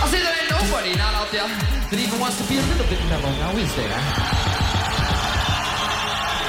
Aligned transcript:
I 0.00 0.08
say 0.08 0.22
there 0.24 0.32
ain't 0.32 0.50
nobody 0.50 0.96
not 0.96 1.12
out 1.14 1.30
there 1.30 1.44
that 1.44 1.98
even 2.00 2.18
wants 2.18 2.40
to 2.40 2.44
be 2.48 2.56
a 2.56 2.64
little 2.72 2.88
bit 2.88 3.00
mellow, 3.12 3.28
now 3.36 3.52
is 3.52 3.68
there? 3.76 3.92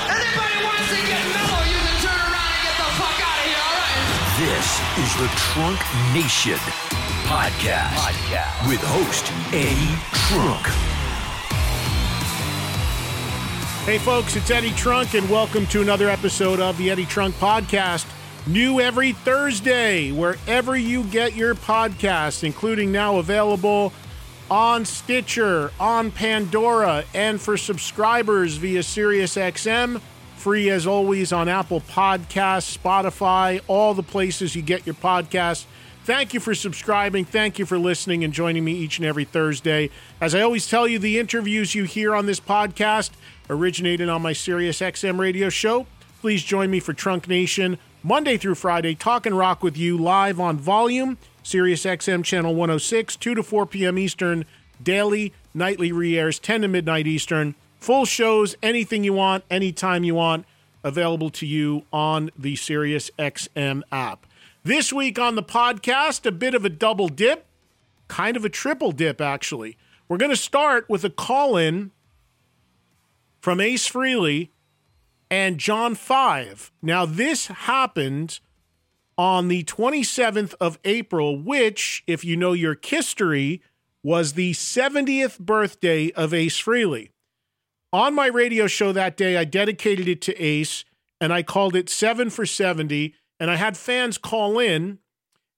Anybody 0.07 0.57
wants 0.63 0.87
to 0.87 0.99
get 1.03 1.19
mellow, 1.35 1.61
you 1.67 1.79
can 1.83 1.97
turn 1.99 2.15
around 2.15 2.47
and 2.47 2.63
get 2.63 2.75
the 2.79 2.89
fuck 2.95 3.17
out 3.19 3.35
of 3.35 3.45
here, 3.51 3.59
alright? 3.59 3.99
This 4.39 4.67
is 5.03 5.11
the 5.19 5.27
Trunk 5.51 5.79
Nation 6.15 6.59
podcast, 7.27 7.99
Podcast. 7.99 8.67
with 8.71 8.79
host 8.83 9.27
Eddie 9.51 9.99
Trunk. 10.15 10.63
Hey, 13.85 13.97
folks, 13.97 14.35
it's 14.35 14.49
Eddie 14.51 14.71
Trunk, 14.71 15.13
and 15.15 15.29
welcome 15.29 15.65
to 15.67 15.81
another 15.81 16.09
episode 16.09 16.59
of 16.59 16.77
the 16.77 16.89
Eddie 16.89 17.05
Trunk 17.05 17.35
Podcast. 17.35 18.05
New 18.47 18.81
every 18.81 19.11
Thursday, 19.11 20.11
wherever 20.11 20.75
you 20.75 21.03
get 21.03 21.35
your 21.35 21.53
podcasts, 21.53 22.43
including 22.43 22.91
now 22.91 23.17
available 23.17 23.93
on 24.49 24.83
Stitcher, 24.83 25.71
on 25.79 26.09
Pandora, 26.09 27.03
and 27.13 27.39
for 27.39 27.55
subscribers 27.55 28.55
via 28.55 28.79
SiriusXM. 28.79 30.01
Free 30.37 30.71
as 30.71 30.87
always 30.87 31.31
on 31.31 31.47
Apple 31.47 31.81
Podcasts, 31.81 32.75
Spotify, 32.75 33.61
all 33.67 33.93
the 33.93 34.01
places 34.01 34.55
you 34.55 34.63
get 34.63 34.87
your 34.87 34.95
podcasts. 34.95 35.65
Thank 36.03 36.33
you 36.33 36.39
for 36.39 36.55
subscribing. 36.55 37.25
Thank 37.25 37.59
you 37.59 37.67
for 37.67 37.77
listening 37.77 38.23
and 38.23 38.33
joining 38.33 38.65
me 38.65 38.73
each 38.73 38.97
and 38.97 39.05
every 39.05 39.23
Thursday. 39.23 39.91
As 40.19 40.33
I 40.33 40.41
always 40.41 40.67
tell 40.67 40.87
you, 40.87 40.97
the 40.97 41.19
interviews 41.19 41.75
you 41.75 41.83
hear 41.83 42.15
on 42.15 42.25
this 42.25 42.39
podcast 42.39 43.11
originated 43.51 44.09
on 44.09 44.23
my 44.23 44.33
SiriusXM 44.33 45.19
radio 45.19 45.49
show. 45.49 45.85
Please 46.21 46.43
join 46.43 46.71
me 46.71 46.79
for 46.79 46.93
Trunk 46.93 47.27
Nation 47.27 47.77
Monday 48.03 48.35
through 48.35 48.55
Friday, 48.55 48.95
Talk 48.95 49.27
and 49.27 49.37
rock 49.37 49.61
with 49.61 49.77
you 49.77 49.95
live 49.95 50.39
on 50.39 50.57
volume, 50.57 51.19
SiriusXM 51.43 52.23
channel 52.23 52.55
106, 52.55 53.15
2 53.15 53.35
to 53.35 53.43
4 53.43 53.67
p.m. 53.67 53.99
Eastern, 53.99 54.45
daily, 54.81 55.33
nightly 55.53 55.91
re 55.91 56.17
airs, 56.17 56.39
10 56.39 56.61
to 56.61 56.67
midnight 56.67 57.05
Eastern. 57.05 57.53
Full 57.79 58.05
shows, 58.05 58.55
anything 58.63 59.03
you 59.03 59.13
want, 59.13 59.43
anytime 59.51 60.03
you 60.03 60.15
want, 60.15 60.45
available 60.83 61.29
to 61.29 61.45
you 61.45 61.83
on 61.93 62.31
the 62.35 62.55
SiriusXM 62.55 63.83
app. 63.91 64.25
This 64.63 64.91
week 64.91 65.19
on 65.19 65.35
the 65.35 65.43
podcast, 65.43 66.25
a 66.25 66.31
bit 66.31 66.55
of 66.55 66.65
a 66.65 66.69
double 66.69 67.07
dip, 67.07 67.45
kind 68.07 68.35
of 68.35 68.43
a 68.43 68.49
triple 68.49 68.91
dip, 68.91 69.21
actually. 69.21 69.77
We're 70.07 70.17
going 70.17 70.31
to 70.31 70.35
start 70.35 70.89
with 70.89 71.03
a 71.03 71.09
call 71.11 71.55
in 71.55 71.91
from 73.41 73.61
Ace 73.61 73.87
Frehley 73.87 74.49
and 75.31 75.57
John 75.57 75.95
5. 75.95 76.71
Now, 76.81 77.05
this 77.05 77.47
happened 77.47 78.41
on 79.17 79.47
the 79.47 79.63
27th 79.63 80.53
of 80.59 80.77
April, 80.83 81.41
which, 81.41 82.03
if 82.05 82.25
you 82.25 82.35
know 82.35 82.51
your 82.51 82.77
history, 82.83 83.61
was 84.03 84.33
the 84.33 84.51
70th 84.51 85.39
birthday 85.39 86.11
of 86.11 86.33
Ace 86.33 86.61
Frehley. 86.61 87.11
On 87.93 88.13
my 88.13 88.27
radio 88.27 88.67
show 88.67 88.91
that 88.91 89.15
day, 89.15 89.37
I 89.37 89.45
dedicated 89.45 90.07
it 90.07 90.21
to 90.23 90.37
Ace 90.41 90.83
and 91.19 91.31
I 91.31 91.43
called 91.43 91.75
it 91.75 91.89
7 91.89 92.29
for 92.29 92.45
70. 92.45 93.13
And 93.39 93.49
I 93.49 93.55
had 93.55 93.77
fans 93.77 94.17
call 94.17 94.59
in 94.59 94.99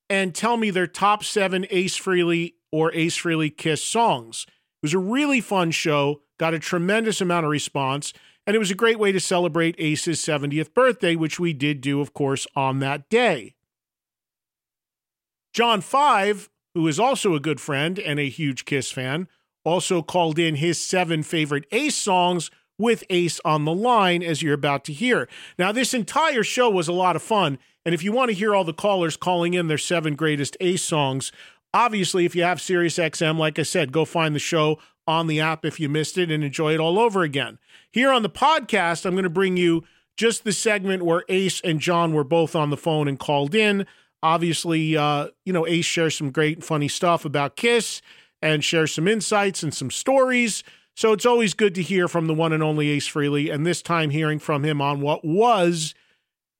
and 0.10 0.36
tell 0.36 0.58
me 0.58 0.70
their 0.70 0.88
top 0.88 1.24
seven 1.24 1.66
Ace 1.70 1.98
Frehley 1.98 2.54
or 2.72 2.94
Ace 2.94 3.18
Frehley 3.18 3.56
Kiss 3.56 3.84
songs. 3.84 4.46
It 4.48 4.88
was 4.88 4.94
a 4.94 5.00
really 5.00 5.42
fun 5.42 5.72
show, 5.72 6.22
got 6.38 6.54
a 6.54 6.60
tremendous 6.60 7.22
amount 7.22 7.46
of 7.46 7.52
response, 7.52 8.14
and 8.46 8.56
it 8.56 8.60
was 8.60 8.72
a 8.72 8.76
great 8.76 9.00
way 9.00 9.12
to 9.12 9.20
celebrate 9.20 9.76
Ace's 9.78 10.20
70th 10.20 10.74
birthday, 10.74 11.16
which 11.16 11.40
we 11.40 11.54
did 11.54 11.82
do, 11.82 12.02
of 12.02 12.14
course, 12.14 12.46
on 12.56 12.80
that 12.80 13.10
day. 13.10 13.56
John 15.54 15.82
Five, 15.82 16.50
who 16.74 16.88
is 16.88 17.00
also 17.00 17.36
a 17.36 17.40
good 17.40 17.62
friend 17.62 18.00
and 18.00 18.20
a 18.20 18.30
huge 18.30 18.66
Kiss 18.66 18.92
fan, 18.92 19.28
also 19.64 20.02
called 20.02 20.40
in 20.40 20.56
his 20.56 20.84
seven 20.84 21.24
favorite 21.24 21.66
Ace 21.72 21.96
songs 21.96 22.50
with 22.78 23.04
Ace 23.10 23.40
on 23.46 23.66
the 23.66 23.74
line, 23.74 24.24
as 24.24 24.42
you're 24.42 24.54
about 24.54 24.84
to 24.86 24.94
hear. 24.94 25.30
Now, 25.58 25.72
this 25.72 25.94
entire 25.94 26.44
show 26.44 26.70
was 26.70 26.88
a 26.88 26.94
lot 26.94 27.16
of 27.16 27.22
fun. 27.22 27.60
And 27.86 27.94
if 27.94 28.04
you 28.04 28.12
want 28.12 28.30
to 28.30 28.36
hear 28.36 28.56
all 28.56 28.64
the 28.64 28.74
callers 28.74 29.16
calling 29.16 29.54
in 29.54 29.68
their 29.68 29.78
seven 29.78 30.16
greatest 30.16 30.58
Ace 30.60 30.82
songs, 30.82 31.32
obviously, 31.74 32.26
if 32.26 32.36
you 32.36 32.44
have 32.44 32.58
SiriusXM, 32.58 33.38
like 33.38 33.60
I 33.60 33.64
said, 33.64 33.92
go 33.92 34.06
find 34.06 34.34
the 34.36 34.40
show 34.40 34.80
on 35.08 35.28
the 35.28 35.40
app 35.40 35.66
if 35.66 35.80
you 35.80 35.90
missed 35.90 36.18
it 36.18 36.32
and 36.32 36.44
enjoy 36.44 36.74
it 36.74 36.80
all 36.80 37.00
over 37.00 37.24
again. 37.24 37.60
Here 37.92 38.12
on 38.12 38.24
the 38.24 38.30
podcast, 38.30 39.06
I'm 39.06 39.14
going 39.14 39.24
to 39.24 39.30
bring 39.30 39.58
you 39.58 39.84
just 40.18 40.44
the 40.44 40.52
segment 40.52 41.04
where 41.04 41.24
Ace 41.30 41.62
and 41.62 41.80
John 41.80 42.14
were 42.14 42.24
both 42.24 42.56
on 42.56 42.70
the 42.70 42.78
phone 42.78 43.08
and 43.08 43.20
called 43.20 43.56
in. 43.56 43.86
Obviously, 44.22 44.96
uh, 44.96 45.30
you 45.46 45.52
know, 45.52 45.68
Ace 45.68 45.86
shares 45.86 46.18
some 46.18 46.32
great 46.32 46.58
and 46.58 46.66
funny 46.66 46.88
stuff 46.88 47.26
about 47.26 47.56
Kiss 47.56 48.02
and 48.42 48.64
shares 48.64 48.94
some 48.94 49.08
insights 49.08 49.64
and 49.64 49.74
some 49.74 49.92
stories. 49.92 50.64
So 50.96 51.12
it's 51.12 51.26
always 51.26 51.54
good 51.54 51.74
to 51.76 51.82
hear 51.82 52.08
from 52.08 52.28
the 52.28 52.34
one 52.34 52.54
and 52.54 52.62
only 52.62 52.90
Ace 52.90 53.10
Frehley, 53.10 53.52
and 53.52 53.66
this 53.66 53.82
time 53.82 54.12
hearing 54.12 54.40
from 54.40 54.64
him 54.64 54.80
on 54.80 55.02
what 55.02 55.26
was 55.26 55.96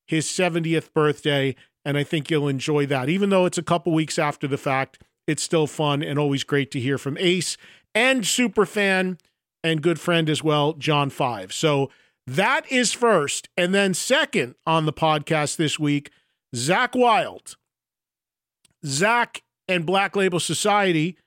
his 0.08 0.26
70th 0.26 0.92
birthday. 0.94 1.56
And 1.86 1.98
I 1.98 2.04
think 2.04 2.32
you'll 2.32 2.48
enjoy 2.48 2.86
that. 2.88 3.10
Even 3.10 3.30
though 3.30 3.46
it's 3.46 3.58
a 3.58 3.64
couple 3.64 3.94
weeks 3.94 4.18
after 4.18 4.48
the 4.48 4.58
fact, 4.58 5.02
it's 5.28 5.44
still 5.44 5.68
fun 5.68 6.02
and 6.02 6.18
always 6.18 6.44
great 6.44 6.72
to 6.72 6.80
hear 6.80 6.98
from 6.98 7.18
Ace 7.20 7.58
and 7.96 8.26
super 8.26 8.66
fan 8.66 9.18
and 9.64 9.82
good 9.82 10.00
friend 10.00 10.30
as 10.30 10.44
well, 10.44 10.74
John 10.74 11.10
Five. 11.10 11.54
So 11.54 11.90
that 12.28 12.70
is 12.72 12.94
first. 12.94 13.50
And 13.58 13.74
then 13.74 13.94
second 13.94 14.56
on 14.66 14.86
the 14.86 14.94
podcast 14.94 15.58
this 15.58 15.80
week, 15.80 16.12
Zakk 16.56 16.96
Wylde. 16.96 17.56
Zakk 18.86 19.42
and 19.68 19.86
Black 19.86 20.16
Label 20.16 20.40
Society 20.40 21.18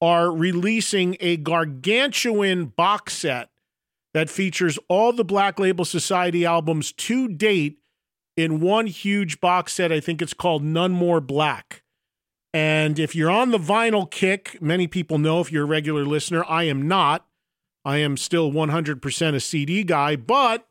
are 0.00 0.30
releasing 0.30 1.16
a 1.20 1.36
gargantuan 1.36 2.66
box 2.66 3.16
set 3.16 3.50
that 4.12 4.30
features 4.30 4.78
all 4.88 5.12
the 5.12 5.24
Black 5.24 5.58
Label 5.58 5.84
Society 5.84 6.44
albums 6.44 6.92
to 6.92 7.28
date 7.28 7.78
in 8.36 8.60
one 8.60 8.86
huge 8.86 9.40
box 9.40 9.74
set. 9.74 9.92
I 9.92 10.00
think 10.00 10.20
it's 10.20 10.34
called 10.34 10.62
None 10.62 10.92
More 10.92 11.20
Black. 11.20 11.83
And 12.54 13.00
if 13.00 13.16
you're 13.16 13.32
on 13.32 13.50
the 13.50 13.58
vinyl 13.58 14.08
kick, 14.08 14.62
many 14.62 14.86
people 14.86 15.18
know 15.18 15.40
if 15.40 15.50
you're 15.50 15.64
a 15.64 15.66
regular 15.66 16.04
listener, 16.04 16.44
I 16.48 16.62
am 16.62 16.86
not. 16.86 17.26
I 17.84 17.98
am 17.98 18.16
still 18.16 18.52
100% 18.52 19.34
a 19.34 19.40
CD 19.40 19.82
guy. 19.82 20.14
But 20.14 20.64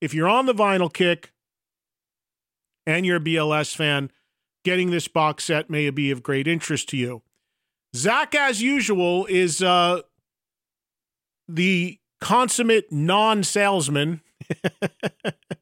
if 0.00 0.12
you're 0.12 0.28
on 0.28 0.46
the 0.46 0.52
vinyl 0.52 0.92
kick 0.92 1.32
and 2.84 3.06
you're 3.06 3.18
a 3.18 3.20
BLS 3.20 3.74
fan, 3.74 4.10
getting 4.64 4.90
this 4.90 5.06
box 5.06 5.44
set 5.44 5.70
may 5.70 5.88
be 5.90 6.10
of 6.10 6.24
great 6.24 6.48
interest 6.48 6.88
to 6.88 6.96
you. 6.96 7.22
Zakk, 7.94 8.34
as 8.34 8.60
usual, 8.60 9.26
is 9.26 9.62
uh, 9.62 10.00
the 11.48 12.00
consummate 12.20 12.90
non 12.90 13.44
salesman 13.44 14.22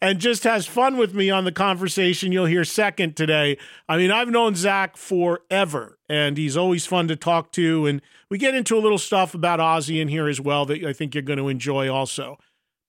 and 0.00 0.18
just 0.18 0.44
has 0.44 0.66
fun 0.66 0.96
with 0.96 1.14
me 1.14 1.30
on 1.30 1.44
the 1.44 1.52
conversation 1.52 2.32
you'll 2.32 2.46
hear 2.46 2.64
second 2.64 3.16
today. 3.16 3.58
I 3.88 3.96
mean, 3.96 4.10
I've 4.10 4.28
known 4.28 4.54
Zakk 4.54 4.96
forever, 4.96 5.98
and 6.08 6.36
he's 6.36 6.56
always 6.56 6.86
fun 6.86 7.08
to 7.08 7.16
talk 7.16 7.52
to. 7.52 7.86
And 7.86 8.02
we 8.30 8.38
get 8.38 8.54
into 8.54 8.76
a 8.76 8.80
little 8.80 8.98
stuff 8.98 9.34
about 9.34 9.60
Ozzy 9.60 10.00
in 10.00 10.08
here 10.08 10.28
as 10.28 10.40
well 10.40 10.66
that 10.66 10.84
I 10.84 10.92
think 10.92 11.14
you're 11.14 11.22
going 11.22 11.38
to 11.38 11.48
enjoy 11.48 11.92
also. 11.92 12.38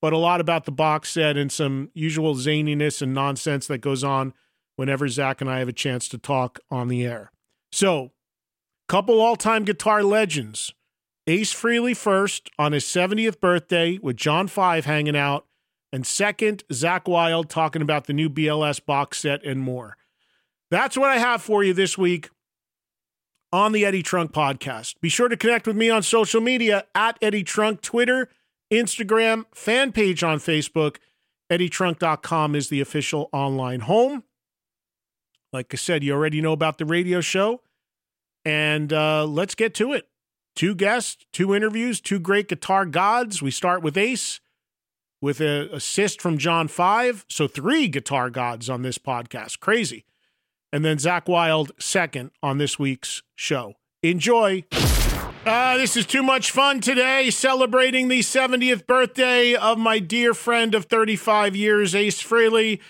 But 0.01 0.13
a 0.13 0.17
lot 0.17 0.41
about 0.41 0.65
the 0.65 0.71
box 0.71 1.11
set 1.11 1.37
and 1.37 1.51
some 1.51 1.89
usual 1.93 2.35
zaniness 2.35 3.01
and 3.01 3.13
nonsense 3.13 3.67
that 3.67 3.79
goes 3.79 4.03
on 4.03 4.33
whenever 4.75 5.07
Zakk 5.07 5.41
and 5.41 5.49
I 5.49 5.59
have 5.59 5.69
a 5.69 5.73
chance 5.73 6.07
to 6.09 6.17
talk 6.17 6.59
on 6.69 6.87
the 6.87 7.05
air. 7.05 7.31
So, 7.71 8.11
couple 8.87 9.21
all 9.21 9.35
time 9.35 9.63
guitar 9.63 10.03
legends. 10.03 10.73
Ace 11.25 11.53
Frehley 11.53 11.95
first 11.95 12.49
on 12.59 12.73
his 12.73 12.83
70th 12.83 13.39
birthday 13.39 13.97
with 14.01 14.17
John 14.17 14.47
Five 14.47 14.85
hanging 14.85 15.15
out 15.15 15.45
and 15.93 16.07
second, 16.07 16.63
Zakk 16.71 17.07
Wylde 17.07 17.51
talking 17.51 17.83
about 17.83 18.07
the 18.07 18.13
new 18.13 18.27
BLS 18.27 18.83
box 18.83 19.19
set 19.19 19.45
and 19.45 19.61
more. 19.61 19.95
That's 20.71 20.97
what 20.97 21.11
I 21.11 21.19
have 21.19 21.43
for 21.43 21.63
you 21.63 21.71
this 21.71 21.99
week 21.99 22.31
on 23.51 23.73
the 23.73 23.85
Eddie 23.85 24.01
Trunk 24.01 24.31
podcast. 24.31 24.99
Be 25.01 25.09
sure 25.09 25.29
to 25.29 25.37
connect 25.37 25.67
with 25.67 25.75
me 25.75 25.91
on 25.91 26.01
social 26.01 26.41
media 26.41 26.85
at 26.95 27.19
Eddie 27.21 27.43
Trunk, 27.43 27.81
Twitter, 27.81 28.29
Instagram, 28.71 29.45
fan 29.53 29.91
page 29.91 30.23
on 30.23 30.39
Facebook. 30.39 30.97
EddieTrunk.com 31.51 32.55
is 32.55 32.69
the 32.69 32.81
official 32.81 33.29
online 33.31 33.81
home. 33.81 34.23
Like 35.51 35.71
I 35.71 35.77
said, 35.77 36.03
you 36.03 36.13
already 36.13 36.41
know 36.41 36.53
about 36.53 36.79
the 36.79 36.85
radio 36.85 37.21
show. 37.21 37.61
And 38.43 38.91
uh, 38.91 39.27
let's 39.27 39.53
get 39.53 39.75
to 39.75 39.93
it. 39.93 40.07
Two 40.55 40.73
guests, 40.73 41.23
two 41.31 41.53
interviews, 41.53 42.01
two 42.01 42.19
great 42.19 42.47
guitar 42.47 42.87
gods. 42.87 43.43
We 43.43 43.51
start 43.51 43.83
with 43.83 43.95
Ace 43.95 44.39
with 45.23 45.39
an 45.39 45.69
assist 45.71 46.21
from 46.21 46.37
John 46.37 46.67
Five. 46.67 47.25
So 47.29 47.47
three 47.47 47.87
guitar 47.87 48.29
gods 48.29 48.69
on 48.69 48.81
this 48.81 48.97
podcast. 48.97 49.61
Crazy. 49.61 50.03
And 50.73 50.83
then 50.83 50.97
Zakk 50.97 51.29
Wylde 51.29 51.71
second 51.79 52.31
on 52.43 52.57
this 52.57 52.77
week's 52.77 53.23
show. 53.33 53.75
Enjoy. 54.01 54.65
Uh, 55.45 55.77
this 55.77 55.95
is 55.95 56.05
too 56.05 56.23
much 56.23 56.51
fun 56.51 56.81
today, 56.81 57.29
celebrating 57.29 58.09
the 58.09 58.19
70th 58.19 58.85
birthday 58.85 59.55
of 59.55 59.77
my 59.77 59.99
dear 59.99 60.33
friend 60.33 60.75
of 60.75 60.85
35 60.85 61.55
years, 61.55 61.95
Ace 61.95 62.21
Frehley. 62.21 62.81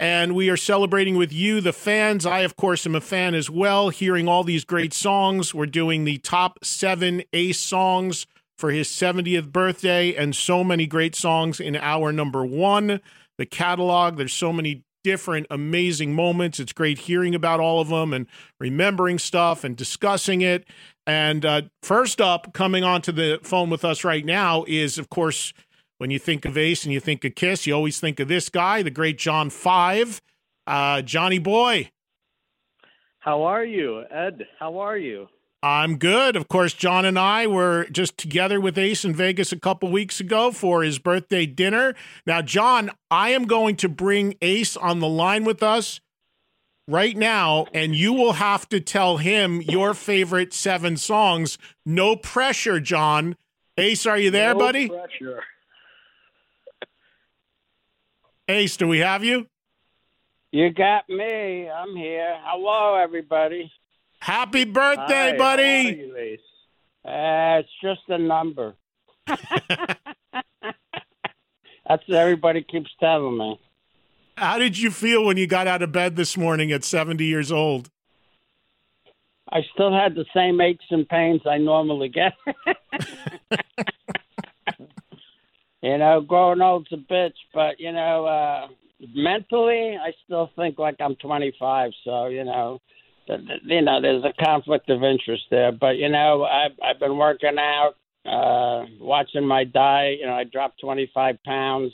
And 0.00 0.34
we 0.34 0.48
are 0.48 0.56
celebrating 0.56 1.16
with 1.16 1.30
you, 1.30 1.60
the 1.60 1.74
fans. 1.74 2.24
I, 2.24 2.40
of 2.40 2.56
course, 2.56 2.86
am 2.86 2.94
a 2.94 3.02
fan 3.02 3.34
as 3.34 3.50
well, 3.50 3.90
hearing 3.90 4.28
all 4.28 4.44
these 4.44 4.64
great 4.64 4.94
songs. 4.94 5.54
We're 5.54 5.66
doing 5.66 6.04
the 6.04 6.18
top 6.18 6.64
seven 6.64 7.22
Ace 7.34 7.60
songs 7.60 8.26
for 8.62 8.70
his 8.70 8.86
70th 8.86 9.50
birthday 9.50 10.14
and 10.14 10.36
so 10.36 10.62
many 10.62 10.86
great 10.86 11.16
songs 11.16 11.58
in 11.58 11.74
our 11.74 12.12
number 12.12 12.46
one. 12.46 13.00
The 13.36 13.44
catalog, 13.44 14.16
there's 14.16 14.32
so 14.32 14.52
many 14.52 14.84
different 15.02 15.48
amazing 15.50 16.14
moments. 16.14 16.60
It's 16.60 16.72
great 16.72 16.98
hearing 16.98 17.34
about 17.34 17.58
all 17.58 17.80
of 17.80 17.88
them 17.88 18.12
and 18.12 18.28
remembering 18.60 19.18
stuff 19.18 19.64
and 19.64 19.76
discussing 19.76 20.42
it. 20.42 20.64
And 21.08 21.44
uh, 21.44 21.62
first 21.82 22.20
up, 22.20 22.52
coming 22.52 22.84
onto 22.84 23.10
the 23.10 23.40
phone 23.42 23.68
with 23.68 23.84
us 23.84 24.04
right 24.04 24.24
now 24.24 24.64
is, 24.68 24.96
of 24.96 25.10
course, 25.10 25.52
when 25.98 26.12
you 26.12 26.20
think 26.20 26.44
of 26.44 26.56
Ace 26.56 26.84
and 26.84 26.92
you 26.92 27.00
think 27.00 27.24
of 27.24 27.34
Kiss, 27.34 27.66
you 27.66 27.74
always 27.74 27.98
think 27.98 28.20
of 28.20 28.28
this 28.28 28.48
guy, 28.48 28.80
the 28.82 28.92
great 28.92 29.18
John 29.18 29.50
Five, 29.50 30.22
uh, 30.68 31.02
Johnny 31.02 31.40
Boy. 31.40 31.90
How 33.18 33.42
are 33.42 33.64
you, 33.64 34.04
Ed? 34.08 34.46
How 34.60 34.78
are 34.78 34.96
you? 34.96 35.26
I'm 35.62 35.96
good. 35.96 36.34
Of 36.34 36.48
course, 36.48 36.72
John 36.72 37.04
and 37.04 37.16
I 37.16 37.46
were 37.46 37.84
just 37.84 38.18
together 38.18 38.60
with 38.60 38.76
Ace 38.76 39.04
in 39.04 39.14
Vegas 39.14 39.52
a 39.52 39.58
couple 39.58 39.92
weeks 39.92 40.18
ago 40.18 40.50
for 40.50 40.82
his 40.82 40.98
birthday 40.98 41.46
dinner. 41.46 41.94
Now, 42.26 42.42
John, 42.42 42.90
I 43.12 43.30
am 43.30 43.44
going 43.44 43.76
to 43.76 43.88
bring 43.88 44.34
Ace 44.42 44.76
on 44.76 44.98
the 44.98 45.08
line 45.08 45.44
with 45.44 45.62
us 45.62 46.00
right 46.88 47.16
now, 47.16 47.66
and 47.72 47.94
you 47.94 48.12
will 48.12 48.32
have 48.32 48.68
to 48.70 48.80
tell 48.80 49.18
him 49.18 49.62
your 49.62 49.94
favorite 49.94 50.52
seven 50.52 50.96
songs. 50.96 51.58
No 51.86 52.16
pressure, 52.16 52.80
John. 52.80 53.36
Ace, 53.78 54.04
are 54.04 54.18
you 54.18 54.32
there, 54.32 54.54
no 54.54 54.58
buddy? 54.58 54.88
Pressure. 54.88 55.44
Ace, 58.48 58.76
do 58.76 58.88
we 58.88 58.98
have 58.98 59.22
you? 59.22 59.46
You 60.50 60.70
got 60.70 61.08
me. 61.08 61.70
I'm 61.70 61.96
here. 61.96 62.36
Hello, 62.42 62.96
everybody. 62.96 63.70
Happy 64.22 64.64
birthday, 64.64 65.32
Hi, 65.32 65.36
buddy. 65.36 65.98
You? 65.98 66.38
Uh, 67.04 67.58
it's 67.58 67.68
just 67.82 68.02
a 68.08 68.18
number. 68.18 68.76
That's 69.26 69.42
what 71.88 72.08
everybody 72.08 72.62
keeps 72.62 72.92
telling 73.00 73.36
me. 73.36 73.58
How 74.38 74.58
did 74.58 74.78
you 74.78 74.92
feel 74.92 75.24
when 75.24 75.38
you 75.38 75.48
got 75.48 75.66
out 75.66 75.82
of 75.82 75.90
bed 75.90 76.14
this 76.14 76.36
morning 76.36 76.70
at 76.70 76.84
70 76.84 77.24
years 77.24 77.50
old? 77.50 77.90
I 79.50 79.62
still 79.74 79.92
had 79.92 80.14
the 80.14 80.24
same 80.32 80.60
aches 80.60 80.84
and 80.90 81.08
pains 81.08 81.40
I 81.44 81.58
normally 81.58 82.08
get. 82.08 82.34
you 85.82 85.98
know, 85.98 86.20
growing 86.20 86.60
old's 86.60 86.92
a 86.92 86.96
bitch, 86.96 87.34
but 87.52 87.80
you 87.80 87.90
know, 87.90 88.26
uh 88.26 88.68
mentally, 89.16 89.98
I 90.00 90.12
still 90.24 90.48
think 90.54 90.78
like 90.78 91.00
I'm 91.00 91.16
25. 91.16 91.90
So 92.04 92.26
you 92.26 92.44
know, 92.44 92.80
you 93.26 93.82
know, 93.82 94.00
there's 94.00 94.24
a 94.24 94.44
conflict 94.44 94.90
of 94.90 95.02
interest 95.02 95.44
there. 95.50 95.72
But 95.72 95.96
you 95.96 96.08
know, 96.08 96.44
I've 96.44 96.72
I've 96.82 97.00
been 97.00 97.16
working 97.16 97.58
out, 97.58 97.94
uh, 98.26 98.86
watching 99.00 99.46
my 99.46 99.64
diet. 99.64 100.20
You 100.20 100.26
know, 100.26 100.34
I 100.34 100.44
dropped 100.44 100.80
25 100.80 101.36
pounds 101.44 101.92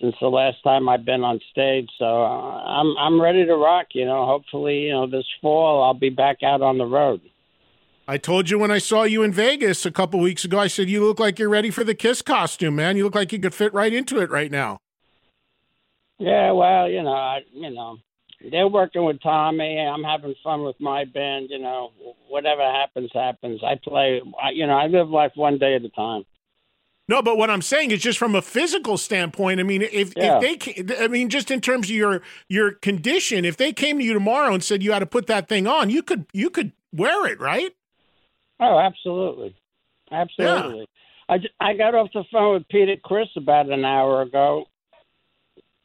since 0.00 0.14
the 0.20 0.28
last 0.28 0.62
time 0.62 0.88
I've 0.88 1.04
been 1.04 1.24
on 1.24 1.40
stage. 1.50 1.88
So 1.98 2.04
uh, 2.04 2.62
I'm 2.64 2.96
I'm 2.98 3.20
ready 3.20 3.44
to 3.44 3.56
rock. 3.56 3.88
You 3.92 4.04
know, 4.04 4.26
hopefully, 4.26 4.80
you 4.80 4.92
know, 4.92 5.06
this 5.06 5.26
fall 5.40 5.82
I'll 5.82 5.94
be 5.94 6.10
back 6.10 6.42
out 6.42 6.62
on 6.62 6.78
the 6.78 6.86
road. 6.86 7.20
I 8.08 8.18
told 8.18 8.48
you 8.50 8.58
when 8.58 8.70
I 8.70 8.78
saw 8.78 9.02
you 9.02 9.24
in 9.24 9.32
Vegas 9.32 9.84
a 9.84 9.90
couple 9.90 10.20
weeks 10.20 10.44
ago, 10.44 10.60
I 10.60 10.68
said, 10.68 10.88
You 10.88 11.04
look 11.04 11.18
like 11.18 11.40
you're 11.40 11.48
ready 11.48 11.70
for 11.70 11.82
the 11.82 11.94
Kiss 11.94 12.22
costume, 12.22 12.76
man. 12.76 12.96
You 12.96 13.04
look 13.04 13.16
like 13.16 13.32
you 13.32 13.40
could 13.40 13.54
fit 13.54 13.74
right 13.74 13.92
into 13.92 14.20
it 14.20 14.30
right 14.30 14.50
now. 14.50 14.78
Yeah, 16.18 16.52
well, 16.52 16.88
you 16.88 17.02
know, 17.02 17.12
I, 17.12 17.40
you 17.52 17.70
know, 17.70 17.98
they're 18.50 18.68
working 18.68 19.04
with 19.04 19.20
Tommy. 19.22 19.78
I'm 19.78 20.02
having 20.02 20.34
fun 20.42 20.62
with 20.62 20.76
my 20.80 21.04
band. 21.04 21.48
You 21.50 21.58
know, 21.58 21.92
whatever 22.28 22.62
happens, 22.62 23.10
happens. 23.14 23.60
I 23.64 23.78
play. 23.82 24.20
I, 24.42 24.50
you 24.50 24.66
know, 24.66 24.76
I 24.76 24.86
live 24.86 25.08
life 25.08 25.32
one 25.34 25.58
day 25.58 25.74
at 25.74 25.84
a 25.84 25.88
time. 25.90 26.24
No, 27.08 27.22
but 27.22 27.36
what 27.38 27.50
I'm 27.50 27.62
saying 27.62 27.92
is 27.92 28.00
just 28.00 28.18
from 28.18 28.34
a 28.34 28.42
physical 28.42 28.96
standpoint. 28.96 29.60
I 29.60 29.62
mean, 29.62 29.82
if 29.82 30.12
Yeah. 30.16 30.40
if 30.42 30.86
they, 30.86 30.96
I 31.04 31.08
mean, 31.08 31.28
just 31.28 31.50
in 31.50 31.60
terms 31.60 31.88
of 31.88 31.94
your 31.94 32.22
your 32.48 32.72
condition, 32.72 33.44
if 33.44 33.56
they 33.56 33.72
came 33.72 33.98
to 33.98 34.04
you 34.04 34.12
tomorrow 34.12 34.52
and 34.52 34.62
said 34.62 34.82
you 34.82 34.92
had 34.92 35.00
to 35.00 35.06
put 35.06 35.26
that 35.28 35.48
thing 35.48 35.66
on, 35.66 35.90
you 35.90 36.02
could 36.02 36.26
you 36.32 36.50
could 36.50 36.72
wear 36.92 37.26
it, 37.26 37.40
right? 37.40 37.72
Oh, 38.58 38.78
absolutely, 38.78 39.54
absolutely. 40.10 40.88
I 41.28 41.38
I 41.60 41.74
got 41.74 41.94
off 41.94 42.08
the 42.12 42.24
phone 42.32 42.54
with 42.54 42.68
Peter 42.68 42.96
Criss 43.02 43.28
about 43.36 43.70
an 43.70 43.84
hour 43.84 44.22
ago. 44.22 44.66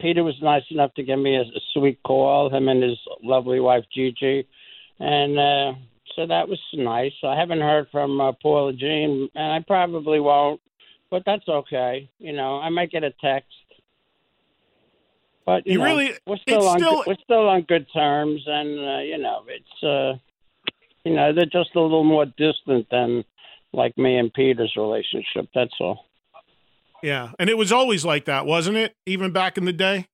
Peter 0.02 0.24
was 0.24 0.36
nice 0.42 0.64
enough 0.72 0.94
to 0.96 1.04
give 1.04 1.20
me 1.20 1.36
a, 1.36 1.42
a 1.42 1.60
sweet 1.74 2.02
call. 2.04 2.50
Him 2.50 2.68
and 2.68 2.82
his 2.84 2.98
lovely 3.24 3.60
wife 3.60 3.86
Gigi, 3.94 4.48
and 5.00 5.38
uh, 5.40 5.74
so 6.16 6.26
that 6.28 6.50
was 6.50 6.60
nice. 6.74 7.14
I 7.24 7.36
haven't 7.38 7.62
heard 7.62 7.88
from 7.92 8.20
uh, 8.20 8.32
Paul 8.42 8.70
and 8.70 8.80
Gene, 8.80 9.30
and 9.36 9.52
I 9.54 9.60
probably 9.66 10.20
won't, 10.20 10.60
but 11.10 11.24
that's 11.26 11.48
okay. 11.48 12.10
You 12.20 12.34
know, 12.34 12.60
I 12.60 12.70
might 12.70 12.92
get 12.92 13.04
a 13.04 13.12
text. 13.22 13.50
But 15.46 15.66
you, 15.66 15.74
You 15.74 15.80
know, 15.80 15.86
really- 15.86 16.14
we're 16.26 16.38
still 16.38 16.68
on 16.68 16.80
still- 16.80 17.04
we're 17.08 17.16
still 17.24 17.48
on 17.50 17.62
good 17.62 17.88
terms, 17.94 18.42
and 18.46 18.80
uh, 18.80 19.00
you 19.00 19.18
know, 19.18 19.44
it's 19.48 19.84
uh, 19.84 20.18
you 21.04 21.14
know, 21.16 21.34
they're 21.34 21.46
just 21.46 21.76
a 21.76 21.80
little 21.82 22.04
more 22.04 22.26
distant 22.26 22.88
than 22.92 23.24
like 23.74 23.98
me 23.98 24.18
and 24.18 24.34
Peter's 24.34 24.74
relationship. 24.76 25.48
That's 25.56 25.74
all. 25.80 26.06
Yeah, 27.04 27.32
and 27.40 27.50
it 27.50 27.58
was 27.58 27.72
always 27.72 28.06
like 28.06 28.26
that, 28.26 28.46
wasn't 28.46 28.78
it? 28.78 28.96
Even 29.06 29.32
back 29.32 29.58
in 29.58 29.66
the 29.66 29.74
day. 29.74 30.08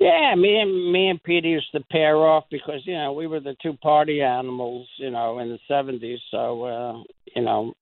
Yeah, 0.00 0.34
me 0.36 0.58
and 0.58 0.92
me 0.92 1.08
and 1.08 1.22
Peter 1.22 1.48
used 1.48 1.72
to 1.72 1.80
pair 1.90 2.16
off 2.16 2.44
because 2.50 2.80
you 2.84 2.94
know 2.94 3.12
we 3.12 3.26
were 3.26 3.40
the 3.40 3.56
two 3.62 3.74
party 3.74 4.22
animals, 4.22 4.88
you 4.98 5.10
know, 5.10 5.38
in 5.38 5.48
the 5.48 5.58
seventies. 5.68 6.18
So 6.30 6.64
uh, 6.64 7.02
you 7.34 7.42
know, 7.42 7.74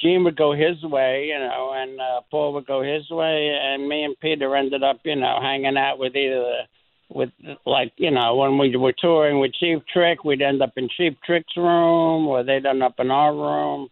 Gene 0.00 0.24
would 0.24 0.36
go 0.36 0.52
his 0.52 0.82
way, 0.82 1.26
you 1.28 1.38
know, 1.38 1.72
and 1.74 2.00
uh, 2.00 2.20
Paul 2.30 2.52
would 2.54 2.66
go 2.66 2.82
his 2.82 3.08
way, 3.10 3.58
and 3.60 3.88
me 3.88 4.04
and 4.04 4.18
Peter 4.20 4.54
ended 4.54 4.82
up, 4.82 5.00
you 5.04 5.16
know, 5.16 5.38
hanging 5.40 5.76
out 5.76 5.98
with 5.98 6.14
either 6.14 6.66
with 7.08 7.30
like 7.64 7.92
you 7.96 8.10
know 8.10 8.36
when 8.36 8.58
we 8.58 8.76
were 8.76 8.94
touring 8.96 9.38
with 9.38 9.54
Cheap 9.54 9.82
Trick, 9.92 10.24
we'd 10.24 10.42
end 10.42 10.62
up 10.62 10.72
in 10.76 10.88
Cheap 10.94 11.18
Trick's 11.24 11.56
room, 11.56 12.26
or 12.26 12.42
they'd 12.42 12.66
end 12.66 12.82
up 12.82 12.94
in 12.98 13.10
our 13.10 13.32
room, 13.32 13.88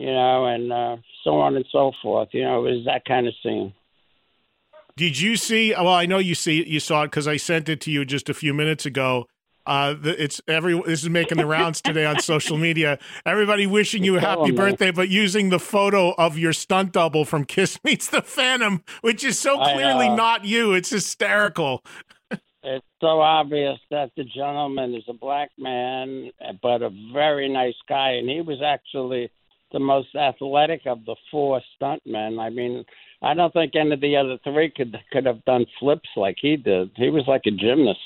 you 0.00 0.06
know, 0.12 0.46
and 0.46 0.72
uh, 0.72 0.96
so 1.24 1.38
on 1.40 1.56
and 1.56 1.66
so 1.70 1.92
forth. 2.02 2.30
You 2.32 2.44
know, 2.44 2.64
it 2.64 2.76
was 2.76 2.84
that 2.86 3.04
kind 3.04 3.26
of 3.28 3.34
scene. 3.42 3.74
Did 4.96 5.20
you 5.20 5.36
see? 5.36 5.72
Well, 5.72 5.88
I 5.88 6.06
know 6.06 6.18
you 6.18 6.34
see 6.34 6.66
you 6.66 6.80
saw 6.80 7.02
it 7.02 7.08
because 7.08 7.28
I 7.28 7.36
sent 7.36 7.68
it 7.68 7.80
to 7.82 7.90
you 7.90 8.04
just 8.04 8.28
a 8.28 8.34
few 8.34 8.54
minutes 8.54 8.86
ago. 8.86 9.26
Uh, 9.66 9.94
it's 10.02 10.40
every 10.48 10.72
this 10.86 11.02
is 11.02 11.10
making 11.10 11.36
the 11.36 11.44
rounds 11.46 11.82
today 11.82 12.06
on 12.06 12.18
social 12.20 12.56
media. 12.56 12.98
Everybody 13.26 13.66
wishing 13.66 14.02
you 14.04 14.16
a 14.16 14.20
happy 14.20 14.40
Oh, 14.40 14.46
man. 14.46 14.54
birthday, 14.54 14.90
but 14.90 15.10
using 15.10 15.50
the 15.50 15.58
photo 15.58 16.12
of 16.14 16.38
your 16.38 16.54
stunt 16.54 16.92
double 16.92 17.26
from 17.26 17.44
Kiss 17.44 17.78
Meets 17.84 18.08
the 18.08 18.22
Phantom, 18.22 18.82
which 19.02 19.22
is 19.22 19.38
so 19.38 19.58
clearly 19.58 20.08
not 20.08 20.46
you. 20.46 20.72
It's 20.72 20.90
hysterical. 20.90 21.84
It's 22.62 22.84
so 23.00 23.20
obvious 23.20 23.78
that 23.90 24.10
the 24.16 24.24
gentleman 24.24 24.94
is 24.94 25.04
a 25.08 25.14
black 25.14 25.50
man, 25.58 26.30
but 26.62 26.82
a 26.82 26.90
very 27.12 27.48
nice 27.48 27.76
guy, 27.88 28.12
and 28.12 28.28
he 28.28 28.40
was 28.40 28.60
actually 28.62 29.30
the 29.72 29.80
most 29.80 30.14
athletic 30.14 30.82
of 30.86 31.04
the 31.04 31.16
four 31.30 31.60
stuntmen. 31.80 32.40
I 32.40 32.50
mean, 32.50 32.84
I 33.22 33.34
don't 33.34 33.52
think 33.52 33.74
any 33.76 33.92
of 33.92 34.00
the 34.00 34.16
other 34.16 34.38
three 34.44 34.70
could 34.70 34.96
could 35.12 35.26
have 35.26 35.44
done 35.44 35.66
flips 35.78 36.08
like 36.16 36.36
he 36.40 36.56
did. 36.56 36.90
He 36.96 37.10
was 37.10 37.24
like 37.26 37.42
a 37.46 37.50
gymnast. 37.50 37.98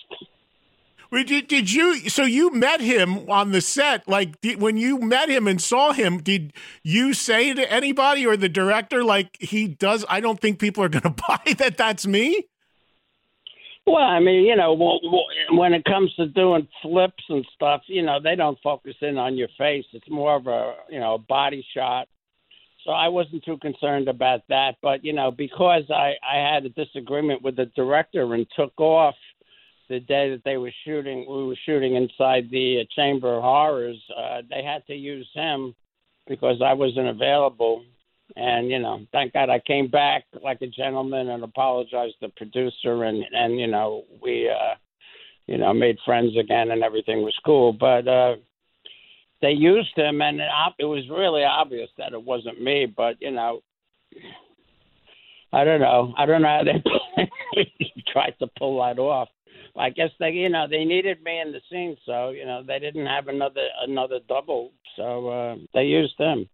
Did, 1.13 1.47
did 1.47 1.73
you? 1.73 2.09
So 2.09 2.25
you 2.25 2.51
met 2.51 2.81
him 2.81 3.31
on 3.31 3.53
the 3.53 3.61
set? 3.61 4.09
Like 4.09 4.41
did, 4.41 4.61
when 4.61 4.77
you 4.77 4.99
met 4.99 5.29
him 5.29 5.47
and 5.47 5.63
saw 5.63 5.93
him, 5.93 6.19
did 6.19 6.53
you 6.83 7.15
say 7.15 7.55
to 7.55 7.73
anybody 7.73 8.27
or 8.27 8.37
the 8.37 8.49
director 8.49 9.05
like 9.05 9.37
he 9.41 9.69
does? 9.69 10.05
I 10.09 10.19
don't 10.19 10.41
think 10.41 10.59
people 10.59 10.83
are 10.83 10.89
going 10.89 11.03
to 11.15 11.23
buy 11.29 11.55
that. 11.59 11.77
That's 11.77 12.07
me. 12.07 12.49
Well, 13.87 13.97
I 13.97 14.19
mean, 14.19 14.45
you 14.45 14.57
know, 14.57 14.73
when 15.51 15.75
it 15.75 15.85
comes 15.85 16.15
to 16.15 16.27
doing 16.27 16.67
flips 16.81 17.23
and 17.29 17.47
stuff, 17.55 17.83
you 17.87 18.03
know, 18.03 18.19
they 18.23 18.35
don't 18.35 18.59
focus 18.63 18.95
in 19.03 19.19
on 19.19 19.37
your 19.37 19.49
face. 19.59 19.85
It's 19.93 20.09
more 20.09 20.37
of 20.37 20.47
a, 20.47 20.75
you 20.89 21.01
know, 21.01 21.15
a 21.15 21.19
body 21.19 21.65
shot. 21.75 22.09
So 22.85 22.93
I 22.93 23.09
wasn't 23.09 23.45
too 23.45 23.59
concerned 23.59 24.09
about 24.09 24.41
that. 24.49 24.77
But, 24.81 25.05
you 25.05 25.13
know, 25.13 25.31
because 25.31 25.83
I, 25.91 26.15
I 26.27 26.37
had 26.37 26.65
a 26.65 26.71
disagreement 26.71 27.43
with 27.43 27.57
the 27.57 27.67
director 27.77 28.33
and 28.35 28.47
took 28.57 28.73
off 28.79 29.15
the 29.89 30.01
day 30.01 30.31
that 30.31 30.43
they 30.45 30.57
were 30.57 30.73
shooting, 30.85 31.27
we 31.29 31.45
were 31.45 31.59
shooting 31.67 31.97
inside 31.97 32.51
the 32.51 32.81
uh, 32.81 32.85
Chamber 32.97 33.37
of 33.37 33.43
Horrors, 33.43 34.03
uh, 34.17 34.41
they 34.49 34.63
had 34.63 34.87
to 34.87 34.95
use 34.95 35.29
him 35.35 35.75
because 36.27 36.63
I 36.65 36.73
wasn't 36.73 37.09
available. 37.09 37.85
And 38.37 38.71
you 38.71 38.79
know, 38.79 39.07
thank 39.13 39.33
God 39.33 39.51
I 39.51 39.61
came 39.61 39.89
back 39.89 40.25
like 40.43 40.63
a 40.63 40.67
gentleman 40.67 41.29
and 41.29 41.45
apologized 41.45 42.15
to 42.21 42.29
the 42.29 42.33
producer, 42.37 43.05
and 43.05 43.25
and 43.33 43.61
you 43.61 43.67
know 43.67 44.05
we, 44.23 44.49
uh, 44.49 44.75
you 45.47 45.59
know, 45.59 45.73
made 45.73 45.99
friends 46.05 46.37
again, 46.37 46.71
and 46.71 46.83
everything 46.83 47.23
was 47.23 47.39
cool. 47.45 47.73
But 47.73 48.09
uh, 48.09 48.37
they 49.41 49.51
used 49.51 49.97
him, 49.97 50.23
and 50.23 50.41
it, 50.41 50.49
it 50.79 50.85
was 50.85 51.09
really 51.11 51.45
obvious 51.45 51.91
that 51.99 52.13
it 52.13 52.23
wasn't 52.23 52.63
me. 52.63 52.87
But 52.87 53.21
you 53.21 53.31
know, 53.31 53.61
I 55.53 55.65
don't 55.65 55.81
know. 55.81 56.15
I 56.17 56.27
don't 56.27 56.43
know 56.43 56.49
how 56.49 56.65
they 56.65 57.63
tried 58.13 58.35
to 58.41 58.49
pull 58.59 58.81
that 58.81 58.99
off. 58.99 59.29
I 59.77 59.91
guess 59.91 60.11
they, 60.19 60.31
you 60.31 60.49
know, 60.49 60.67
they 60.71 60.85
needed 60.85 61.23
me 61.23 61.41
in 61.41 61.53
the 61.53 61.61
scene, 61.71 61.97
so 62.07 62.31
you 62.31 62.47
know 62.47 62.63
they 62.67 62.79
didn't 62.79 63.07
have 63.07 63.29
another 63.29 63.67
another 63.87 64.21
double, 64.29 64.73
so 64.97 65.29
uh, 65.29 65.57
they 65.75 65.85
used 65.85 66.19
him. 66.19 66.49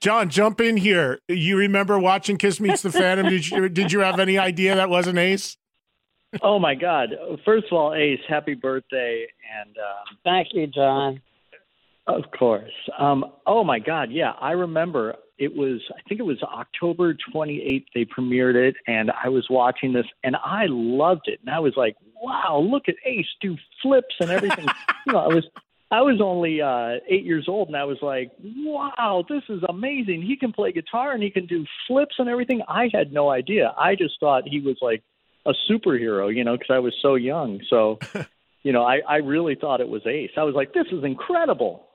John, 0.00 0.28
jump 0.28 0.60
in 0.60 0.76
here. 0.76 1.20
You 1.28 1.56
remember 1.56 1.98
watching 1.98 2.36
Kiss 2.36 2.60
Meets 2.60 2.82
the 2.82 2.92
Phantom? 2.92 3.28
Did 3.28 3.48
you 3.48 3.68
did 3.68 3.92
you 3.92 4.00
have 4.00 4.20
any 4.20 4.38
idea 4.38 4.74
that 4.74 4.90
was 4.90 5.06
an 5.06 5.18
Ace? 5.18 5.56
Oh 6.42 6.58
my 6.58 6.74
God! 6.74 7.10
First 7.44 7.66
of 7.66 7.72
all, 7.72 7.94
Ace, 7.94 8.20
happy 8.28 8.54
birthday, 8.54 9.26
and 9.60 9.76
um, 9.78 10.18
Thank 10.24 10.48
you, 10.52 10.66
John. 10.66 11.20
of 12.06 12.24
course. 12.38 12.72
Um, 12.98 13.24
oh 13.46 13.64
my 13.64 13.78
God! 13.78 14.10
Yeah, 14.10 14.32
I 14.40 14.52
remember. 14.52 15.16
It 15.38 15.54
was, 15.54 15.82
I 15.90 16.00
think 16.08 16.18
it 16.18 16.22
was 16.22 16.42
October 16.42 17.14
28th. 17.34 17.84
They 17.94 18.06
premiered 18.06 18.54
it, 18.54 18.74
and 18.86 19.10
I 19.22 19.28
was 19.28 19.46
watching 19.50 19.92
this, 19.92 20.06
and 20.24 20.34
I 20.36 20.64
loved 20.68 21.24
it. 21.26 21.40
And 21.44 21.54
I 21.54 21.58
was 21.58 21.74
like, 21.76 21.96
"Wow, 22.20 22.66
look 22.66 22.84
at 22.88 22.94
Ace 23.04 23.26
do 23.40 23.56
flips 23.82 24.14
and 24.20 24.30
everything." 24.30 24.66
you 25.06 25.12
know, 25.12 25.18
I 25.18 25.28
was, 25.28 25.44
I 25.90 26.02
was 26.02 26.20
only 26.20 26.60
uh, 26.60 27.00
eight 27.08 27.24
years 27.24 27.46
old, 27.48 27.68
and 27.68 27.76
I 27.76 27.84
was 27.84 27.98
like, 28.02 28.32
"Wow, 28.42 29.24
this 29.28 29.42
is 29.48 29.62
amazing! 29.68 30.22
He 30.22 30.36
can 30.36 30.52
play 30.52 30.72
guitar 30.72 31.12
and 31.12 31.22
he 31.22 31.30
can 31.30 31.46
do 31.46 31.64
flips 31.86 32.16
and 32.18 32.28
everything." 32.28 32.62
I 32.66 32.88
had 32.92 33.12
no 33.12 33.30
idea. 33.30 33.72
I 33.78 33.94
just 33.94 34.14
thought 34.18 34.48
he 34.48 34.60
was 34.60 34.76
like 34.82 35.02
a 35.46 35.52
superhero, 35.70 36.34
you 36.34 36.42
know, 36.42 36.56
because 36.56 36.74
I 36.74 36.80
was 36.80 36.94
so 37.00 37.14
young. 37.14 37.60
So, 37.70 38.00
you 38.64 38.72
know, 38.72 38.82
I, 38.82 39.00
I 39.08 39.16
really 39.18 39.54
thought 39.54 39.80
it 39.80 39.88
was 39.88 40.04
Ace. 40.06 40.32
I 40.36 40.42
was 40.42 40.56
like, 40.56 40.72
"This 40.74 40.86
is 40.90 41.04
incredible." 41.04 41.86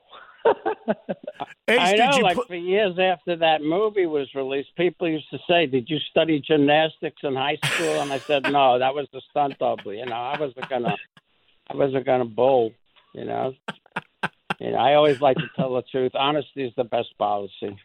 Ace, 1.68 1.78
I 1.78 1.92
did 1.92 1.98
know, 1.98 2.16
you 2.16 2.22
like 2.22 2.36
put- 2.36 2.48
for 2.48 2.54
years 2.56 2.98
after 2.98 3.36
that 3.36 3.62
movie 3.62 4.06
was 4.06 4.26
released, 4.34 4.74
people 4.74 5.06
used 5.06 5.30
to 5.30 5.38
say, 5.46 5.66
"Did 5.66 5.90
you 5.90 5.98
study 6.10 6.40
gymnastics 6.40 7.20
in 7.22 7.36
high 7.36 7.58
school?" 7.62 8.00
And 8.00 8.10
I 8.10 8.18
said, 8.20 8.44
"No, 8.50 8.78
that 8.78 8.94
was 8.94 9.06
the 9.12 9.20
stunt 9.30 9.58
double." 9.58 9.92
You 9.92 10.06
know, 10.06 10.16
I 10.16 10.40
wasn't 10.40 10.66
gonna, 10.70 10.96
I 11.70 11.76
wasn't 11.76 12.06
gonna 12.06 12.24
bowl. 12.24 12.72
You 13.14 13.24
know, 13.24 13.54
you 14.60 14.70
know, 14.70 14.78
I 14.78 14.94
always 14.94 15.20
like 15.20 15.36
to 15.36 15.48
tell 15.56 15.74
the 15.74 15.82
truth. 15.82 16.12
Honesty 16.14 16.64
is 16.64 16.72
the 16.76 16.84
best 16.84 17.16
policy. 17.18 17.76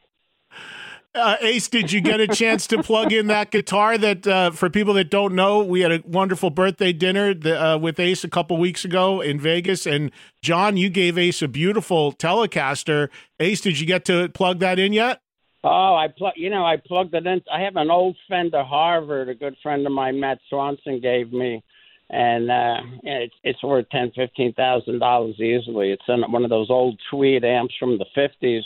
uh, 1.15 1.35
Ace, 1.41 1.67
did 1.67 1.91
you 1.91 2.01
get 2.01 2.19
a 2.19 2.27
chance 2.27 2.67
to 2.67 2.81
plug 2.83 3.11
in 3.11 3.27
that 3.27 3.51
guitar? 3.51 3.97
That 3.97 4.27
uh, 4.27 4.51
for 4.51 4.69
people 4.69 4.93
that 4.93 5.09
don't 5.09 5.35
know, 5.35 5.63
we 5.63 5.81
had 5.81 5.91
a 5.91 6.03
wonderful 6.05 6.49
birthday 6.49 6.93
dinner 6.93 7.33
the, 7.33 7.61
uh, 7.61 7.77
with 7.77 7.99
Ace 7.99 8.23
a 8.23 8.29
couple 8.29 8.57
weeks 8.57 8.85
ago 8.85 9.21
in 9.21 9.39
Vegas, 9.39 9.85
and 9.85 10.11
John, 10.41 10.77
you 10.77 10.89
gave 10.89 11.17
Ace 11.17 11.41
a 11.41 11.47
beautiful 11.47 12.13
Telecaster. 12.13 13.09
Ace, 13.39 13.61
did 13.61 13.79
you 13.79 13.85
get 13.85 14.05
to 14.05 14.29
plug 14.29 14.59
that 14.59 14.79
in 14.79 14.93
yet? 14.93 15.21
Oh, 15.63 15.95
I 15.95 16.07
plug. 16.07 16.33
You 16.35 16.49
know, 16.49 16.65
I 16.65 16.77
plugged 16.77 17.13
it 17.13 17.25
in. 17.25 17.41
I 17.51 17.61
have 17.61 17.75
an 17.75 17.89
old 17.89 18.15
Fender 18.29 18.63
Harvard. 18.63 19.27
A 19.29 19.35
good 19.35 19.55
friend 19.61 19.85
of 19.85 19.91
mine, 19.91 20.19
Matt 20.19 20.39
Swanson, 20.49 21.01
gave 21.01 21.33
me, 21.33 21.63
and 22.09 22.49
uh, 22.49 22.77
it's 23.03 23.33
it's 23.43 23.63
worth 23.63 23.89
ten, 23.89 24.11
fifteen 24.15 24.53
thousand 24.53 24.99
dollars 24.99 25.39
easily. 25.39 25.91
It's 25.91 26.03
in 26.07 26.21
one 26.31 26.43
of 26.43 26.49
those 26.49 26.69
old 26.69 26.99
Tweed 27.09 27.43
amps 27.43 27.75
from 27.79 27.97
the 27.97 28.05
fifties, 28.15 28.63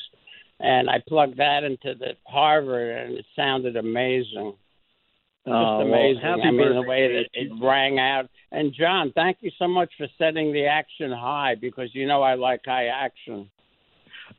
and 0.60 0.90
I 0.90 1.02
plugged 1.08 1.38
that 1.38 1.64
into 1.64 1.96
the 1.96 2.14
Harvard, 2.28 3.06
and 3.08 3.18
it 3.18 3.26
sounded 3.36 3.76
amazing. 3.76 4.54
Just 5.46 5.56
Oh, 5.56 5.78
well, 5.80 5.88
amazing. 5.88 6.22
happy 6.22 6.42
I 6.44 6.52
mean, 6.52 6.76
the 6.76 6.84
way 6.84 7.08
that 7.14 7.26
it 7.34 7.52
rang 7.60 7.98
out. 7.98 8.30
And 8.52 8.72
John, 8.74 9.12
thank 9.16 9.38
you 9.42 9.50
so 9.58 9.68
much 9.68 9.92
for 9.98 10.06
setting 10.20 10.54
the 10.54 10.68
action 10.68 11.12
high 11.12 11.56
because 11.60 11.90
you 11.96 12.06
know 12.06 12.22
I 12.22 12.36
like 12.36 12.62
high 12.64 12.88
action. 12.88 13.50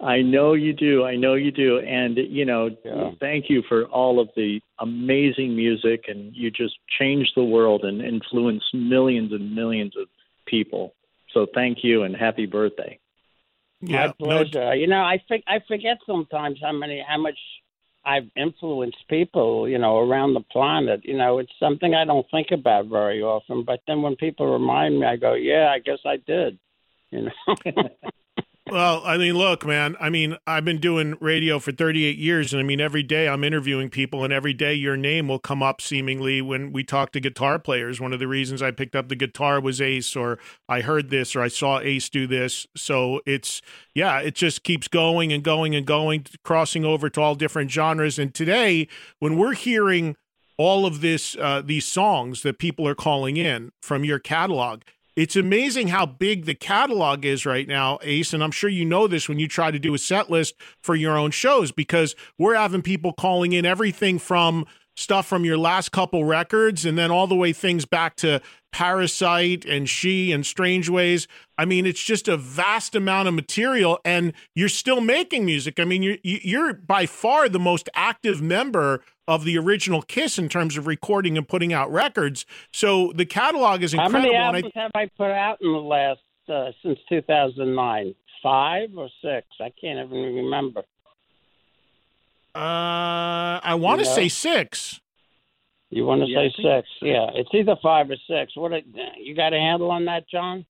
I 0.02 0.20
know 0.20 0.54
you 0.54 0.72
do. 0.72 1.04
I 1.04 1.16
know 1.16 1.34
you 1.34 1.52
do. 1.52 1.78
And, 1.78 2.16
you 2.16 2.44
know, 2.44 2.76
Yeah. 2.84 3.12
thank 3.20 3.48
you 3.48 3.62
for 3.62 3.84
all 3.84 4.18
of 4.18 4.28
the 4.34 4.60
amazing 4.80 5.54
music. 5.54 6.08
And 6.08 6.34
you 6.34 6.50
just 6.50 6.76
changed 6.98 7.32
the 7.36 7.44
world 7.44 7.84
and 7.84 8.02
influenced 8.02 8.74
millions 8.74 9.32
and 9.32 9.54
millions 9.54 9.96
of 9.96 10.08
people. 10.46 10.94
So 11.32 11.46
thank 11.46 11.84
you 11.84 12.02
and 12.02 12.16
happy 12.16 12.46
birthday. 12.46 12.98
My 13.80 14.06
no- 14.06 14.12
pleasure. 14.12 14.74
you 14.74 14.86
know, 14.86 15.02
I 15.02 15.18
think 15.28 15.44
I 15.46 15.60
forget 15.66 15.98
sometimes 16.06 16.60
how 16.60 16.72
many 16.72 17.00
how 17.06 17.18
much 17.18 17.38
I've 18.04 18.30
influenced 18.36 19.08
people, 19.08 19.68
you 19.68 19.78
know, 19.78 19.98
around 19.98 20.34
the 20.34 20.40
planet. 20.40 21.04
You 21.04 21.16
know, 21.16 21.38
it's 21.38 21.52
something 21.58 21.94
I 21.94 22.04
don't 22.04 22.28
think 22.30 22.50
about 22.52 22.86
very 22.86 23.22
often. 23.22 23.64
But 23.64 23.80
then 23.86 24.02
when 24.02 24.16
people 24.16 24.52
remind 24.52 25.00
me, 25.00 25.06
I 25.06 25.16
go, 25.16 25.34
"Yeah, 25.34 25.70
I 25.72 25.78
guess 25.78 25.98
I 26.04 26.16
did." 26.16 26.58
You 27.10 27.22
know. 27.22 27.54
Well, 28.72 29.02
I 29.04 29.18
mean, 29.18 29.34
look, 29.34 29.66
man. 29.66 29.96
I 30.00 30.08
mean, 30.08 30.38
I've 30.46 30.64
been 30.64 30.78
doing 30.78 31.18
radio 31.20 31.58
for 31.58 31.72
38 31.72 32.16
years, 32.16 32.54
and 32.54 32.60
I 32.60 32.62
mean, 32.62 32.80
every 32.80 33.02
day 33.02 33.28
I'm 33.28 33.44
interviewing 33.44 33.90
people, 33.90 34.24
and 34.24 34.32
every 34.32 34.54
day 34.54 34.72
your 34.72 34.96
name 34.96 35.28
will 35.28 35.38
come 35.38 35.62
up 35.62 35.82
seemingly 35.82 36.40
when 36.40 36.72
we 36.72 36.82
talk 36.82 37.12
to 37.12 37.20
guitar 37.20 37.58
players. 37.58 38.00
One 38.00 38.14
of 38.14 38.18
the 38.18 38.26
reasons 38.26 38.62
I 38.62 38.70
picked 38.70 38.96
up 38.96 39.10
the 39.10 39.14
guitar 39.14 39.60
was 39.60 39.82
Ace, 39.82 40.16
or 40.16 40.38
I 40.70 40.80
heard 40.80 41.10
this, 41.10 41.36
or 41.36 41.42
I 41.42 41.48
saw 41.48 41.80
Ace 41.80 42.08
do 42.08 42.26
this. 42.26 42.66
So 42.74 43.20
it's, 43.26 43.60
yeah, 43.94 44.20
it 44.20 44.34
just 44.34 44.62
keeps 44.62 44.88
going 44.88 45.34
and 45.34 45.44
going 45.44 45.74
and 45.74 45.86
going, 45.86 46.24
crossing 46.42 46.82
over 46.82 47.10
to 47.10 47.20
all 47.20 47.34
different 47.34 47.70
genres. 47.70 48.18
And 48.18 48.32
today, 48.32 48.88
when 49.18 49.36
we're 49.36 49.52
hearing 49.52 50.16
all 50.56 50.86
of 50.86 51.02
this, 51.02 51.36
uh, 51.38 51.60
these 51.62 51.84
songs 51.84 52.40
that 52.40 52.58
people 52.58 52.88
are 52.88 52.94
calling 52.94 53.36
in 53.36 53.72
from 53.82 54.02
your 54.02 54.18
catalog, 54.18 54.80
it's 55.14 55.36
amazing 55.36 55.88
how 55.88 56.06
big 56.06 56.46
the 56.46 56.54
catalog 56.54 57.24
is 57.24 57.44
right 57.44 57.68
now, 57.68 57.98
Ace. 58.02 58.32
And 58.32 58.42
I'm 58.42 58.50
sure 58.50 58.70
you 58.70 58.84
know 58.84 59.06
this 59.06 59.28
when 59.28 59.38
you 59.38 59.46
try 59.46 59.70
to 59.70 59.78
do 59.78 59.94
a 59.94 59.98
set 59.98 60.30
list 60.30 60.54
for 60.80 60.94
your 60.94 61.18
own 61.18 61.30
shows 61.30 61.70
because 61.70 62.14
we're 62.38 62.54
having 62.54 62.82
people 62.82 63.12
calling 63.12 63.52
in 63.52 63.66
everything 63.66 64.18
from 64.18 64.66
stuff 64.96 65.26
from 65.26 65.44
your 65.44 65.58
last 65.58 65.92
couple 65.92 66.24
records 66.24 66.84
and 66.84 66.98
then 66.98 67.10
all 67.10 67.26
the 67.26 67.34
way 67.34 67.52
things 67.52 67.84
back 67.84 68.16
to 68.16 68.40
Parasite 68.72 69.64
and 69.64 69.88
She 69.88 70.32
and 70.32 70.44
Strange 70.44 70.88
Ways. 70.88 71.28
I 71.58 71.64
mean, 71.64 71.86
it's 71.86 72.02
just 72.02 72.26
a 72.28 72.36
vast 72.36 72.94
amount 72.94 73.28
of 73.28 73.34
material 73.34 74.00
and 74.04 74.32
you're 74.54 74.68
still 74.68 75.00
making 75.00 75.44
music. 75.44 75.78
I 75.78 75.84
mean, 75.84 76.02
you're, 76.02 76.16
you're 76.22 76.74
by 76.74 77.06
far 77.06 77.48
the 77.48 77.58
most 77.58 77.88
active 77.94 78.40
member 78.40 79.02
of 79.28 79.44
the 79.44 79.56
original 79.58 80.02
Kiss 80.02 80.38
in 80.38 80.48
terms 80.48 80.76
of 80.76 80.86
recording 80.86 81.36
and 81.36 81.46
putting 81.46 81.72
out 81.72 81.92
records. 81.92 82.44
So 82.72 83.12
the 83.14 83.26
catalog 83.26 83.82
is 83.82 83.94
incredible. 83.94 84.20
How 84.20 84.24
many 84.24 84.34
and 84.34 84.44
I- 84.44 84.46
albums 84.46 84.72
have 84.74 84.90
I 84.94 85.10
put 85.16 85.30
out 85.30 85.58
in 85.60 85.72
the 85.72 85.78
last 85.78 86.20
uh, 86.48 86.72
since 86.82 86.98
2009? 87.08 88.14
Five 88.42 88.90
or 88.96 89.08
six? 89.22 89.46
I 89.60 89.70
can't 89.80 90.04
even 90.04 90.34
remember. 90.34 90.82
Uh, 92.54 93.60
I 93.62 93.74
want 93.78 94.00
to 94.00 94.04
You 94.04 94.10
know? 94.10 94.16
say 94.16 94.28
six. 94.28 95.00
You 95.90 96.04
want 96.06 96.22
to 96.22 96.28
Yeah, 96.28 96.38
say 96.48 96.52
think- 96.56 96.68
six? 96.84 96.88
Yeah, 97.02 97.30
it's 97.34 97.50
either 97.54 97.76
five 97.82 98.10
or 98.10 98.16
six. 98.26 98.56
What? 98.56 98.72
A, 98.72 98.82
you 99.18 99.34
got 99.34 99.52
a 99.52 99.58
handle 99.58 99.90
on 99.90 100.04
that, 100.06 100.28
John? 100.28 100.64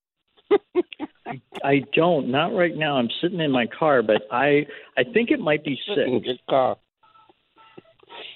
I 1.63 1.79
don't. 1.93 2.29
Not 2.29 2.53
right 2.53 2.75
now. 2.75 2.97
I'm 2.97 3.09
sitting 3.21 3.39
in 3.39 3.51
my 3.51 3.65
car, 3.67 4.01
but 4.03 4.23
I 4.31 4.65
I 4.97 5.03
think 5.13 5.31
it 5.31 5.39
might 5.39 5.63
be 5.63 5.79
Sitting 5.87 6.15
in 6.15 6.19
six. 6.19 6.27
your 6.27 6.37
car. 6.49 6.77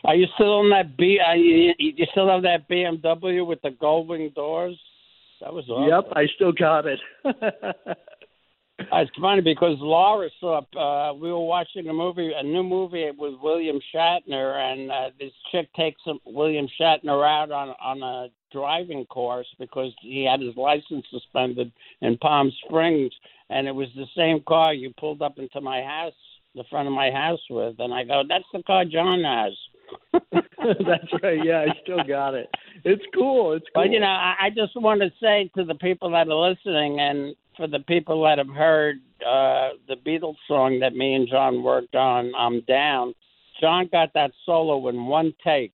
Are 0.05 0.15
you 0.15 0.25
still 0.35 0.53
on 0.59 0.69
that 0.71 0.97
B? 0.97 1.19
Are 1.25 1.35
you, 1.35 1.73
you 1.77 2.05
still 2.11 2.29
have 2.29 2.43
that 2.43 2.67
BMW 2.69 3.45
with 3.45 3.61
the 3.61 3.71
gold 3.71 4.07
wing 4.07 4.31
doors? 4.35 4.79
That 5.41 5.53
was 5.53 5.69
awesome. 5.69 5.89
Yep, 5.89 6.13
I 6.15 6.25
still 6.35 6.51
got 6.51 6.85
it. 6.87 6.99
Uh, 8.97 9.01
It's 9.01 9.11
funny 9.21 9.41
because 9.41 9.77
Laura 9.79 10.29
saw. 10.39 10.61
Uh, 10.75 11.13
we 11.13 11.31
were 11.31 11.45
watching 11.45 11.87
a 11.87 11.93
movie, 11.93 12.31
a 12.35 12.43
new 12.43 12.63
movie 12.63 13.09
with 13.17 13.35
William 13.41 13.79
Shatner, 13.93 14.55
and 14.55 14.91
uh, 14.91 15.09
this 15.19 15.31
chick 15.51 15.71
takes 15.73 16.01
him, 16.05 16.19
William 16.25 16.67
Shatner 16.79 17.25
out 17.27 17.51
on 17.51 17.69
on 17.81 18.01
a 18.01 18.29
driving 18.51 19.05
course 19.05 19.47
because 19.59 19.93
he 20.01 20.23
had 20.23 20.41
his 20.41 20.55
license 20.55 21.05
suspended 21.11 21.71
in 22.01 22.17
Palm 22.17 22.51
Springs, 22.65 23.11
and 23.49 23.67
it 23.67 23.75
was 23.75 23.89
the 23.95 24.07
same 24.15 24.41
car 24.47 24.73
you 24.73 24.93
pulled 24.99 25.21
up 25.21 25.37
into 25.37 25.61
my 25.61 25.81
house, 25.81 26.13
the 26.55 26.63
front 26.69 26.87
of 26.87 26.93
my 26.93 27.11
house 27.11 27.41
with, 27.49 27.75
and 27.79 27.93
I 27.93 28.03
go, 28.03 28.23
"That's 28.27 28.45
the 28.53 28.63
car 28.63 28.85
John 28.85 29.23
has." 29.23 29.53
That's 30.31 31.23
right. 31.23 31.43
Yeah, 31.45 31.65
I 31.67 31.79
still 31.83 32.03
got 32.03 32.33
it. 32.33 32.49
It's 32.83 33.03
cool. 33.13 33.53
It's 33.53 33.65
cool. 33.73 33.83
But 33.83 33.91
you 33.91 33.99
know, 33.99 34.07
I, 34.07 34.35
I 34.43 34.49
just 34.49 34.75
want 34.75 35.01
to 35.01 35.11
say 35.21 35.49
to 35.55 35.63
the 35.63 35.75
people 35.75 36.11
that 36.11 36.27
are 36.27 36.49
listening, 36.49 36.99
and 36.99 37.35
for 37.57 37.67
the 37.67 37.79
people 37.79 38.23
that 38.23 38.37
have 38.37 38.47
heard 38.49 38.97
uh, 39.25 39.69
the 39.87 39.95
Beatles 40.05 40.35
song 40.47 40.79
that 40.79 40.95
me 40.95 41.13
and 41.15 41.27
John 41.27 41.63
worked 41.63 41.95
on, 41.95 42.31
"I'm 42.37 42.61
Down." 42.61 43.13
John 43.59 43.89
got 43.91 44.13
that 44.13 44.31
solo 44.45 44.87
in 44.87 45.05
one 45.07 45.33
take. 45.43 45.73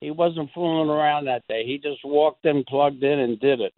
He 0.00 0.10
wasn't 0.10 0.50
fooling 0.52 0.90
around 0.90 1.26
that 1.26 1.46
day. 1.48 1.64
He 1.64 1.78
just 1.78 2.04
walked 2.04 2.44
in, 2.44 2.64
plugged 2.64 3.04
in, 3.04 3.20
and 3.20 3.38
did 3.38 3.60
it. 3.60 3.72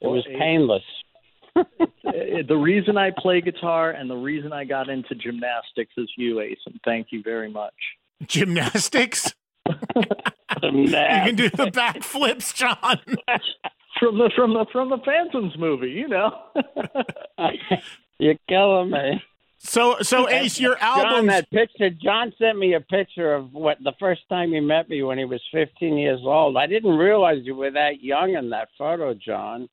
It 0.00 0.06
Well, 0.06 0.16
was 0.16 0.26
it- 0.28 0.38
painless. 0.38 0.82
The 2.48 2.56
reason 2.56 2.96
I 2.96 3.10
play 3.16 3.40
guitar 3.40 3.90
and 3.90 4.08
the 4.08 4.16
reason 4.16 4.52
I 4.52 4.64
got 4.64 4.88
into 4.88 5.14
gymnastics 5.14 5.92
is 5.98 6.08
you, 6.16 6.40
Ace, 6.40 6.58
and 6.66 6.80
thank 6.84 7.08
you 7.10 7.22
very 7.22 7.50
much. 7.50 7.74
Gymnastics. 8.26 9.34
you 9.66 9.74
can 10.62 11.34
do 11.34 11.50
the 11.50 11.70
backflips, 11.70 12.54
John. 12.54 13.00
From 13.98 14.18
the 14.18 14.30
from 14.36 14.54
the 14.54 14.66
from 14.72 14.90
the 14.90 14.98
Phantoms 15.04 15.54
movie, 15.58 15.90
you 15.90 16.08
know. 16.08 16.30
You're 18.18 18.34
killing 18.48 18.90
me. 18.90 19.22
So, 19.60 19.96
so 20.02 20.28
Ace, 20.28 20.60
your 20.60 20.76
album. 20.78 21.26
that 21.26 21.50
picture. 21.50 21.90
John 21.90 22.32
sent 22.38 22.58
me 22.58 22.74
a 22.74 22.80
picture 22.80 23.34
of 23.34 23.52
what 23.52 23.78
the 23.82 23.92
first 23.98 24.20
time 24.28 24.52
he 24.52 24.60
met 24.60 24.88
me 24.88 25.02
when 25.02 25.18
he 25.18 25.24
was 25.24 25.40
15 25.52 25.98
years 25.98 26.20
old. 26.22 26.56
I 26.56 26.66
didn't 26.66 26.96
realize 26.96 27.38
you 27.42 27.56
were 27.56 27.72
that 27.72 28.00
young 28.00 28.34
in 28.34 28.50
that 28.50 28.68
photo, 28.78 29.14
John. 29.14 29.68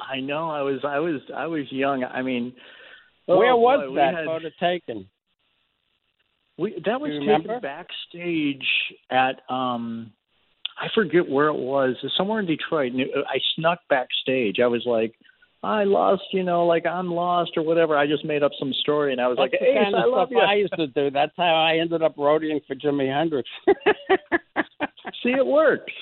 I 0.00 0.20
know. 0.20 0.50
I 0.50 0.62
was 0.62 0.80
I 0.84 0.98
was 0.98 1.20
I 1.34 1.46
was 1.46 1.70
young. 1.70 2.02
I 2.02 2.22
mean, 2.22 2.52
oh, 3.28 3.38
Where 3.38 3.54
was 3.56 3.88
boy, 3.88 3.94
that 3.96 4.14
had- 4.14 4.26
photo 4.26 4.48
taken? 4.58 5.08
We 6.58 6.82
that 6.84 7.00
was 7.00 7.12
taken 7.26 7.60
backstage 7.60 8.66
at 9.10 9.40
um 9.48 10.12
I 10.78 10.88
forget 10.94 11.28
where 11.28 11.48
it 11.48 11.58
was. 11.58 11.96
Somewhere 12.16 12.40
in 12.40 12.46
Detroit. 12.46 12.92
And 12.92 13.02
I 13.28 13.38
snuck 13.56 13.80
backstage. 13.88 14.56
I 14.62 14.66
was 14.66 14.82
like, 14.86 15.14
I 15.62 15.84
lost, 15.84 16.22
you 16.32 16.42
know, 16.42 16.66
like 16.66 16.86
I'm 16.86 17.12
lost 17.12 17.52
or 17.56 17.62
whatever. 17.62 17.96
I 17.96 18.06
just 18.06 18.24
made 18.24 18.42
up 18.42 18.50
some 18.58 18.72
story 18.80 19.12
and 19.12 19.20
I 19.20 19.28
was 19.28 19.36
That's 19.36 19.52
like, 19.52 19.60
the 19.60 19.80
kind 19.80 19.94
of 19.94 20.02
I 20.02 20.06
love 20.06 20.28
you. 20.32 20.38
I 20.38 20.54
used 20.54 20.74
to 20.76 20.88
do. 20.88 21.10
That's 21.10 21.32
how 21.36 21.54
I 21.54 21.78
ended 21.80 22.02
up 22.02 22.16
roadieing 22.16 22.60
for 22.66 22.74
Jimi 22.74 23.12
Hendrix. 23.12 23.48
See, 25.22 25.30
it 25.30 25.46
works. 25.46 25.92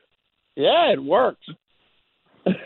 yeah, 0.56 0.92
it 0.92 1.02
works. 1.02 1.44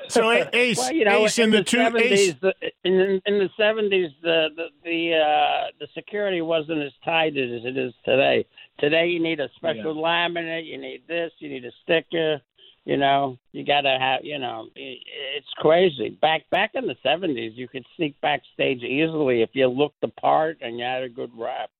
So 0.08 0.30
Ace, 0.52 0.78
Well, 0.78 0.92
you 0.92 1.04
know, 1.04 1.24
Ace 1.24 1.38
in, 1.38 1.50
the, 1.50 1.62
two 1.64 1.78
70s, 1.78 2.00
Ace. 2.12 2.34
the, 2.40 2.54
in 2.84 3.20
in 3.26 3.38
the 3.38 3.50
seventies, 3.56 4.10
the 4.22 4.48
the 4.56 4.66
the, 4.84 5.14
uh, 5.16 5.66
the 5.80 5.88
security 5.94 6.40
wasn't 6.40 6.82
as 6.82 6.92
tight 7.04 7.36
as 7.36 7.64
it 7.64 7.76
is 7.76 7.92
today. 8.04 8.46
Today, 8.78 9.08
you 9.08 9.20
need 9.20 9.40
a 9.40 9.48
special 9.56 9.94
laminate. 9.96 10.66
You 10.66 10.78
need 10.78 11.02
this. 11.08 11.32
You 11.38 11.48
need 11.48 11.64
a 11.64 11.72
sticker. 11.82 12.40
You 12.84 12.96
know, 12.98 13.38
you 13.52 13.64
gotta 13.64 13.96
have. 13.98 14.24
You 14.24 14.38
know, 14.38 14.68
i- 14.76 14.98
it's 15.36 15.48
crazy. 15.56 16.10
Back 16.20 16.48
back 16.50 16.72
in 16.74 16.86
the 16.86 16.96
seventies, 17.02 17.52
you 17.56 17.66
could 17.66 17.84
sneak 17.96 18.20
backstage 18.20 18.82
easily 18.82 19.42
if 19.42 19.50
you 19.54 19.66
looked 19.68 20.00
the 20.00 20.08
part 20.08 20.58
and 20.60 20.78
you 20.78 20.84
had 20.84 21.02
a 21.02 21.08
good 21.08 21.30
rap. 21.34 21.70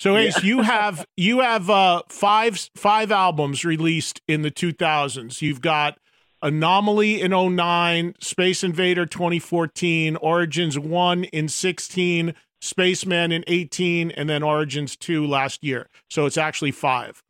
So 0.00 0.16
Ace, 0.16 0.42
you 0.42 0.62
have 0.62 1.06
you 1.16 1.40
have 1.40 1.70
uh, 1.70 2.02
five 2.08 2.68
five 2.74 3.12
albums 3.12 3.64
released 3.64 4.20
in 4.26 4.42
the 4.42 4.50
2000s. 4.50 5.40
You've 5.42 5.60
got 5.60 5.98
Anomaly 6.42 7.20
in 7.20 7.30
09, 7.30 8.14
Space 8.20 8.64
Invader 8.64 9.06
2014, 9.06 10.16
Origins 10.16 10.78
1 10.78 11.24
in 11.24 11.48
16, 11.48 12.34
Spaceman 12.60 13.32
in 13.32 13.44
18, 13.46 14.10
and 14.10 14.28
then 14.28 14.42
Origins 14.42 14.96
2 14.96 15.26
last 15.26 15.62
year. 15.62 15.88
So 16.10 16.26
it's 16.26 16.36
actually 16.36 16.72
five. 16.72 17.22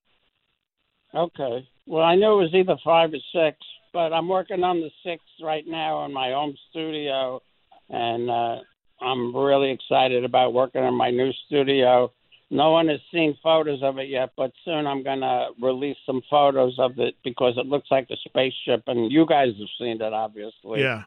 Okay. 1.15 1.69
Well, 1.87 2.03
I 2.03 2.15
knew 2.15 2.41
it 2.41 2.43
was 2.43 2.55
either 2.55 2.77
five 2.83 3.11
or 3.13 3.19
six, 3.35 3.59
but 3.93 4.13
I'm 4.13 4.29
working 4.29 4.65
on 4.65 4.81
the 4.81 4.91
sixth 5.05 5.27
right 5.43 5.65
now 5.67 6.05
in 6.07 6.13
my 6.13 6.31
home 6.31 6.55
studio, 6.71 7.43
and 7.91 8.31
uh, 8.31 8.59
I'm 9.01 9.37
really 9.37 9.71
excited 9.71 10.25
about 10.25 10.55
working 10.55 10.85
in 10.85 10.95
my 10.95 11.11
new 11.11 11.33
studio. 11.47 12.13
No 12.53 12.71
one 12.71 12.89
has 12.89 13.01
seen 13.11 13.35
photos 13.43 13.83
of 13.83 13.97
it 13.97 14.11
yet, 14.11 14.33
but 14.37 14.53
soon 14.63 14.87
I'm 14.87 15.03
going 15.03 15.21
to 15.21 15.53
release 15.63 15.97
some 16.05 16.21
photos 16.29 16.79
of 16.79 16.99
it 16.99 17.15
because 17.25 17.55
it 17.57 17.65
looks 17.65 17.91
like 17.91 18.09
a 18.11 18.17
spaceship, 18.29 18.83
and 18.89 19.11
you 19.11 19.25
guys 19.25 19.55
have 19.59 19.69
seen 19.79 20.03
it, 20.03 20.13
obviously. 20.13 20.83
Yeah. 20.83 21.05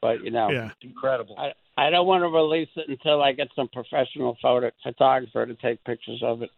But, 0.00 0.24
you 0.24 0.30
know, 0.30 0.50
Yeah. 0.50 0.70
Incredible. 0.80 1.36
I, 1.38 1.52
I 1.76 1.90
don't 1.90 2.06
want 2.06 2.22
to 2.22 2.28
release 2.28 2.70
it 2.76 2.88
until 2.88 3.22
I 3.22 3.32
get 3.32 3.48
some 3.54 3.68
professional 3.68 4.38
photo 4.40 4.70
photographer 4.82 5.44
to 5.44 5.54
take 5.56 5.84
pictures 5.84 6.22
of 6.22 6.40
it. 6.40 6.50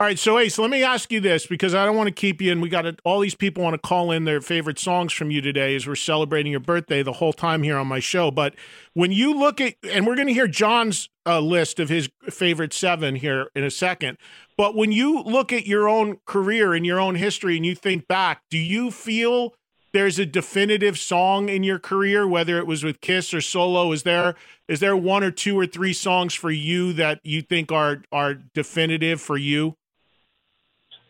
All 0.00 0.06
right, 0.06 0.16
so 0.16 0.38
Ace, 0.38 0.60
let 0.60 0.70
me 0.70 0.84
ask 0.84 1.10
you 1.10 1.18
this 1.18 1.44
because 1.44 1.74
I 1.74 1.84
don't 1.84 1.96
want 1.96 2.06
to 2.06 2.14
keep 2.14 2.40
you, 2.40 2.52
and 2.52 2.62
we 2.62 2.68
got 2.68 2.82
to, 2.82 2.96
all 3.04 3.18
these 3.18 3.34
people 3.34 3.64
want 3.64 3.74
to 3.74 3.78
call 3.78 4.12
in 4.12 4.26
their 4.26 4.40
favorite 4.40 4.78
songs 4.78 5.12
from 5.12 5.32
you 5.32 5.40
today 5.40 5.74
as 5.74 5.88
we're 5.88 5.96
celebrating 5.96 6.52
your 6.52 6.60
birthday 6.60 7.02
the 7.02 7.14
whole 7.14 7.32
time 7.32 7.64
here 7.64 7.76
on 7.76 7.88
my 7.88 7.98
show. 7.98 8.30
But 8.30 8.54
when 8.94 9.10
you 9.10 9.36
look 9.36 9.60
at, 9.60 9.74
and 9.82 10.06
we're 10.06 10.14
going 10.14 10.28
to 10.28 10.32
hear 10.32 10.46
John's 10.46 11.08
uh, 11.26 11.40
list 11.40 11.80
of 11.80 11.88
his 11.88 12.08
favorite 12.30 12.72
seven 12.72 13.16
here 13.16 13.48
in 13.56 13.64
a 13.64 13.72
second. 13.72 14.18
But 14.56 14.76
when 14.76 14.92
you 14.92 15.20
look 15.20 15.52
at 15.52 15.66
your 15.66 15.88
own 15.88 16.18
career 16.26 16.74
and 16.74 16.86
your 16.86 17.00
own 17.00 17.16
history, 17.16 17.56
and 17.56 17.66
you 17.66 17.74
think 17.74 18.06
back, 18.06 18.42
do 18.50 18.58
you 18.58 18.92
feel 18.92 19.52
there's 19.92 20.20
a 20.20 20.26
definitive 20.26 20.96
song 20.96 21.48
in 21.48 21.64
your 21.64 21.80
career, 21.80 22.24
whether 22.24 22.58
it 22.58 22.68
was 22.68 22.84
with 22.84 23.00
Kiss 23.00 23.34
or 23.34 23.40
solo? 23.40 23.90
Is 23.90 24.04
there 24.04 24.36
is 24.68 24.78
there 24.78 24.96
one 24.96 25.24
or 25.24 25.32
two 25.32 25.58
or 25.58 25.66
three 25.66 25.92
songs 25.92 26.34
for 26.34 26.52
you 26.52 26.92
that 26.92 27.18
you 27.24 27.42
think 27.42 27.72
are 27.72 28.04
are 28.12 28.34
definitive 28.34 29.20
for 29.20 29.36
you? 29.36 29.74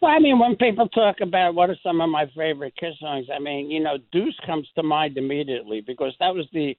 Well, 0.01 0.13
I 0.13 0.21
mean, 0.21 0.39
when 0.39 0.55
people 0.57 0.89
talk 0.89 1.17
about 1.21 1.55
what 1.55 1.71
are 1.71 1.77
some 1.83 2.01
of 2.01 2.09
my 2.09 2.27
favorite 2.37 2.75
Kiss 2.79 2.95
songs, 3.01 3.27
I 3.35 3.41
mean, 3.41 3.69
you 3.71 3.81
know, 3.81 3.99
Deuce 4.13 4.39
comes 4.47 4.69
to 4.77 4.83
mind 4.83 5.17
immediately 5.17 5.81
because 5.81 6.15
that 6.21 6.35
was 6.35 6.47
the 6.53 6.77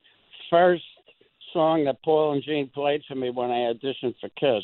first 0.49 0.84
song 1.51 1.84
that 1.86 2.01
Paul 2.03 2.34
and 2.34 2.43
Gene 2.43 2.69
played 2.73 3.01
for 3.08 3.15
me 3.15 3.29
when 3.29 3.51
I 3.51 3.73
auditioned 3.73 4.15
for 4.21 4.29
Kiss. 4.39 4.63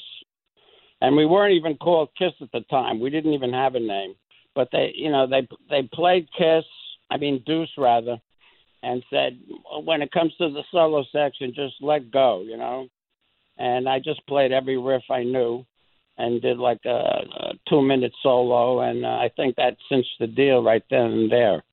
And 1.01 1.17
we 1.17 1.25
weren't 1.25 1.53
even 1.53 1.75
called 1.75 2.09
Kiss 2.17 2.31
at 2.41 2.51
the 2.53 2.61
time. 2.69 3.01
We 3.01 3.09
didn't 3.09 3.33
even 3.33 3.51
have 3.51 3.75
a 3.75 3.79
name. 3.79 4.15
But 4.55 4.69
they, 4.71 4.93
you 4.95 5.11
know, 5.11 5.27
they 5.27 5.45
they 5.69 5.89
played 5.93 6.29
Kiss, 6.37 6.63
I 7.11 7.17
mean 7.17 7.43
Deuce 7.45 7.69
rather, 7.77 8.17
and 8.83 9.03
said 9.09 9.37
when 9.83 10.01
it 10.01 10.13
comes 10.13 10.33
to 10.37 10.49
the 10.49 10.63
solo 10.71 11.03
section, 11.11 11.53
just 11.53 11.75
let 11.81 12.09
go, 12.09 12.41
you 12.41 12.55
know. 12.55 12.87
And 13.57 13.89
I 13.89 13.99
just 13.99 14.25
played 14.27 14.53
every 14.53 14.77
riff 14.77 15.03
I 15.09 15.23
knew 15.23 15.65
and 16.17 16.41
did 16.41 16.57
like 16.57 16.79
a, 16.85 16.89
a 16.89 17.44
two 17.67 17.81
minute 17.81 18.13
solo, 18.21 18.81
and 18.81 19.05
uh, 19.05 19.09
I 19.09 19.29
think 19.35 19.55
that 19.55 19.77
cinched 19.89 20.17
the 20.19 20.27
deal 20.27 20.63
right 20.63 20.83
then 20.89 21.11
and 21.11 21.31
there. 21.31 21.63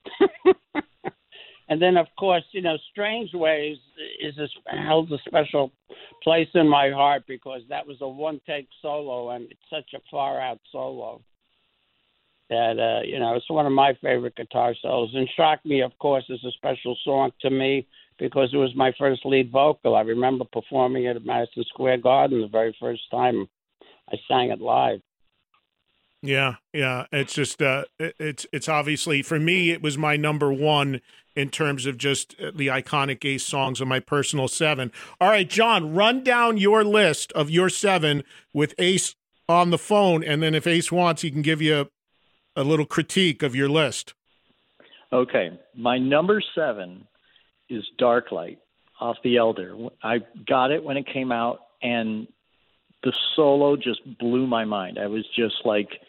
and 1.69 1.81
then, 1.81 1.97
of 1.97 2.07
course, 2.19 2.45
you 2.53 2.63
know, 2.63 2.77
Strange 2.91 3.33
Ways 3.35 3.79
is 4.21 4.35
a, 4.39 4.77
held 4.77 5.13
a 5.13 5.19
special 5.27 5.73
place 6.23 6.49
in 6.55 6.69
my 6.69 6.91
heart 6.91 7.25
because 7.27 7.63
that 7.69 7.87
was 7.87 7.99
a 8.01 8.09
one 8.09 8.41
take 8.47 8.69
solo, 8.81 9.31
and 9.31 9.45
it's 9.51 9.61
such 9.71 9.95
a 9.95 10.03
far 10.11 10.41
out 10.41 10.61
solo 10.71 11.21
that 12.53 12.79
uh, 12.79 13.03
you 13.07 13.19
know 13.19 13.35
it's 13.35 13.49
one 13.49 13.65
of 13.65 13.73
my 13.73 13.95
favorite 14.03 14.37
guitar 14.37 14.75
solos. 14.83 15.11
And 15.15 15.29
Shock 15.37 15.65
Me, 15.65 15.81
of 15.81 15.97
course, 15.99 16.25
is 16.29 16.45
a 16.45 16.51
special 16.53 16.97
song 17.03 17.33
to 17.41 17.51
me 17.51 17.87
because 18.19 18.51
it 18.53 18.59
was 18.59 18.75
my 18.77 18.93
first 18.99 19.25
lead 19.25 19.51
vocal. 19.51 19.97
I 19.97 20.03
remember 20.03 20.45
performing 20.45 21.05
it 21.05 21.17
at 21.17 21.25
Madison 21.25 21.65
Square 21.69 21.99
Garden 21.99 22.43
the 22.43 22.49
very 22.49 22.77
first 22.79 23.03
time 23.11 23.49
I 24.11 24.17
sang 24.29 24.51
it 24.51 24.61
live. 24.61 25.01
Yeah, 26.23 26.57
yeah. 26.73 27.07
It's 27.11 27.35
just 27.35 27.61
uh 27.61 27.85
it's 27.99 28.47
it's 28.53 28.69
obviously 28.69 29.23
for 29.23 29.41
me 29.41 29.71
it 29.71 29.83
was 29.83 29.99
my 29.99 30.17
number 30.17 30.53
1 30.53 31.01
in 31.35 31.51
terms 31.51 31.87
of 31.87 31.99
just 31.99 32.37
uh, 32.41 32.53
the 32.55 32.69
iconic 32.69 33.25
Ace 33.25 33.45
songs 33.45 33.81
of 33.81 33.89
my 33.89 33.99
personal 33.99 34.49
7. 34.49 34.93
All 35.21 35.29
right, 35.29 35.49
John, 35.49 35.95
run 35.95 36.23
down 36.23 36.59
your 36.59 36.85
list 36.85 37.33
of 37.33 37.51
your 37.51 37.69
7 37.69 38.23
with 38.53 38.75
Ace 38.79 39.17
on 39.49 39.71
the 39.71 39.79
phone, 39.79 40.23
and 40.23 40.43
then 40.43 40.55
if 40.55 40.67
Ace 40.67 40.93
wants, 40.93 41.23
he 41.23 41.31
can 41.31 41.43
give 41.43 41.61
you 41.61 41.89
a, 42.57 42.61
a 42.61 42.65
little 42.65 42.87
critique 42.87 43.43
of 43.43 43.57
your 43.57 43.69
list. 43.69 44.15
Okay, 45.13 45.59
my 45.77 45.99
number 45.99 46.43
seven 46.55 47.07
is 47.69 47.85
Dark 47.99 48.33
Light 48.33 48.61
off 48.99 49.17
the 49.23 49.37
Elder. 49.37 49.77
I 50.03 50.21
got 50.47 50.71
it 50.71 50.83
when 50.83 50.97
it 50.97 51.07
came 51.07 51.33
out, 51.33 51.61
and 51.83 52.29
the 53.03 53.13
solo 53.35 53.77
just 53.77 54.01
blew 54.19 54.47
my 54.47 54.65
mind. 54.65 54.99
I 54.99 55.09
was 55.09 55.27
just 55.37 55.57
like 55.65 56.01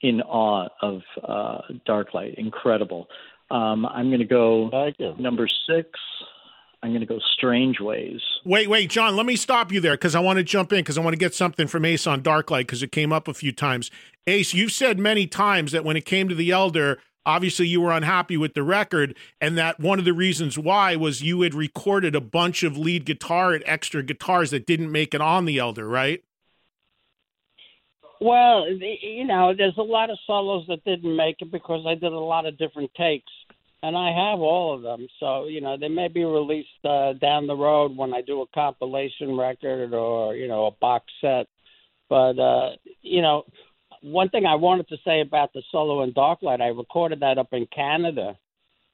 in 0.00 0.22
awe 0.22 0.68
of 0.82 1.02
uh, 1.22 1.58
Darklight. 1.86 2.34
Incredible. 2.34 3.08
Um, 3.50 3.84
I'm 3.86 4.08
going 4.08 4.20
to 4.20 4.24
go 4.24 4.70
number 5.18 5.46
six. 5.66 5.88
I'm 6.82 6.90
going 6.90 7.00
to 7.00 7.06
go 7.06 7.18
Strange 7.36 7.78
Ways. 7.80 8.20
Wait, 8.44 8.68
wait, 8.68 8.88
John, 8.88 9.14
let 9.14 9.26
me 9.26 9.36
stop 9.36 9.70
you 9.70 9.80
there 9.80 9.94
because 9.94 10.14
I 10.14 10.20
want 10.20 10.38
to 10.38 10.42
jump 10.42 10.72
in 10.72 10.78
because 10.78 10.96
I 10.96 11.02
want 11.02 11.12
to 11.12 11.18
get 11.18 11.34
something 11.34 11.66
from 11.66 11.84
Ace 11.84 12.06
on 12.06 12.22
Darklight 12.22 12.60
because 12.60 12.82
it 12.82 12.90
came 12.90 13.12
up 13.12 13.28
a 13.28 13.34
few 13.34 13.52
times. 13.52 13.90
Ace, 14.26 14.54
you've 14.54 14.72
said 14.72 14.98
many 14.98 15.26
times 15.26 15.72
that 15.72 15.84
when 15.84 15.96
it 15.96 16.06
came 16.06 16.28
to 16.30 16.34
the 16.34 16.50
Elder, 16.50 16.98
obviously 17.26 17.66
you 17.66 17.82
were 17.82 17.92
unhappy 17.92 18.38
with 18.38 18.54
the 18.54 18.62
record 18.62 19.14
and 19.42 19.58
that 19.58 19.78
one 19.78 19.98
of 19.98 20.06
the 20.06 20.14
reasons 20.14 20.58
why 20.58 20.96
was 20.96 21.22
you 21.22 21.42
had 21.42 21.54
recorded 21.54 22.14
a 22.14 22.20
bunch 22.20 22.62
of 22.62 22.78
lead 22.78 23.04
guitar 23.04 23.52
and 23.52 23.62
extra 23.66 24.02
guitars 24.02 24.50
that 24.50 24.66
didn't 24.66 24.90
make 24.90 25.12
it 25.12 25.20
on 25.20 25.44
the 25.44 25.58
Elder, 25.58 25.86
right? 25.86 26.22
Well, 28.20 28.66
you 28.70 29.24
know, 29.24 29.54
there's 29.56 29.78
a 29.78 29.82
lot 29.82 30.10
of 30.10 30.18
solos 30.26 30.66
that 30.68 30.84
didn't 30.84 31.16
make 31.16 31.36
it 31.40 31.50
because 31.50 31.86
I 31.88 31.94
did 31.94 32.12
a 32.12 32.18
lot 32.18 32.44
of 32.44 32.58
different 32.58 32.92
takes, 32.94 33.32
and 33.82 33.96
I 33.96 34.08
have 34.08 34.40
all 34.40 34.74
of 34.74 34.82
them. 34.82 35.06
So 35.18 35.46
you 35.46 35.62
know, 35.62 35.78
they 35.78 35.88
may 35.88 36.08
be 36.08 36.24
released 36.24 36.68
uh, 36.84 37.14
down 37.14 37.46
the 37.46 37.56
road 37.56 37.96
when 37.96 38.12
I 38.12 38.20
do 38.20 38.42
a 38.42 38.46
compilation 38.54 39.38
record 39.38 39.94
or 39.94 40.36
you 40.36 40.48
know 40.48 40.66
a 40.66 40.70
box 40.70 41.06
set. 41.22 41.46
But 42.10 42.38
uh, 42.38 42.70
you 43.00 43.22
know, 43.22 43.44
one 44.02 44.28
thing 44.28 44.44
I 44.44 44.56
wanted 44.56 44.88
to 44.88 44.96
say 45.04 45.22
about 45.22 45.54
the 45.54 45.62
solo 45.72 46.02
in 46.02 46.12
Darklight, 46.12 46.60
I 46.60 46.68
recorded 46.68 47.20
that 47.20 47.38
up 47.38 47.48
in 47.52 47.66
Canada, 47.74 48.36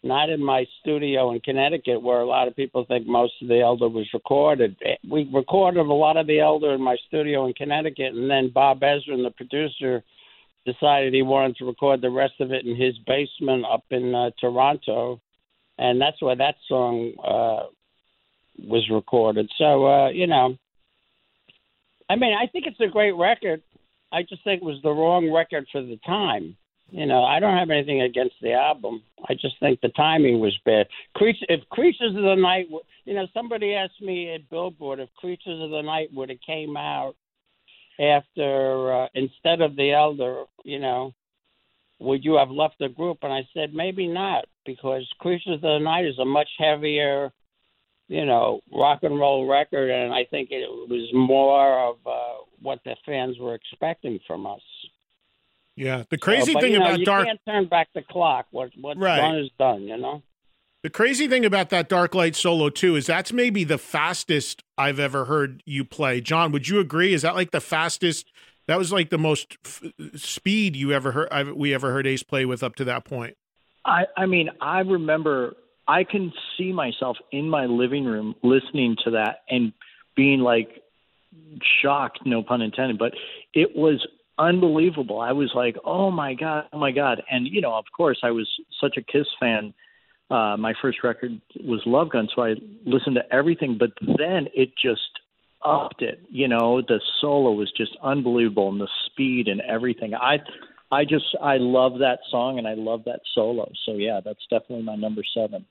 not 0.07 0.31
in 0.31 0.43
my 0.43 0.67
studio 0.81 1.33
in 1.33 1.41
Connecticut, 1.41 2.01
where 2.01 2.21
a 2.21 2.27
lot 2.27 2.49
of 2.49 2.57
people 2.57 2.85
think 2.85 3.07
most 3.07 3.35
of 3.43 3.49
the 3.49 3.61
Elder 3.61 3.89
was 3.89 4.07
recorded. 4.15 4.77
We 5.09 5.29
recorded 5.33 5.81
a 5.81 5.93
lot 5.93 6.17
of 6.17 6.27
the 6.27 6.41
Elder 6.41 6.75
in 6.75 6.83
my 6.83 6.97
studio 7.09 7.47
in 7.47 7.55
Connecticut, 7.55 8.15
and 8.15 8.31
then 8.31 8.51
Bob 8.53 8.81
Ezrin, 8.81 9.23
the 9.23 9.33
producer, 9.37 10.03
decided 10.65 11.15
he 11.15 11.23
wanted 11.23 11.57
to 11.57 11.65
record 11.65 12.01
the 12.01 12.11
rest 12.11 12.35
of 12.41 12.53
it 12.53 12.67
in 12.67 12.77
his 12.77 12.97
basement 13.07 13.65
up 13.71 13.85
in 13.91 14.15
uh, 14.15 14.31
Toronto, 14.41 15.21
and 15.79 16.01
that's 16.01 16.21
where 16.21 16.37
that 16.37 16.57
song 16.69 17.13
uh, 17.23 17.67
was 18.59 18.89
recorded. 18.91 19.49
So 19.59 19.87
uh, 19.87 20.09
you 20.11 20.27
know, 20.27 20.57
I 22.11 22.17
mean, 22.17 22.35
I 22.35 22.47
think 22.47 22.67
it's 22.67 22.81
a 22.81 22.93
great 22.93 23.13
record. 23.13 23.63
I 24.13 24.23
just 24.23 24.43
think 24.45 24.63
it 24.63 24.65
was 24.65 24.81
the 24.83 24.91
wrong 24.91 25.33
record 25.33 25.67
for 25.71 25.83
the 25.83 25.99
time. 26.05 26.57
You 26.91 27.05
know, 27.05 27.25
I 27.25 27.41
don't 27.41 27.57
have 27.57 27.71
anything 27.71 28.03
against 28.03 28.37
the 28.41 28.53
album. 28.53 29.03
I 29.29 29.35
just 29.35 29.59
think 29.59 29.81
the 29.81 29.89
timing 29.91 30.39
was 30.39 30.57
bad. 30.65 30.87
Creature, 31.15 31.47
if 31.49 31.69
Creatures 31.69 32.15
of 32.15 32.23
the 32.23 32.37
Night, 32.37 32.69
you 33.05 33.15
know, 33.15 33.27
somebody 33.35 33.75
asked 33.75 34.01
me 34.01 34.33
at 34.33 34.49
Billboard 34.51 35.01
if 35.01 35.13
Creatures 35.15 35.61
of 35.61 35.71
the 35.71 35.83
Night 35.83 36.11
would 36.15 36.31
have 36.31 36.41
came 36.47 36.77
out 36.77 37.17
after 37.99 38.93
uh, 38.95 39.09
instead 39.15 39.63
of 39.63 39.75
the 39.75 39.93
Elder, 39.93 40.45
you 40.65 40.79
know, 40.79 41.13
would 41.99 42.25
you 42.25 42.35
have 42.35 42.51
left 42.51 42.77
the 42.79 42.89
group? 42.89 43.19
And 43.23 43.33
I 43.33 43.49
said 43.53 43.75
maybe 43.75 44.07
not 44.07 44.45
because 44.65 45.09
Creatures 45.19 45.55
of 45.55 45.61
the 45.63 45.79
Night 45.79 46.07
is 46.07 46.19
a 46.21 46.25
much 46.25 46.49
heavier, 46.57 47.33
you 48.07 48.25
know, 48.27 48.61
rock 48.73 49.01
and 49.03 49.19
roll 49.19 49.49
record, 49.49 49.91
and 49.91 50.15
I 50.15 50.25
think 50.31 50.51
it 50.53 50.69
was 50.89 51.11
more 51.13 51.89
of 51.89 51.97
uh, 52.07 52.45
what 52.63 52.79
the 52.85 52.95
fans 53.05 53.39
were 53.41 53.55
expecting 53.55 54.21
from 54.27 54.47
us. 54.47 54.61
Yeah, 55.77 56.05
the 56.09 56.19
crazy 56.19 56.53
So, 56.53 56.55
but, 56.55 56.63
thing 56.63 56.73
you 56.73 56.79
know, 56.79 56.87
about 56.87 56.99
you 57.01 57.05
Dark 57.05 57.27
can't 57.27 57.41
turn 57.47 57.67
back 57.67 57.89
the 57.95 58.03
clock. 58.03 58.47
What 58.51 58.71
what's 58.81 58.99
Right. 58.99 59.19
done 59.19 59.39
is 59.39 59.51
done. 59.59 59.83
You 59.83 59.97
know. 59.99 60.23
The 60.83 60.91
crazy 60.91 61.27
thing 61.27 61.45
about 61.45 61.71
that 61.71 61.89
Dark 61.89 62.15
Light 62.15 62.37
solo 62.37 62.71
too 62.71 62.97
is 62.97 63.07
that's 63.07 63.33
maybe 63.33 63.65
the 63.65 63.79
fastest 63.79 64.63
I've 64.79 64.99
ever 65.01 65.25
heard 65.27 65.63
you 65.67 65.85
play. 65.85 66.21
John, 66.21 66.53
would 66.53 66.69
you 66.69 66.81
agree? 66.81 67.13
Is 67.13 67.23
that 67.23 67.35
like 67.35 67.51
the 67.51 67.61
fastest? 67.61 68.33
That 68.69 68.79
was 68.79 68.93
like 68.93 69.11
the 69.11 69.19
most 69.19 69.57
f- 69.65 69.83
speed 70.15 70.75
you 70.77 70.93
ever 70.93 71.13
heard. 71.13 71.29
I've, 71.31 71.53
we 71.53 71.75
ever 71.75 71.93
heard 71.93 72.07
Ace 72.07 72.23
play 72.23 72.45
with 72.45 72.63
up 72.63 72.75
to 72.77 72.85
that 72.85 73.05
point. 73.05 73.37
I, 73.85 74.07
I 74.17 74.27
mean, 74.27 74.51
I 74.61 74.81
remember 74.81 75.55
I 75.87 76.03
can 76.05 76.33
see 76.57 76.73
myself 76.73 77.17
in 77.31 77.49
my 77.49 77.67
living 77.67 78.05
room 78.05 78.35
listening 78.43 78.97
to 79.05 79.13
that 79.13 79.43
and 79.49 79.73
being 80.17 80.41
like 80.41 80.83
shocked, 81.83 82.21
no 82.25 82.43
pun 82.43 82.63
intended, 82.63 82.99
but 82.99 83.13
it 83.55 83.77
was 83.77 84.05
unbelievable. 84.39 85.21
I 85.21 85.33
was 85.33 85.51
like, 85.55 85.77
oh 85.85 86.11
my 86.11 86.35
God, 86.35 86.67
oh 86.73 86.79
my 86.79 86.93
God. 86.93 87.23
And, 87.31 87.47
you 87.47 87.61
know, 87.61 87.75
of 87.75 87.85
course, 87.97 88.19
I 88.23 88.31
was 88.31 88.49
such 88.81 88.97
a 88.97 89.03
Kiss 89.03 89.27
fan. 89.41 89.75
Uh, 90.31 90.57
my 90.57 90.75
first 90.83 90.99
record 91.05 91.41
was 91.65 91.81
Love 91.87 92.11
Gun, 92.11 92.29
so 92.35 92.43
I 92.43 92.55
listened 92.85 93.17
to 93.17 93.35
everything, 93.35 93.79
but 93.79 93.91
then 94.01 94.49
it 94.55 94.71
just 94.81 95.01
upped 95.65 96.03
it. 96.03 96.21
You 96.29 96.49
know, 96.49 96.83
the 96.83 97.01
solo 97.21 97.53
was 97.53 97.73
just 97.77 97.97
unbelievable 98.03 98.69
and 98.71 98.81
the 98.81 98.89
speed 99.07 99.49
and 99.49 99.61
everything. 99.61 100.15
I, 100.15 100.39
I 100.91 101.05
just, 101.05 101.27
I 101.41 101.59
love 101.59 101.99
that 102.01 102.19
song 102.31 102.59
and 102.59 102.67
I 102.67 102.75
love 102.75 103.05
that 103.05 103.21
solo. 103.35 103.71
So 103.85 103.93
yeah, 103.95 104.21
that's 104.25 104.45
definitely 104.51 104.83
my 104.83 104.97
number 104.97 105.23
seven. 105.33 105.65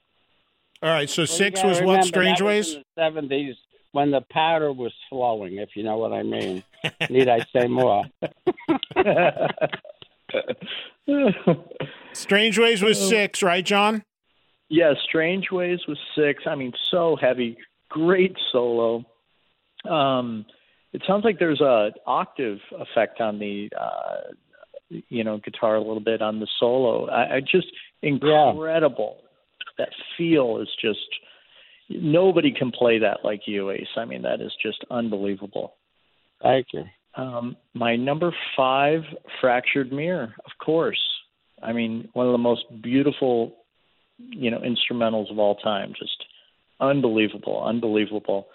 All 0.81 0.89
right, 0.89 1.09
so 1.09 1.21
Well, 1.21 1.27
six 1.27 1.63
was 1.63 1.81
what? 1.81 2.03
Strange 2.05 2.41
Ways. 2.41 2.73
in 2.73 2.79
the 2.79 3.01
seventies 3.01 3.55
when 3.95 4.11
the 4.11 4.19
powder 4.29 4.73
was 4.73 4.91
flowing. 5.09 5.57
If 5.57 5.69
you 5.75 5.83
know 5.83 5.95
what 5.95 6.11
I 6.11 6.21
mean. 6.21 6.61
Need 7.09 7.29
I 7.29 7.39
say 7.53 7.67
more? 7.67 8.03
Strange 12.13 12.59
Ways 12.59 12.83
was 12.83 12.99
six, 12.99 13.41
right, 13.41 13.65
John? 13.65 14.03
Yeah, 14.67 14.95
Strange 15.01 15.49
Ways 15.49 15.79
was 15.87 15.97
six. 16.13 16.43
I 16.45 16.55
mean, 16.55 16.73
so 16.91 17.15
heavy. 17.15 17.57
Great 17.87 18.35
solo. 18.51 19.05
Um, 19.89 20.45
it 20.91 21.01
sounds 21.07 21.23
like 21.23 21.39
there's 21.39 21.61
a 21.61 21.93
octave 22.05 22.59
effect 22.73 23.21
on 23.21 23.39
the, 23.39 23.69
uh, 23.79 24.33
you 24.89 25.23
know, 25.23 25.37
guitar 25.37 25.77
a 25.77 25.79
little 25.79 26.01
bit 26.01 26.21
on 26.21 26.41
the 26.41 26.47
solo. 26.59 27.07
I, 27.07 27.35
I 27.35 27.39
just 27.39 27.67
incredible. 28.01 29.21
That 29.77 29.89
feel 30.17 30.59
is 30.61 30.69
just 30.81 30.99
nobody 31.89 32.51
can 32.51 32.71
play 32.71 32.99
that 32.99 33.19
like 33.23 33.41
you, 33.45 33.71
Ace. 33.71 33.87
I 33.95 34.05
mean, 34.05 34.23
that 34.23 34.41
is 34.41 34.51
just 34.61 34.83
unbelievable. 34.89 35.73
Thank 36.41 36.67
you. 36.73 36.83
Um, 37.15 37.55
my 37.73 37.95
number 37.95 38.33
five, 38.57 39.01
Fractured 39.39 39.91
Mirror, 39.91 40.35
of 40.45 40.51
course. 40.63 41.01
I 41.63 41.71
mean, 41.71 42.09
one 42.13 42.25
of 42.25 42.33
the 42.33 42.37
most 42.37 42.63
beautiful, 42.81 43.55
you 44.17 44.51
know, 44.51 44.59
instrumentals 44.59 45.31
of 45.31 45.39
all 45.39 45.55
time. 45.55 45.93
Just 45.97 46.25
unbelievable, 46.79 47.63
unbelievable. 47.63 48.47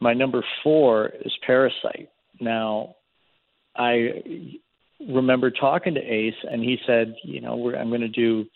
My 0.00 0.12
number 0.12 0.44
four 0.62 1.12
is 1.24 1.32
Parasite. 1.46 2.10
Now, 2.40 2.96
I 3.76 4.22
remember 5.08 5.50
talking 5.50 5.94
to 5.94 6.00
Ace, 6.00 6.34
and 6.50 6.62
he 6.62 6.78
said, 6.86 7.14
you 7.22 7.40
know, 7.40 7.56
we're, 7.56 7.76
I'm 7.76 7.88
going 7.88 8.00
to 8.00 8.08
do 8.08 8.46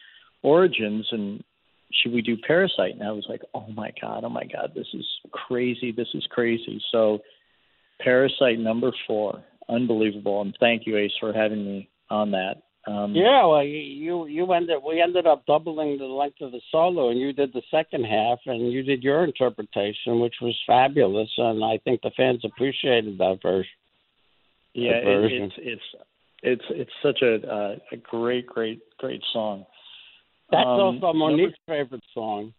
Origins, 0.42 1.07
and 1.12 1.42
should 1.92 2.12
we 2.12 2.22
do 2.22 2.37
Parasite? 2.37 2.92
And 2.92 3.03
I 3.03 3.12
was 3.12 3.27
like, 3.29 3.42
oh 3.55 3.66
my 3.74 3.92
god, 4.01 4.24
oh 4.24 4.29
my 4.29 4.44
god, 4.44 4.72
this 4.74 4.87
is 4.94 5.07
crazy, 5.33 5.92
this 5.92 6.09
is 6.14 6.27
crazy. 6.31 6.83
So, 6.92 7.20
Parasite 8.01 8.59
number 8.59 8.92
four, 9.07 9.42
unbelievable, 9.68 10.40
and 10.42 10.57
thank 10.61 10.87
you, 10.87 10.96
Ace, 10.96 11.12
for 11.18 11.33
having 11.33 11.64
me 11.64 11.88
on 12.11 12.31
that. 12.33 12.62
Um, 12.87 13.14
Yeah, 13.14 13.44
well, 13.44 13.64
you 13.64 14.27
you 14.27 14.51
ended 14.53 14.79
we 14.87 15.01
ended 15.01 15.27
up 15.27 15.44
doubling 15.46 15.98
the 15.98 16.05
length 16.05 16.40
of 16.40 16.53
the 16.53 16.61
solo, 16.70 17.11
and 17.11 17.18
you 17.18 17.33
did 17.33 17.53
the 17.53 17.62
second 17.70 18.05
half, 18.05 18.38
and 18.46 18.72
you 18.72 18.83
did 18.83 19.03
your 19.03 19.24
interpretation, 19.24 20.20
which 20.20 20.37
was 20.40 20.57
fabulous, 20.66 21.31
and 21.37 21.64
I 21.64 21.79
think 21.85 22.03
the 22.03 22.12
fans 22.16 22.44
appreciated 22.44 23.18
that 23.18 23.40
version. 23.42 23.70
yeah, 24.74 25.01
that 25.01 25.24
it, 25.24 25.33
it's 25.33 25.55
it's 25.59 25.83
it's 26.42 26.64
it's 26.70 26.90
such 27.03 27.22
a 27.22 27.46
uh, 27.46 27.77
a 27.92 27.96
great, 27.96 28.46
great, 28.46 28.81
great 28.98 29.22
song. 29.33 29.66
That's 30.50 30.66
Um, 30.66 30.80
also 30.80 31.12
number- 31.12 31.18
Monique's 31.18 31.58
favorite 31.66 32.04
song. 32.14 32.54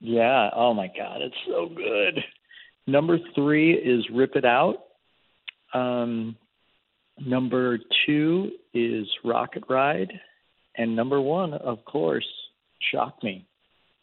Yeah. 0.00 0.50
Oh 0.54 0.72
my 0.72 0.88
God, 0.88 1.20
it's 1.22 1.36
so 1.46 1.66
good. 1.66 2.24
Number 2.86 3.18
three 3.34 3.74
is 3.74 4.08
Rip 4.10 4.34
It 4.36 4.44
Out. 4.44 4.82
Um, 5.74 6.36
number 7.18 7.78
two 8.06 8.52
is 8.72 9.06
Rocket 9.22 9.64
Ride, 9.68 10.18
and 10.76 10.96
number 10.96 11.20
one, 11.20 11.52
of 11.52 11.84
course, 11.84 12.26
Shock 12.90 13.22
Me. 13.22 13.44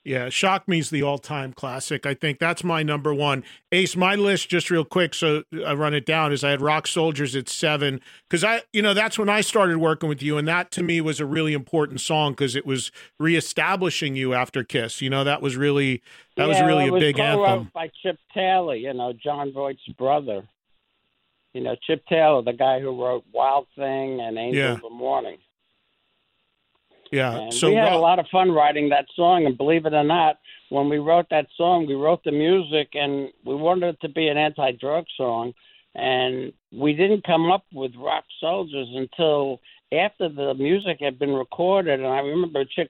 Yeah, 0.07 0.29
Shock 0.29 0.69
Me's 0.69 0.89
the 0.89 1.03
all-time 1.03 1.51
classic. 1.51 2.05
I 2.05 2.13
think 2.13 2.39
that's 2.39 2.63
my 2.63 2.81
number 2.81 3.13
one. 3.13 3.43
Ace, 3.73 3.97
my 3.97 4.15
list 4.15 4.47
just 4.47 4.71
real 4.71 4.85
quick, 4.85 5.13
so 5.13 5.43
I 5.65 5.73
run 5.73 5.93
it 5.93 6.05
down. 6.05 6.31
Is 6.31 6.45
I 6.45 6.51
had 6.51 6.61
Rock 6.61 6.87
Soldiers 6.87 7.35
at 7.35 7.49
seven 7.49 7.99
because 8.29 8.41
I, 8.41 8.61
you 8.71 8.81
know, 8.81 8.93
that's 8.93 9.19
when 9.19 9.27
I 9.27 9.41
started 9.41 9.79
working 9.79 10.07
with 10.07 10.23
you, 10.23 10.37
and 10.37 10.47
that 10.47 10.71
to 10.71 10.81
me 10.83 11.01
was 11.01 11.19
a 11.19 11.25
really 11.25 11.51
important 11.51 11.99
song 11.99 12.31
because 12.31 12.55
it 12.55 12.65
was 12.65 12.89
reestablishing 13.19 14.15
you 14.15 14.33
after 14.33 14.63
Kiss. 14.63 15.01
You 15.01 15.09
know, 15.09 15.25
that 15.25 15.41
was 15.41 15.57
really 15.57 16.01
that 16.37 16.47
was 16.47 16.57
Yeah, 16.57 16.67
really 16.67 16.85
it 16.85 16.89
a 16.89 16.93
was 16.93 17.01
big 17.01 17.19
anthem. 17.19 17.69
by 17.73 17.91
Chip 18.01 18.17
Taylor, 18.33 18.75
you 18.75 18.93
know, 18.93 19.11
Jon 19.11 19.51
Voight's 19.51 19.85
brother. 19.97 20.47
You 21.53 21.61
know, 21.63 21.75
Chip 21.85 22.05
Taylor, 22.07 22.41
the 22.43 22.53
guy 22.53 22.79
who 22.79 23.03
wrote 23.03 23.25
Wild 23.33 23.67
Thing 23.75 24.21
and 24.21 24.37
Angel 24.37 24.61
Yeah. 24.63 24.71
of 24.75 24.81
the 24.81 24.89
Morning. 24.89 25.37
Yeah. 27.11 27.35
And 27.35 27.53
so 27.53 27.69
we 27.69 27.75
had 27.75 27.93
a 27.93 27.97
lot 27.97 28.19
of 28.19 28.27
fun 28.31 28.51
writing 28.51 28.89
that 28.89 29.05
song, 29.15 29.45
and 29.45 29.57
believe 29.57 29.85
it 29.85 29.93
or 29.93 30.03
not, 30.03 30.39
when 30.69 30.89
we 30.89 30.97
wrote 30.97 31.27
that 31.29 31.47
song, 31.55 31.87
we 31.87 31.95
wrote 31.95 32.23
the 32.23 32.31
music, 32.31 32.89
and 32.93 33.29
we 33.45 33.55
wanted 33.55 33.95
it 33.95 34.01
to 34.01 34.09
be 34.09 34.27
an 34.27 34.37
anti-drug 34.37 35.05
song, 35.15 35.53
and 35.95 36.51
we 36.71 36.93
didn't 36.93 37.25
come 37.25 37.49
up 37.51 37.65
with 37.73 37.91
Rock 37.95 38.25
Soldiers 38.39 38.87
until 38.93 39.59
after 39.91 40.27
the 40.29 40.53
music 40.53 40.97
had 40.99 41.17
been 41.17 41.33
recorded. 41.33 41.99
And 41.99 42.07
I 42.07 42.19
remember 42.19 42.65
Chip, 42.65 42.89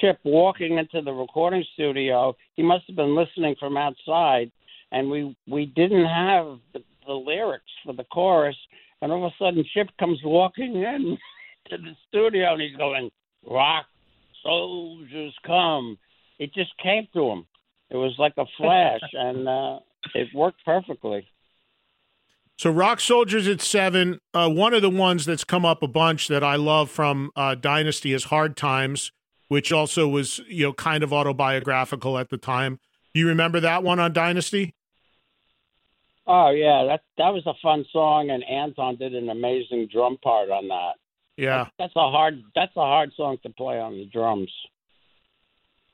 Chip 0.00 0.18
walking 0.24 0.78
into 0.78 1.02
the 1.02 1.12
recording 1.12 1.64
studio. 1.74 2.36
He 2.54 2.62
must 2.62 2.86
have 2.86 2.96
been 2.96 3.16
listening 3.16 3.56
from 3.58 3.76
outside, 3.76 4.50
and 4.92 5.10
we 5.10 5.36
we 5.48 5.66
didn't 5.66 6.06
have 6.06 6.58
the, 6.72 6.82
the 7.06 7.12
lyrics 7.12 7.64
for 7.84 7.92
the 7.92 8.04
chorus. 8.04 8.56
And 9.02 9.12
all 9.12 9.26
of 9.26 9.32
a 9.32 9.44
sudden, 9.44 9.64
Chip 9.74 9.88
comes 9.98 10.20
walking 10.24 10.76
in 10.76 11.18
to 11.70 11.78
the 11.78 11.94
studio, 12.08 12.52
and 12.52 12.62
he's 12.62 12.76
going, 12.76 13.10
"Rock 13.46 13.86
soldiers 14.42 15.34
come." 15.44 15.98
It 16.38 16.52
just 16.52 16.76
came 16.82 17.08
to 17.14 17.30
him. 17.30 17.46
It 17.90 17.96
was 17.96 18.14
like 18.18 18.34
a 18.36 18.44
flash, 18.58 19.00
and 19.12 19.48
uh, 19.48 19.78
it 20.14 20.28
worked 20.34 20.64
perfectly. 20.64 21.26
So 22.58 22.70
Rock 22.70 23.00
Soldiers 23.00 23.46
at 23.46 23.60
seven. 23.60 24.20
Uh, 24.32 24.48
one 24.48 24.72
of 24.72 24.80
the 24.80 24.90
ones 24.90 25.26
that's 25.26 25.44
come 25.44 25.66
up 25.66 25.82
a 25.82 25.88
bunch 25.88 26.28
that 26.28 26.42
I 26.42 26.56
love 26.56 26.90
from 26.90 27.30
uh, 27.36 27.54
Dynasty 27.54 28.14
is 28.14 28.24
Hard 28.24 28.56
Times, 28.56 29.12
which 29.48 29.72
also 29.72 30.08
was 30.08 30.40
you 30.48 30.64
know 30.64 30.72
kind 30.72 31.02
of 31.02 31.12
autobiographical 31.12 32.16
at 32.18 32.30
the 32.30 32.38
time. 32.38 32.80
Do 33.12 33.20
you 33.20 33.28
remember 33.28 33.60
that 33.60 33.82
one 33.82 34.00
on 34.00 34.12
Dynasty? 34.12 34.74
Oh 36.26 36.50
yeah, 36.50 36.84
that 36.88 37.02
that 37.18 37.34
was 37.34 37.46
a 37.46 37.54
fun 37.62 37.84
song, 37.92 38.30
and 38.30 38.42
Anton 38.42 38.96
did 38.96 39.14
an 39.14 39.28
amazing 39.28 39.88
drum 39.92 40.16
part 40.22 40.50
on 40.50 40.68
that. 40.68 40.94
Yeah. 41.36 41.66
That's 41.78 41.94
a 41.96 42.10
hard 42.10 42.42
that's 42.54 42.76
a 42.76 42.80
hard 42.80 43.12
song 43.16 43.38
to 43.42 43.50
play 43.50 43.78
on 43.78 43.92
the 43.92 44.06
drums. 44.06 44.50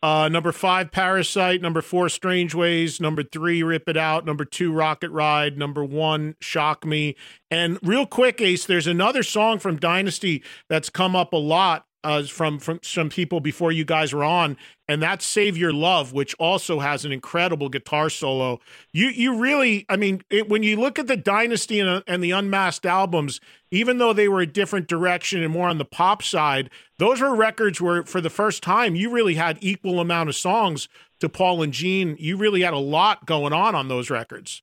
Uh, 0.03 0.29
number 0.29 0.51
five, 0.51 0.91
Parasite. 0.91 1.63
Number 1.63 1.81
four, 1.81 2.09
Strange 2.09 2.57
Ways. 2.57 3.01
Number 3.01 3.23
three, 3.23 3.63
Rip 3.63 3.89
It 3.89 3.97
Out. 3.97 4.27
Number 4.27 4.45
two, 4.45 4.73
Rocket 4.73 5.11
Ride. 5.13 5.57
Number 5.57 5.85
one, 5.85 6.35
Shock 6.41 6.85
Me. 6.85 7.15
And 7.53 7.79
real 7.85 8.05
quick, 8.05 8.41
Ace, 8.41 8.67
there's 8.67 8.89
another 8.89 9.23
song 9.23 9.61
from 9.61 9.77
Dynasty 9.77 10.43
that's 10.69 10.91
come 10.91 11.15
up 11.15 11.33
a 11.33 11.37
lot 11.37 11.87
uh, 12.05 12.25
from 12.25 12.59
from 12.59 12.81
some 12.83 13.09
people 13.09 13.41
before 13.41 13.73
you 13.73 13.85
guys 13.85 14.13
were 14.13 14.25
on, 14.25 14.57
and 14.89 15.03
that's 15.03 15.25
"Save 15.25 15.57
Your 15.57 15.73
Love," 15.73 16.13
which 16.13 16.35
also 16.35 16.81
has 16.81 17.05
an 17.05 17.13
incredible 17.13 17.69
guitar 17.69 18.11
solo. 18.11 18.61
You 18.93 19.09
you 19.09 19.39
really, 19.39 19.87
I 19.89 19.97
mean, 19.97 20.23
it, 20.31 20.49
when 20.49 20.63
you 20.63 20.77
look 20.77 20.99
at 20.99 21.07
the 21.07 21.17
Dynasty 21.17 21.81
and, 21.81 21.89
uh, 21.89 22.03
and 22.07 22.23
the 22.23 22.33
Unmasked 22.33 22.87
albums, 22.87 23.41
even 23.71 23.99
though 23.99 24.13
they 24.13 24.29
were 24.29 24.41
a 24.41 24.47
different 24.47 24.89
direction 24.89 25.43
and 25.43 25.53
more 25.53 25.69
on 25.69 25.79
the 25.79 25.85
pop 25.85 26.23
side, 26.23 26.71
those 26.99 27.21
were 27.21 27.35
records 27.35 27.81
where, 27.81 28.05
for 28.05 28.21
the 28.21 28.31
first 28.31 28.63
time, 28.63 28.95
you 28.95 29.11
really 29.11 29.35
had 29.35 29.59
equal 29.61 30.01
amount 30.01 30.29
of 30.29 30.37
songs 30.37 30.89
to 31.21 31.29
Paul 31.29 31.63
and 31.63 31.73
Gene. 31.73 32.17
You 32.19 32.37
really 32.37 32.63
had 32.63 32.75
a 32.75 32.79
lot 32.79 33.27
going 33.27 33.53
on 33.53 33.75
on 33.75 33.89
those 33.89 34.11
records. 34.11 34.63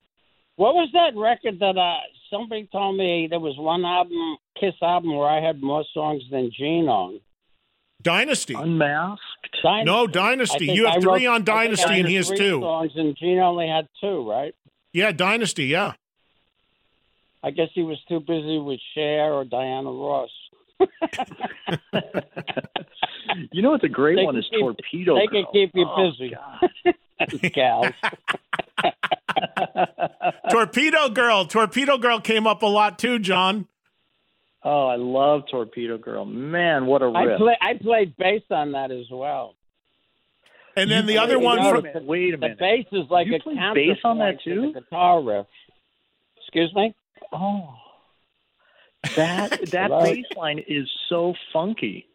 What 0.60 0.76
was 0.76 0.90
that 0.92 1.18
record 1.18 1.60
that 1.60 1.78
uh, 1.78 2.00
somebody 2.30 2.68
told 2.70 2.98
me 2.98 3.28
there 3.30 3.40
was 3.40 3.58
one 3.58 3.86
album, 3.86 4.36
Kiss 4.60 4.74
album, 4.82 5.16
where 5.16 5.30
I 5.30 5.40
had 5.40 5.64
more 5.64 5.86
songs 5.94 6.22
than 6.30 6.52
Gene 6.52 6.90
on? 6.90 7.22
Dynasty. 8.02 8.54
Unmasked. 8.54 9.22
Dynasty. 9.64 9.86
No, 9.86 10.08
Dynasty. 10.08 10.66
You 10.68 10.86
have 10.86 10.98
I 10.98 11.00
three 11.02 11.26
wrote- 11.28 11.34
on 11.36 11.44
Dynasty 11.44 12.00
and 12.00 12.08
he 12.08 12.16
has 12.16 12.30
two. 12.30 12.62
songs, 12.62 12.92
and 12.96 13.16
Gene 13.18 13.40
only 13.40 13.68
had 13.68 13.88
two, 14.00 14.30
right? 14.30 14.56
Yeah, 14.94 15.12
Dynasty. 15.12 15.66
Yeah. 15.66 15.94
I 17.44 17.52
guess 17.52 17.70
he 17.74 17.84
was 17.84 17.98
too 18.10 18.20
busy 18.20 18.58
with 18.58 18.80
Cher 18.96 19.34
or 19.34 19.46
Diana 19.46 19.92
Ross. 19.92 20.30
You 23.52 23.62
know 23.62 23.72
what's 23.72 23.84
a 23.84 23.88
great 23.90 24.16
They 24.16 24.24
one 24.24 24.34
can 24.34 24.40
is 24.44 24.50
keep- 24.50 24.60
Torpedo 24.60 25.16
they 25.16 25.28
Girl. 25.28 25.44
can 25.44 25.54
keep 25.54 25.72
you 25.76 25.86
Oh, 25.88 26.12
busy. 26.12 26.34
God. 26.34 27.52
Gals. 27.54 27.86
Torpedo 30.50 31.10
Girl. 31.10 31.46
Torpedo 31.46 31.98
Girl 32.00 32.20
came 32.20 32.48
up 32.48 32.64
a 32.64 32.66
lot 32.66 32.98
too, 32.98 33.20
John. 33.20 33.68
Oh, 34.64 34.88
I 34.88 34.96
love 34.98 35.44
Torpedo 35.50 35.98
Girl. 35.98 36.26
Man, 36.26 36.86
what 36.86 37.02
a 37.02 37.06
I 37.06 37.24
riff. 37.24 37.40
play. 37.40 37.58
I 37.62 37.74
played 37.82 38.16
bass 38.18 38.42
on 38.52 38.74
that 38.74 38.92
as 38.92 39.06
well. 39.12 39.56
And 40.76 40.90
then 40.92 41.06
the 41.06 41.14
You 41.14 41.20
other 41.20 41.40
one 41.40 41.58
you 41.58 41.64
know, 41.64 41.72
from 41.76 41.84
minute, 41.84 42.06
wait 42.06 42.34
a 42.34 42.38
The 42.38 42.42
minute. 42.50 42.60
bass 42.60 42.86
is 42.92 43.10
like 43.10 43.28
You 43.28 43.36
a 43.36 43.40
played 43.40 43.58
counterpoint 43.58 43.88
bass 43.96 44.02
on 44.04 44.18
that 44.20 44.40
to 44.44 44.56
too? 44.56 44.72
the 44.74 44.82
guitar 44.82 45.22
riff. 45.24 45.46
Excuse 46.42 46.74
me. 46.76 46.94
Oh, 47.32 47.74
that 49.16 49.50
that 49.72 49.92
Hello? 49.92 50.04
bass 50.04 50.26
line 50.36 50.60
is 50.68 50.90
so 51.08 51.34
funky. 51.54 52.06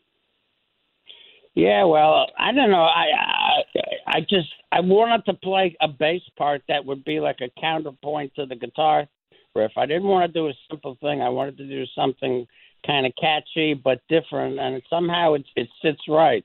Yeah, 1.54 1.84
well, 1.84 2.26
I 2.38 2.52
don't 2.52 2.70
know. 2.70 2.82
I, 2.82 3.06
I 3.16 3.62
I 4.06 4.20
just 4.20 4.48
I 4.72 4.80
wanted 4.80 5.24
to 5.26 5.34
play 5.34 5.76
a 5.80 5.86
bass 5.88 6.22
part 6.36 6.62
that 6.68 6.84
would 6.84 7.04
be 7.04 7.20
like 7.20 7.38
a 7.40 7.48
counterpoint 7.60 8.34
to 8.36 8.46
the 8.46 8.56
guitar 8.56 9.06
riff. 9.54 9.72
I 9.76 9.86
didn't 9.86 10.08
want 10.08 10.26
to 10.32 10.38
do 10.40 10.48
a 10.48 10.52
simple 10.70 10.96
thing. 11.00 11.22
I 11.22 11.28
wanted 11.28 11.56
to 11.58 11.66
do 11.66 11.84
something 11.94 12.46
kind 12.86 13.06
of 13.06 13.12
catchy 13.20 13.74
but 13.74 14.00
different, 14.08 14.58
and 14.58 14.82
somehow 14.90 15.34
it 15.34 15.44
it 15.56 15.68
sits 15.82 16.02
right. 16.08 16.44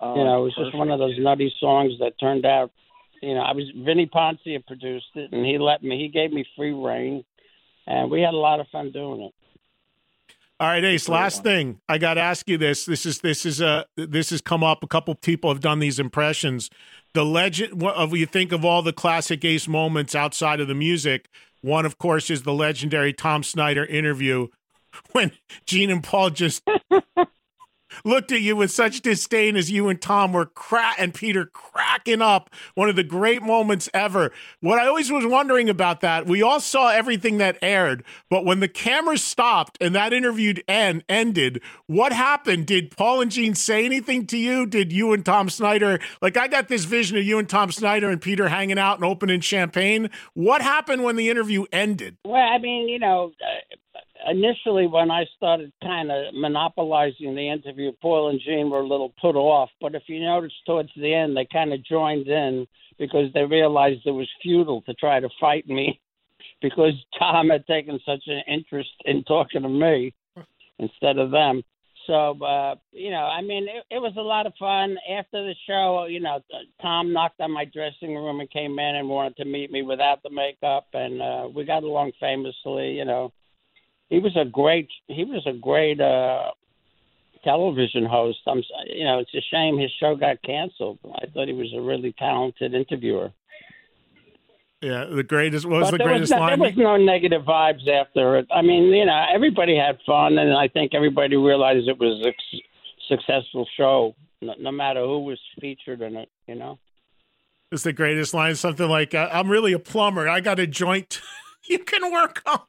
Oh, 0.00 0.16
you 0.16 0.24
know, 0.24 0.42
it 0.42 0.44
was 0.44 0.54
just 0.56 0.76
one 0.76 0.90
of 0.90 0.98
those 0.98 1.12
perfect. 1.12 1.24
nutty 1.24 1.54
songs 1.58 1.92
that 2.00 2.18
turned 2.20 2.46
out. 2.46 2.70
You 3.20 3.34
know, 3.34 3.40
I 3.40 3.52
was 3.52 3.64
Vini 3.74 4.06
Poncia 4.06 4.64
produced 4.64 5.06
it, 5.14 5.32
and 5.32 5.44
he 5.44 5.58
let 5.58 5.82
me. 5.82 5.98
He 5.98 6.08
gave 6.08 6.32
me 6.32 6.44
free 6.56 6.72
reign, 6.72 7.24
and 7.86 8.10
we 8.10 8.20
had 8.20 8.34
a 8.34 8.36
lot 8.36 8.60
of 8.60 8.68
fun 8.68 8.92
doing 8.92 9.22
it. 9.22 9.34
All 10.60 10.66
right, 10.66 10.82
Ace. 10.84 11.08
Last 11.08 11.44
thing, 11.44 11.80
I 11.88 11.98
got 11.98 12.14
to 12.14 12.20
ask 12.20 12.48
you 12.48 12.58
this. 12.58 12.84
This 12.84 13.06
is 13.06 13.20
this 13.20 13.46
is 13.46 13.60
a 13.60 13.86
this 13.96 14.30
has 14.30 14.40
come 14.40 14.64
up. 14.64 14.82
A 14.82 14.88
couple 14.88 15.14
people 15.14 15.50
have 15.50 15.60
done 15.60 15.78
these 15.78 15.98
impressions. 15.98 16.68
The 17.14 17.24
legend 17.24 17.80
what- 17.80 17.94
of 17.94 18.16
you 18.16 18.26
think 18.26 18.52
of 18.52 18.64
all 18.64 18.82
the 18.82 18.92
classic 18.92 19.44
Ace 19.44 19.66
moments 19.68 20.14
outside 20.14 20.60
of 20.60 20.68
the 20.68 20.74
music. 20.74 21.28
One, 21.60 21.86
of 21.86 21.98
course, 21.98 22.30
is 22.30 22.42
the 22.42 22.52
legendary 22.52 23.12
Tom 23.12 23.42
Snyder 23.42 23.84
interview 23.84 24.48
when 25.12 25.32
Gene 25.66 25.90
and 25.90 26.02
Paul 26.02 26.30
just 26.30 26.62
looked 28.04 28.32
at 28.32 28.40
you 28.40 28.56
with 28.56 28.70
such 28.70 29.00
disdain 29.00 29.56
as 29.56 29.70
you 29.70 29.88
and 29.88 30.00
Tom 30.00 30.32
were 30.32 30.46
crack 30.46 30.96
and 30.98 31.14
Peter 31.14 31.46
cracking 31.46 32.22
up. 32.22 32.50
One 32.74 32.88
of 32.88 32.96
the 32.96 33.04
great 33.04 33.42
moments 33.42 33.88
ever. 33.94 34.32
What 34.60 34.78
I 34.78 34.86
always 34.86 35.10
was 35.10 35.26
wondering 35.26 35.68
about 35.68 36.00
that, 36.00 36.26
we 36.26 36.42
all 36.42 36.60
saw 36.60 36.88
everything 36.88 37.38
that 37.38 37.58
aired, 37.62 38.04
but 38.30 38.44
when 38.44 38.60
the 38.60 38.68
cameras 38.68 39.22
stopped 39.22 39.78
and 39.80 39.94
that 39.94 40.12
interview 40.12 40.54
end, 40.66 41.04
ended, 41.08 41.60
what 41.86 42.12
happened? 42.12 42.66
Did 42.66 42.96
Paul 42.96 43.20
and 43.20 43.30
Gene 43.30 43.54
say 43.54 43.84
anything 43.84 44.26
to 44.26 44.36
you? 44.36 44.66
Did 44.66 44.92
you 44.92 45.12
and 45.12 45.24
Tom 45.24 45.50
Snyder, 45.50 45.98
like 46.22 46.36
I 46.36 46.48
got 46.48 46.68
this 46.68 46.84
vision 46.84 47.16
of 47.18 47.24
you 47.24 47.38
and 47.38 47.48
Tom 47.48 47.70
Snyder 47.70 48.08
and 48.08 48.20
Peter 48.20 48.48
hanging 48.48 48.78
out 48.78 48.96
and 48.96 49.04
opening 49.04 49.40
champagne. 49.40 50.10
What 50.34 50.62
happened 50.62 51.04
when 51.04 51.16
the 51.16 51.28
interview 51.28 51.64
ended? 51.72 52.16
Well, 52.24 52.36
I 52.36 52.58
mean, 52.58 52.88
you 52.88 52.98
know, 52.98 53.32
uh, 53.42 53.76
initially 54.30 54.86
when 54.86 55.10
I 55.10 55.24
started 55.36 55.72
kind 55.82 56.10
of 56.10 56.34
monopolizing 56.34 57.34
the 57.34 57.50
interview, 57.50 57.92
Paul 58.00 58.30
and 58.30 58.40
Gene 58.44 58.70
were 58.70 58.80
a 58.80 58.86
little 58.86 59.14
put 59.20 59.36
off. 59.36 59.70
But 59.80 59.94
if 59.94 60.02
you 60.06 60.20
notice 60.20 60.52
towards 60.66 60.90
the 60.96 61.14
end, 61.14 61.36
they 61.36 61.46
kind 61.52 61.72
of 61.72 61.84
joined 61.84 62.28
in 62.28 62.66
because 62.98 63.32
they 63.32 63.44
realized 63.44 64.00
it 64.04 64.10
was 64.10 64.28
futile 64.42 64.82
to 64.82 64.94
try 64.94 65.20
to 65.20 65.28
fight 65.40 65.68
me 65.68 66.00
because 66.62 66.94
Tom 67.18 67.50
had 67.50 67.66
taken 67.66 68.00
such 68.04 68.24
an 68.26 68.42
interest 68.48 68.90
in 69.04 69.24
talking 69.24 69.62
to 69.62 69.68
me 69.68 70.14
instead 70.78 71.18
of 71.18 71.30
them. 71.30 71.62
So, 72.06 72.42
uh, 72.42 72.74
you 72.90 73.10
know, 73.10 73.26
I 73.26 73.42
mean, 73.42 73.64
it, 73.64 73.84
it 73.90 73.98
was 73.98 74.14
a 74.16 74.22
lot 74.22 74.46
of 74.46 74.54
fun. 74.58 74.96
After 75.10 75.44
the 75.44 75.54
show, 75.66 76.06
you 76.08 76.20
know, 76.20 76.40
Tom 76.80 77.12
knocked 77.12 77.38
on 77.40 77.52
my 77.52 77.66
dressing 77.66 78.14
room 78.14 78.40
and 78.40 78.50
came 78.50 78.78
in 78.78 78.96
and 78.96 79.10
wanted 79.10 79.36
to 79.36 79.44
meet 79.44 79.70
me 79.70 79.82
without 79.82 80.22
the 80.22 80.30
makeup, 80.30 80.86
and 80.94 81.20
uh, 81.20 81.48
we 81.54 81.66
got 81.66 81.82
along 81.82 82.12
famously. 82.18 82.92
You 82.92 83.04
know, 83.04 83.30
he 84.08 84.18
was 84.18 84.36
a 84.36 84.44
great 84.44 84.88
he 85.06 85.24
was 85.24 85.46
a 85.46 85.52
great 85.52 86.00
uh, 86.00 86.50
television 87.44 88.04
host. 88.04 88.38
I'm, 88.46 88.58
s- 88.58 88.64
you 88.86 89.04
know, 89.04 89.18
it's 89.18 89.34
a 89.34 89.40
shame 89.50 89.78
his 89.78 89.90
show 90.00 90.16
got 90.16 90.42
canceled. 90.42 90.98
I 91.04 91.26
thought 91.26 91.48
he 91.48 91.54
was 91.54 91.72
a 91.76 91.80
really 91.80 92.12
talented 92.18 92.74
interviewer. 92.74 93.32
Yeah, 94.80 95.06
the 95.06 95.24
greatest 95.24 95.66
what 95.66 95.80
was 95.80 95.90
but 95.90 95.98
the 95.98 96.04
greatest 96.04 96.32
was 96.32 96.38
no, 96.38 96.38
line? 96.38 96.58
There 96.58 96.68
was 96.68 96.76
no 96.76 96.96
negative 96.96 97.42
vibes 97.42 97.88
after 97.88 98.38
it. 98.38 98.46
I 98.52 98.62
mean, 98.62 98.84
you 98.84 99.04
know, 99.04 99.26
everybody 99.32 99.76
had 99.76 99.98
fun, 100.06 100.38
and 100.38 100.56
I 100.56 100.68
think 100.68 100.94
everybody 100.94 101.36
realized 101.36 101.88
it 101.88 101.98
was 101.98 102.24
a 102.24 102.32
successful 103.08 103.66
show, 103.76 104.14
no, 104.40 104.54
no 104.58 104.70
matter 104.70 105.00
who 105.00 105.24
was 105.24 105.40
featured 105.60 106.00
in 106.00 106.16
it. 106.16 106.28
You 106.46 106.54
know. 106.54 106.78
It's 107.72 107.82
the 107.82 107.92
greatest 107.92 108.32
line. 108.32 108.54
Something 108.54 108.88
like, 108.88 109.14
uh, 109.14 109.28
"I'm 109.32 109.50
really 109.50 109.72
a 109.72 109.78
plumber. 109.80 110.28
I 110.28 110.40
got 110.40 110.60
a 110.60 110.66
joint 110.66 111.20
you 111.70 111.78
can 111.80 112.12
work 112.12 112.42
on." 112.46 112.60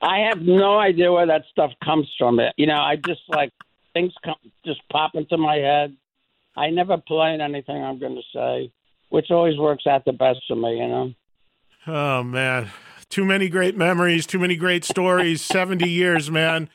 I 0.00 0.18
have 0.28 0.40
no 0.40 0.78
idea 0.78 1.12
where 1.12 1.26
that 1.26 1.44
stuff 1.50 1.72
comes 1.84 2.08
from. 2.18 2.38
It, 2.40 2.54
you 2.56 2.66
know, 2.66 2.80
I 2.80 2.96
just 2.96 3.22
like 3.28 3.52
things 3.92 4.12
come 4.24 4.36
just 4.64 4.80
pop 4.90 5.14
into 5.14 5.36
my 5.36 5.56
head. 5.56 5.96
I 6.56 6.70
never 6.70 6.98
plan 6.98 7.40
anything 7.40 7.82
I'm 7.82 7.98
going 7.98 8.16
to 8.16 8.22
say, 8.34 8.72
which 9.10 9.30
always 9.30 9.56
works 9.58 9.86
out 9.86 10.04
the 10.04 10.12
best 10.12 10.40
for 10.46 10.56
me. 10.56 10.78
You 10.78 10.88
know. 10.88 11.14
Oh 11.86 12.22
man, 12.22 12.70
too 13.08 13.24
many 13.24 13.48
great 13.48 13.76
memories, 13.76 14.26
too 14.26 14.38
many 14.38 14.56
great 14.56 14.84
stories. 14.84 15.42
Seventy 15.42 15.90
years, 15.90 16.30
man. 16.30 16.68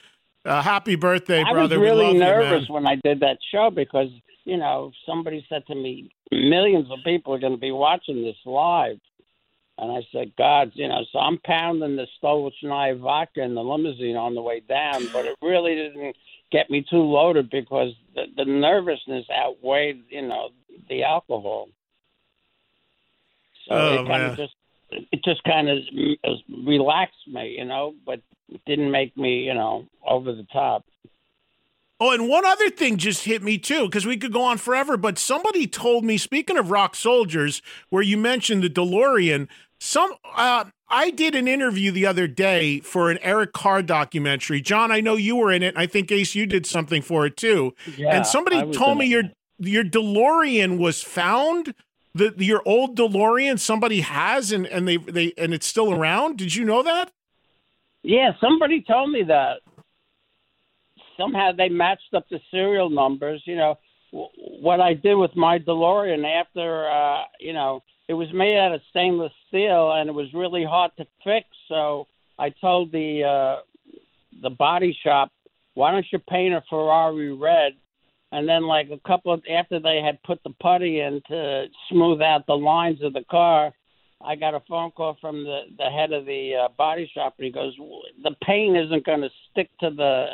Uh, 0.45 0.61
happy 0.61 0.95
birthday, 0.95 1.43
brother! 1.43 1.75
I 1.75 1.77
was 1.77 1.89
really 1.89 2.13
nervous 2.13 2.67
you, 2.67 2.73
when 2.73 2.85
I 2.85 2.95
did 2.95 3.21
that 3.21 3.37
show 3.49 3.69
because 3.69 4.09
you 4.43 4.57
know 4.57 4.91
somebody 5.05 5.45
said 5.47 5.65
to 5.67 5.75
me, 5.75 6.11
millions 6.31 6.91
of 6.91 6.99
people 7.05 7.33
are 7.33 7.39
going 7.39 7.53
to 7.53 7.59
be 7.59 7.71
watching 7.71 8.23
this 8.23 8.35
live, 8.45 8.99
and 9.77 9.91
I 9.91 10.01
said, 10.11 10.33
God, 10.37 10.71
you 10.75 10.87
know, 10.87 11.01
so 11.11 11.19
I'm 11.19 11.39
pounding 11.39 11.95
the 11.95 12.07
Stolichnaya 12.21 12.99
vodka 12.99 13.41
in 13.41 13.55
the 13.55 13.63
limousine 13.63 14.15
on 14.15 14.35
the 14.35 14.41
way 14.41 14.59
down, 14.61 15.07
but 15.11 15.25
it 15.25 15.35
really 15.41 15.75
didn't 15.75 16.15
get 16.51 16.69
me 16.69 16.85
too 16.87 17.01
loaded 17.01 17.49
because 17.49 17.93
the, 18.13 18.25
the 18.37 18.45
nervousness 18.45 19.25
outweighed, 19.31 20.03
you 20.09 20.21
know, 20.21 20.49
the 20.89 21.03
alcohol. 21.03 21.69
So 23.67 23.75
Oh, 23.75 24.03
it 24.03 24.07
kind 24.07 24.23
of 24.23 24.37
just 24.37 24.53
it 24.91 25.23
just 25.23 25.43
kind 25.43 25.69
of 25.69 25.77
uh, 26.23 26.33
relaxed 26.65 27.27
me, 27.27 27.55
you 27.57 27.65
know, 27.65 27.95
but 28.05 28.19
didn't 28.67 28.91
make 28.91 29.17
me, 29.17 29.39
you 29.39 29.53
know, 29.53 29.87
over 30.07 30.33
the 30.33 30.45
top. 30.53 30.85
Oh, 31.99 32.11
and 32.11 32.27
one 32.27 32.45
other 32.45 32.69
thing 32.69 32.97
just 32.97 33.23
hit 33.23 33.43
me 33.43 33.57
too, 33.57 33.85
because 33.85 34.05
we 34.05 34.17
could 34.17 34.33
go 34.33 34.43
on 34.43 34.57
forever. 34.57 34.97
But 34.97 35.17
somebody 35.17 35.67
told 35.67 36.03
me, 36.03 36.17
speaking 36.17 36.57
of 36.57 36.71
rock 36.71 36.95
soldiers, 36.95 37.61
where 37.89 38.03
you 38.03 38.17
mentioned 38.17 38.63
the 38.63 38.69
DeLorean, 38.69 39.47
some 39.79 40.13
uh, 40.35 40.65
I 40.89 41.09
did 41.09 41.33
an 41.33 41.47
interview 41.47 41.91
the 41.91 42.05
other 42.05 42.27
day 42.27 42.79
for 42.81 43.09
an 43.09 43.19
Eric 43.21 43.53
Carr 43.53 43.81
documentary. 43.81 44.61
John, 44.61 44.91
I 44.91 45.01
know 45.01 45.15
you 45.15 45.35
were 45.35 45.51
in 45.51 45.63
it. 45.63 45.75
I 45.77 45.87
think 45.87 46.11
Ace, 46.11 46.35
you 46.35 46.45
did 46.45 46.65
something 46.65 47.01
for 47.01 47.25
it 47.25 47.37
too. 47.37 47.73
Yeah, 47.97 48.15
and 48.15 48.25
somebody 48.25 48.71
told 48.71 48.97
me 48.97 49.05
your 49.05 49.23
your 49.59 49.83
DeLorean 49.83 50.77
was 50.77 51.01
found. 51.01 51.73
The, 52.15 52.31
your 52.37 52.61
old 52.63 52.95
DeLorean 52.95 53.59
somebody 53.59 54.01
has 54.01 54.51
and, 54.51 54.67
and 54.67 54.87
they 54.87 54.97
they 54.97 55.33
and 55.37 55.53
it's 55.53 55.65
still 55.65 55.91
around. 55.91 56.37
Did 56.37 56.53
you 56.53 56.63
know 56.63 56.83
that? 56.83 57.11
Yeah, 58.03 58.33
somebody 58.39 58.83
told 58.83 59.09
me 59.09 59.23
that. 59.23 59.61
Somehow 61.17 61.51
they 61.51 61.69
matched 61.69 62.13
up 62.13 62.25
the 62.29 62.39
serial 62.51 62.89
numbers. 62.89 63.41
You 63.45 63.55
know, 63.55 63.77
w- 64.11 64.29
what 64.35 64.81
I 64.81 64.93
did 64.93 65.15
with 65.15 65.35
my 65.35 65.59
DeLorean 65.59 66.25
after, 66.25 66.89
uh, 66.89 67.23
you 67.39 67.53
know, 67.53 67.81
it 68.07 68.13
was 68.13 68.27
made 68.33 68.57
out 68.57 68.73
of 68.73 68.81
stainless 68.89 69.31
steel 69.47 69.93
and 69.93 70.09
it 70.09 70.13
was 70.13 70.33
really 70.33 70.63
hard 70.63 70.91
to 70.97 71.05
fix. 71.23 71.47
So 71.67 72.07
I 72.37 72.49
told 72.49 72.91
the 72.91 73.23
uh, 73.23 73.61
the 74.41 74.49
body 74.49 74.97
shop, 75.03 75.31
why 75.75 75.91
don't 75.91 76.05
you 76.11 76.19
paint 76.19 76.53
a 76.53 76.63
Ferrari 76.69 77.33
red? 77.33 77.73
And 78.31 78.49
then, 78.49 78.63
like 78.63 78.89
a 78.89 79.07
couple 79.07 79.31
of 79.31 79.43
after 79.49 79.79
they 79.79 80.01
had 80.03 80.21
put 80.23 80.41
the 80.43 80.53
putty 80.59 81.01
in 81.01 81.21
to 81.27 81.65
smooth 81.89 82.19
out 82.21 82.47
the 82.47 82.57
lines 82.57 83.03
of 83.03 83.13
the 83.13 83.23
car, 83.29 83.71
I 84.25 84.35
got 84.35 84.55
a 84.55 84.61
phone 84.67 84.89
call 84.91 85.17
from 85.21 85.43
the 85.43 85.61
the 85.77 85.85
head 85.85 86.11
of 86.13 86.25
the 86.25 86.65
uh, 86.65 86.67
body 86.75 87.09
shop, 87.13 87.35
and 87.37 87.45
he 87.45 87.51
goes, 87.51 87.75
"The 88.23 88.35
paint 88.43 88.75
isn't 88.75 89.05
going 89.05 89.21
to 89.21 89.29
stick 89.51 89.69
to 89.81 89.91
the 89.91 90.31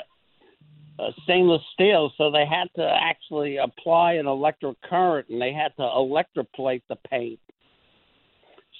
uh, 0.99 1.12
stainless 1.23 1.62
steel, 1.73 2.12
so 2.17 2.29
they 2.29 2.45
had 2.45 2.67
to 2.75 2.88
actually 3.01 3.57
apply 3.57 4.13
an 4.13 4.27
electric 4.27 4.81
current, 4.81 5.29
and 5.29 5.41
they 5.41 5.53
had 5.53 5.75
to 5.77 5.83
electroplate 5.83 6.81
the 6.89 6.97
paint." 7.09 7.39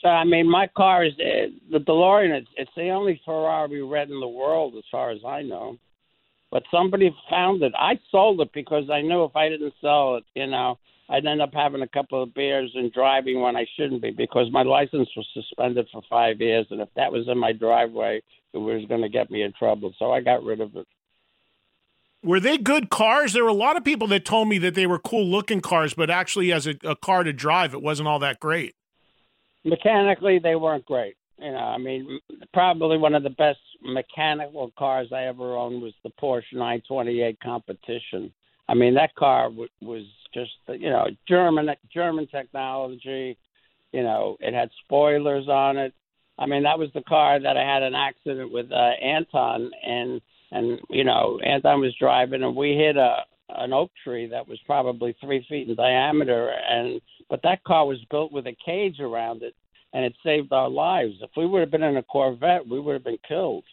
So 0.01 0.10
I 0.10 0.23
mean, 0.23 0.49
my 0.49 0.67
car 0.67 1.03
is 1.05 1.13
uh, 1.13 1.51
the 1.71 1.79
DeLorean. 1.79 2.32
It's, 2.32 2.47
it's 2.58 2.71
the 2.75 2.89
only 2.89 3.21
Ferrari 3.25 3.82
red 3.84 4.10
in 4.10 4.19
the 4.19 4.27
world, 4.27 4.75
as 4.77 4.84
far 4.91 5.12
as 5.12 5.19
I 5.25 5.41
know. 5.41 5.77
But 6.51 6.63
somebody 6.71 7.13
found 7.29 7.62
it. 7.62 7.73
I 7.77 7.99
sold 8.12 8.41
it 8.41 8.49
because 8.53 8.89
I 8.89 9.01
knew 9.01 9.23
if 9.23 9.36
I 9.36 9.49
didn't 9.49 9.73
sell 9.82 10.15
it, 10.15 10.23
you 10.34 10.47
know, 10.47 10.79
I'd 11.10 11.25
end 11.25 11.41
up 11.41 11.53
having 11.53 11.82
a 11.82 11.88
couple 11.88 12.21
of 12.21 12.34
beers 12.34 12.71
and 12.75 12.93
driving 12.93 13.41
when 13.41 13.55
I 13.55 13.65
shouldn't 13.75 14.01
be 14.01 14.12
because 14.12 14.51
my 14.51 14.63
license 14.63 15.10
was 15.15 15.27
suspended 15.34 15.88
for 15.91 16.01
five 16.10 16.39
years, 16.39 16.67
and 16.69 16.82
if 16.82 16.89
that 16.95 17.12
was 17.12 17.27
in 17.27 17.38
my 17.38 17.51
driveway, 17.51 18.21
it 18.53 18.58
was 18.58 18.86
going 18.88 19.01
to 19.01 19.10
get 19.10 19.29
me 19.29 19.43
in 19.43 19.53
trouble. 19.53 19.93
So 19.99 20.12
I 20.12 20.21
got 20.21 20.43
rid 20.43 20.62
of 20.62 20.75
it. 20.75 20.88
Were 22.23 22.39
they 22.39 22.58
good 22.58 22.89
cars? 22.89 23.34
There 23.34 23.43
were 23.43 23.49
a 23.49 23.53
lot 23.53 23.77
of 23.77 23.84
people 23.84 24.08
that 24.10 24.25
told 24.25 24.49
me 24.49 24.58
that 24.60 24.75
they 24.75 24.86
were 24.86 24.99
cool 24.99 25.25
looking 25.25 25.62
cars, 25.62 25.93
but 25.93 26.10
actually, 26.10 26.51
as 26.51 26.67
a, 26.67 26.75
a 26.84 26.95
car 26.95 27.23
to 27.23 27.32
drive, 27.32 27.73
it 27.73 27.82
wasn't 27.82 28.10
all 28.10 28.19
that 28.19 28.39
great. 28.39 28.75
Mechanically, 29.63 30.39
they 30.39 30.55
weren't 30.55 30.86
great. 30.86 31.15
You 31.38 31.51
know, 31.51 31.58
I 31.58 31.77
mean, 31.77 32.19
probably 32.53 32.97
one 32.97 33.15
of 33.15 33.23
the 33.23 33.29
best 33.29 33.60
mechanical 33.82 34.73
cars 34.77 35.08
I 35.13 35.23
ever 35.23 35.55
owned 35.55 35.82
was 35.82 35.93
the 36.03 36.12
Porsche 36.21 36.51
928 36.51 37.39
Competition. 37.41 38.34
I 38.67 38.73
mean, 38.73 38.93
that 38.95 39.15
car 39.15 39.43
w- 39.43 39.69
was 39.82 40.03
just, 40.34 40.51
you 40.67 40.89
know, 40.89 41.08
German 41.27 41.69
German 41.93 42.27
technology. 42.27 43.38
You 43.93 44.03
know, 44.03 44.38
it 44.41 44.53
had 44.53 44.69
spoilers 44.84 45.47
on 45.47 45.77
it. 45.77 45.93
I 46.38 46.45
mean, 46.45 46.63
that 46.63 46.77
was 46.77 46.89
the 46.93 47.01
car 47.01 47.39
that 47.39 47.58
I 47.58 47.63
had 47.63 47.84
an 47.84 47.95
accident 47.95 48.51
with 48.51 48.71
uh, 48.71 48.91
Anton, 49.01 49.71
and 49.86 50.21
and 50.52 50.80
you 50.90 51.04
know, 51.04 51.40
Anton 51.44 51.82
was 51.82 51.96
driving, 52.00 52.44
and 52.44 52.56
we 52.56 52.76
hit 52.76 52.98
a 52.98 53.18
an 53.50 53.74
oak 53.74 53.92
tree 54.04 54.28
that 54.28 54.48
was 54.48 54.60
probably 54.66 55.16
three 55.20 55.46
feet 55.50 55.68
in 55.68 55.76
diameter, 55.76 56.50
and 56.70 57.02
but 57.30 57.42
that 57.44 57.64
car 57.64 57.86
was 57.86 57.98
built 58.12 58.32
with 58.32 58.46
a 58.48 58.56
cage 58.64 59.00
around 59.00 59.42
it, 59.44 59.56
and 59.94 60.06
it 60.06 60.14
saved 60.24 60.52
our 60.54 60.70
lives. 60.70 61.16
If 61.22 61.32
we 61.36 61.46
would 61.46 61.62
have 61.62 61.72
been 61.72 61.84
in 61.84 61.98
a 61.98 62.04
Corvette, 62.04 62.68
we 62.68 62.80
would 62.80 62.94
have 62.94 63.04
been 63.04 63.18
killed. 63.28 63.64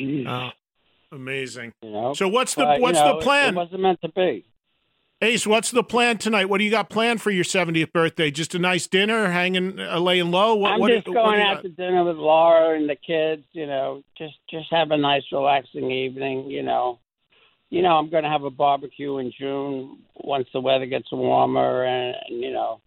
Jeez. 0.00 0.26
Oh, 0.28 0.50
amazing. 1.12 1.72
You 1.82 1.90
know. 1.90 2.14
So 2.14 2.28
what's 2.28 2.54
the 2.54 2.64
But, 2.64 2.76
you 2.78 2.82
what's 2.82 2.98
know, 2.98 3.12
the 3.12 3.18
it- 3.18 3.22
plan? 3.22 3.54
It, 3.54 3.56
wasn't 3.56 3.82
meant 3.82 4.00
to 4.02 4.08
be. 4.08 4.44
Ace, 5.22 5.46
what's 5.46 5.70
the 5.70 5.82
plan 5.82 6.18
tonight? 6.18 6.44
What 6.44 6.58
do 6.58 6.64
you 6.64 6.70
got 6.70 6.90
planned 6.90 7.22
for 7.22 7.30
your 7.30 7.44
70th 7.44 7.90
birthday? 7.90 8.30
Just 8.30 8.54
a 8.54 8.58
nice 8.58 8.86
dinner, 8.86 9.30
hanging, 9.30 9.80
uh, 9.80 9.98
laying 9.98 10.30
low. 10.30 10.54
What, 10.56 10.72
I'm 10.72 10.80
what, 10.80 10.92
just 10.92 11.08
what 11.08 11.14
going 11.14 11.40
you 11.40 11.46
out 11.46 11.54
got? 11.56 11.62
to 11.62 11.68
dinner 11.70 12.04
with 12.04 12.16
Laura 12.16 12.76
and 12.76 12.86
the 12.86 12.96
kids. 12.96 13.42
You 13.52 13.66
know, 13.66 14.02
just 14.18 14.34
just 14.50 14.66
have 14.70 14.90
a 14.90 14.96
nice, 14.98 15.22
relaxing 15.32 15.90
evening. 15.90 16.50
You 16.50 16.62
know, 16.62 16.98
you 17.70 17.80
know, 17.80 17.96
I'm 17.96 18.10
going 18.10 18.24
to 18.24 18.28
have 18.28 18.44
a 18.44 18.50
barbecue 18.50 19.16
in 19.16 19.32
June 19.38 20.00
once 20.16 20.48
the 20.52 20.60
weather 20.60 20.84
gets 20.84 21.10
warmer, 21.10 21.84
and, 21.84 22.14
and 22.28 22.42
you 22.42 22.52
know, 22.52 22.82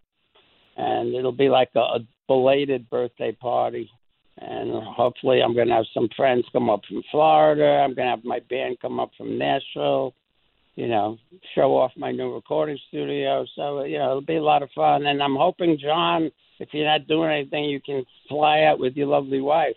and 0.78 1.16
it'll 1.16 1.32
be 1.32 1.50
like 1.50 1.72
a, 1.76 1.80
a 1.80 2.00
belated 2.28 2.92
birthday 2.92 3.32
party. 3.32 3.90
And 4.38 4.72
hopefully, 4.84 5.42
I'm 5.42 5.56
going 5.56 5.70
to 5.70 5.74
have 5.74 5.86
some 5.96 6.10
friends 6.16 6.46
come 6.52 6.70
up 6.70 6.82
from 6.88 7.02
Florida. 7.10 7.84
I'm 7.84 7.96
going 7.96 8.06
to 8.06 8.12
have 8.12 8.24
my 8.24 8.40
band 8.52 8.78
come 8.80 9.00
up 9.00 9.10
from 9.18 9.40
Nashville. 9.40 10.14
You 10.76 10.88
know, 10.88 11.18
show 11.56 11.76
off 11.78 11.92
my 11.98 12.12
new 12.12 12.34
recording 12.34 12.80
studio. 12.88 13.46
So 13.56 13.84
you 13.84 13.98
know, 14.00 14.12
it'll 14.12 14.22
be 14.22 14.38
a 14.38 14.44
lot 14.44 14.64
of 14.64 14.70
fun. 14.74 15.06
And 15.06 15.22
I'm 15.22 15.36
hoping, 15.36 15.78
John, 15.82 16.32
if 16.60 16.70
you're 16.72 16.86
not 16.86 17.08
doing 17.08 17.30
anything, 17.32 17.66
you 17.66 17.82
can 17.82 18.06
fly 18.30 18.62
out 18.62 18.80
with 18.80 18.96
your 18.96 19.08
lovely 19.08 19.42
wife. 19.42 19.76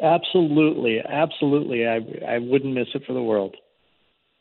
Absolutely, 0.00 1.00
absolutely. 1.00 1.86
I 1.86 1.96
I 2.26 2.38
wouldn't 2.38 2.74
miss 2.74 2.88
it 2.94 3.04
for 3.06 3.12
the 3.12 3.22
world. 3.22 3.56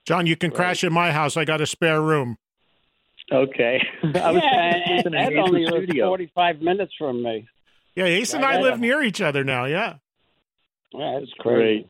John, 0.06 0.26
you 0.28 0.36
can 0.36 0.52
crash 0.52 0.84
at 0.84 0.92
my 0.92 1.12
house. 1.12 1.36
I 1.36 1.44
got 1.44 1.60
a 1.60 1.66
spare 1.66 2.02
room. 2.02 2.38
Okay. 3.32 3.82
I 4.04 4.32
was 4.32 4.42
yeah, 4.44 4.74
thinking 4.74 4.98
and 5.06 5.06
in 5.08 5.16
Ed 5.16 5.34
only 5.36 5.66
lives 5.66 5.84
studio. 5.86 6.08
45 6.08 6.62
minutes 6.62 6.94
from 6.98 7.22
me. 7.24 7.46
Yeah, 7.96 8.06
Ace 8.06 8.34
and 8.34 8.42
Yeah, 8.44 8.50
I 8.50 8.54
yeah. 8.54 8.62
live 8.62 8.80
near 8.80 9.04
each 9.04 9.20
other 9.20 9.44
now. 9.44 9.66
Yeah. 9.66 9.96
Yeah, 10.94 11.18
it's 11.18 11.34
Great. 11.40 11.90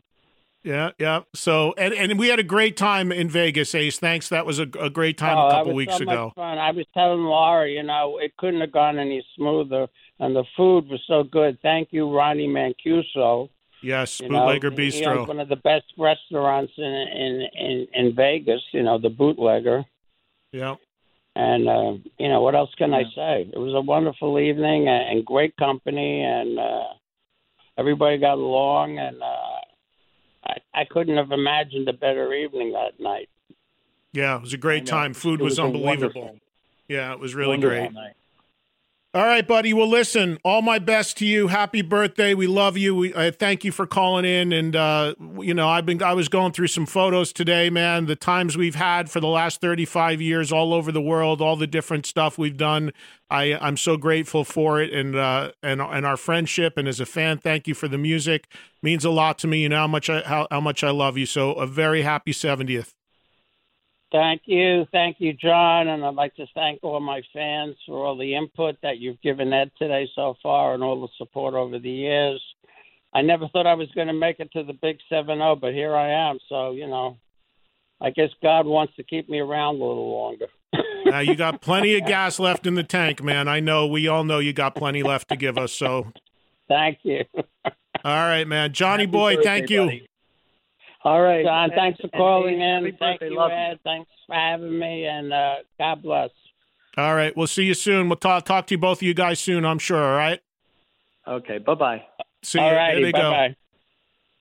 Crazy. 0.67 0.77
Yeah, 0.77 0.91
yeah. 0.99 1.21
So, 1.33 1.73
and, 1.77 1.93
and 1.93 2.19
we 2.19 2.27
had 2.29 2.39
a 2.39 2.43
great 2.43 2.77
time 2.77 3.11
in 3.11 3.29
Vegas, 3.29 3.73
Ace. 3.75 3.99
Thanks. 3.99 4.29
That 4.29 4.45
was 4.45 4.59
a, 4.59 4.67
a 4.79 4.89
great 4.89 5.17
time 5.17 5.37
Oh, 5.37 5.47
a 5.47 5.49
that 5.49 5.55
couple 5.57 5.67
was 5.73 5.75
weeks 5.75 5.97
so 5.97 6.03
ago. 6.03 6.25
Much 6.27 6.35
fun. 6.35 6.57
I 6.57 6.71
was 6.71 6.85
telling 6.93 7.21
Laura, 7.23 7.69
you 7.69 7.83
know, 7.83 8.17
it 8.21 8.35
couldn't 8.37 8.61
have 8.61 8.71
gone 8.71 8.99
any 8.99 9.25
smoother, 9.35 9.87
and 10.19 10.35
the 10.35 10.43
food 10.55 10.87
was 10.89 11.01
so 11.07 11.23
good. 11.23 11.57
Thank 11.61 11.89
you, 11.91 12.09
Ronnie 12.15 12.47
Mancuso. 12.47 13.49
Yes, 13.83 14.19
You 14.19 14.29
Bootlegger 14.29 14.71
he- 14.71 14.89
he 14.89 15.01
Bistro. 15.03 15.17
owns 15.19 15.27
one 15.27 15.39
of 15.39 15.49
the 15.49 15.55
best 15.57 15.85
restaurants 15.97 16.73
in 16.77 16.83
in 16.83 17.47
in, 17.53 17.87
in 17.93 18.15
Vegas. 18.15 18.61
You 18.71 18.83
know, 18.83 18.97
the 18.97 19.09
Bootlegger. 19.09 19.85
yeah. 20.51 20.75
And 21.35 21.69
uh, 21.69 21.93
you 22.17 22.29
know 22.29 22.41
what 22.41 22.55
else 22.55 22.71
can 22.79 22.95
I 22.95 23.03
say? 23.15 23.47
It 23.53 23.59
was 23.59 23.75
a 23.75 23.81
wonderful 23.81 24.39
evening 24.39 24.87
and, 24.87 25.17
and 25.19 25.25
great 25.25 25.55
company, 25.57 26.23
and 26.23 26.57
uh, 26.57 26.85
everybody 27.77 28.17
got 28.17 28.39
along, 28.39 28.97
and 28.97 29.21
uh, 29.21 29.56
I, 30.47 30.57
I 30.73 30.85
couldn't 30.85 31.17
have 31.17 31.31
imagined 31.31 31.87
a 31.89 31.93
better 31.93 32.33
evening 32.33 32.73
that 32.73 32.99
night. 32.99 33.29
Yeah, 34.13 34.37
it 34.37 34.41
was 34.41 34.53
a 34.53 34.57
great 34.57 34.85
time. 34.85 35.13
Food 35.13 35.41
It 35.41 35.43
was, 35.43 35.53
was 35.53 35.59
unbelievable. 35.59 36.37
Yeah, 36.87 37.11
it 37.11 37.19
was 37.19 37.35
really 37.35 37.51
wonderful 37.51 37.77
great. 37.77 37.93
night. 37.93 38.13
All 39.13 39.23
right, 39.23 39.47
buddy. 39.47 39.73
Well, 39.73 39.89
listen, 39.89 40.37
all 40.43 40.61
my 40.61 40.79
best 40.79 41.17
to 41.17 41.25
you. 41.25 41.47
Happy 41.47 41.81
birthday. 41.81 42.33
We 42.33 42.45
love 42.45 42.77
you. 42.77 42.93
We 42.93 43.31
thank 43.31 43.63
you 43.63 43.71
for 43.71 43.87
calling 43.87 44.25
in. 44.25 44.53
And 44.53 44.75
uh, 44.75 45.15
you 45.39 45.53
know, 45.55 45.67
I've 45.67 45.85
been 45.87 46.03
I 46.03 46.13
was 46.13 46.27
going 46.27 46.51
through 46.51 46.67
some 46.67 46.85
photos 46.85 47.33
today, 47.33 47.69
man. 47.71 48.05
The 48.05 48.15
times 48.17 48.57
we've 48.57 48.75
had 48.75 49.09
for 49.09 49.19
the 49.19 49.27
last 49.27 49.59
thirty 49.59 49.85
five 49.85 50.21
years, 50.21 50.51
all 50.51 50.73
over 50.73 50.91
the 50.91 51.01
world, 51.01 51.41
all 51.41 51.55
the 51.55 51.65
different 51.65 52.05
stuff 52.05 52.37
we've 52.37 52.57
done. 52.57 52.91
I 53.29 53.57
I'm 53.59 53.77
so 53.77 53.97
grateful 53.97 54.43
for 54.43 54.81
it, 54.81 54.93
and 54.93 55.15
uh, 55.15 55.51
and 55.63 55.81
and 55.81 56.05
our 56.05 56.17
friendship. 56.17 56.77
And 56.77 56.87
as 56.87 56.99
a 56.99 57.05
fan, 57.05 57.39
thank 57.39 57.65
you 57.67 57.73
for 57.73 57.87
the 57.87 57.97
music. 57.97 58.47
means 58.83 59.03
a 59.03 59.09
lot 59.09 59.39
to 59.39 59.47
me. 59.47 59.63
You 59.63 59.69
know 59.69 59.77
how 59.77 59.87
much 59.87 60.09
I 60.11 60.21
how, 60.21 60.47
how 60.51 60.61
much 60.61 60.83
I 60.83 60.91
love 60.91 61.17
you. 61.17 61.25
So 61.25 61.53
a 61.53 61.65
very 61.65 62.03
happy 62.03 62.33
seventieth. 62.33 62.93
Thank 64.11 64.43
you. 64.45 64.85
Thank 64.91 65.17
you, 65.19 65.33
John. 65.33 65.89
And 65.89 66.03
I'd 66.05 66.15
like 66.15 66.35
to 66.35 66.45
thank 66.53 66.79
all 66.81 66.99
my 66.99 67.21
fans 67.33 67.75
for 67.85 68.05
all 68.05 68.17
the 68.17 68.35
input 68.35 68.77
that 68.81 68.99
you've 68.99 69.21
given 69.21 69.51
Ed 69.51 69.71
today 69.77 70.07
so 70.15 70.35
far 70.41 70.73
and 70.73 70.83
all 70.83 71.01
the 71.01 71.09
support 71.17 71.53
over 71.53 71.77
the 71.77 71.89
years. 71.89 72.41
I 73.13 73.21
never 73.21 73.47
thought 73.49 73.67
I 73.67 73.73
was 73.73 73.89
going 73.95 74.07
to 74.07 74.13
make 74.13 74.39
it 74.39 74.51
to 74.53 74.63
the 74.63 74.73
big 74.73 74.97
7 75.09 75.37
0, 75.37 75.55
but 75.55 75.73
here 75.73 75.95
I 75.95 76.29
am. 76.29 76.39
So, 76.47 76.71
you 76.71 76.87
know, 76.87 77.17
I 77.99 78.11
guess 78.11 78.29
God 78.41 78.65
wants 78.65 78.95
to 78.95 79.03
keep 79.03 79.29
me 79.29 79.39
around 79.39 79.75
a 79.75 79.85
little 79.85 80.11
longer. 80.11 80.47
Now 81.05 81.19
you 81.19 81.35
got 81.35 81.61
plenty 81.61 81.95
of 81.95 82.05
gas 82.07 82.37
left 82.37 82.67
in 82.67 82.75
the 82.75 82.83
tank, 82.83 83.23
man. 83.23 83.47
I 83.47 83.61
know. 83.61 83.87
We 83.87 84.09
all 84.09 84.25
know 84.25 84.39
you 84.39 84.51
got 84.51 84.75
plenty 84.75 85.03
left 85.03 85.29
to 85.29 85.37
give 85.37 85.57
us. 85.57 85.71
So, 85.71 86.11
thank 86.67 86.99
you. 87.03 87.23
all 87.63 87.73
right, 88.03 88.45
man. 88.45 88.73
Johnny 88.73 89.03
Happy 89.03 89.11
boy, 89.11 89.35
birthday, 89.35 89.59
thank 89.59 89.69
you. 89.69 89.85
buddy. 89.85 90.07
All 91.07 91.21
right, 91.21 91.45
John, 91.45 91.69
thanks 91.73 92.01
for 92.01 92.09
calling 92.09 92.59
in. 92.59 92.91
Thank 92.99 93.21
you, 93.21 93.33
Love 93.33 93.51
Ed. 93.51 93.79
Thanks 93.85 94.09
for 94.25 94.35
having 94.35 94.77
me, 94.77 95.05
and 95.05 95.31
uh, 95.31 95.55
God 95.79 96.03
bless. 96.03 96.31
All 96.97 97.15
right, 97.15 97.35
we'll 97.37 97.47
see 97.47 97.63
you 97.63 97.75
soon. 97.75 98.09
We'll 98.09 98.17
talk 98.17 98.43
talk 98.43 98.67
to 98.67 98.73
you 98.73 98.77
both 98.77 98.97
of 98.97 99.03
you 99.03 99.13
guys 99.13 99.39
soon. 99.39 99.63
I'm 99.63 99.79
sure. 99.79 100.03
All 100.03 100.17
right. 100.17 100.41
Okay, 101.25 101.59
bye 101.59 101.75
bye. 101.75 102.03
See 102.43 102.59
All 102.59 102.69
you. 102.69 102.75
righty, 102.75 102.95
there 102.95 103.05
they 103.05 103.11
go. 103.13 103.31
bye-bye. 103.31 103.55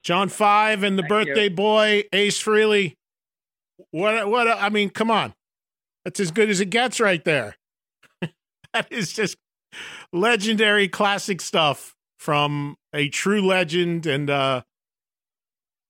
John 0.03 0.29
Five 0.29 0.83
and 0.83 0.99
the 0.99 1.03
Thank 1.03 1.29
birthday 1.29 1.49
boy 1.49 2.03
Ace 2.13 2.43
Frehley. 2.43 2.97
What? 3.93 4.29
What? 4.29 4.49
I 4.49 4.69
mean, 4.69 4.91
come 4.91 5.09
on, 5.09 5.35
that's 6.05 6.19
as 6.19 6.33
good 6.33 6.51
as 6.51 6.59
it 6.59 6.71
gets 6.71 6.99
right 6.99 7.25
there. 7.25 7.55
that 8.73 8.91
is 8.91 9.13
just 9.13 9.37
legendary, 10.13 10.89
classic 10.89 11.41
stuff 11.41 11.95
from 12.19 12.75
a 12.93 13.09
true 13.09 13.47
legend 13.47 14.05
and 14.05 14.29
uh, 14.29 14.63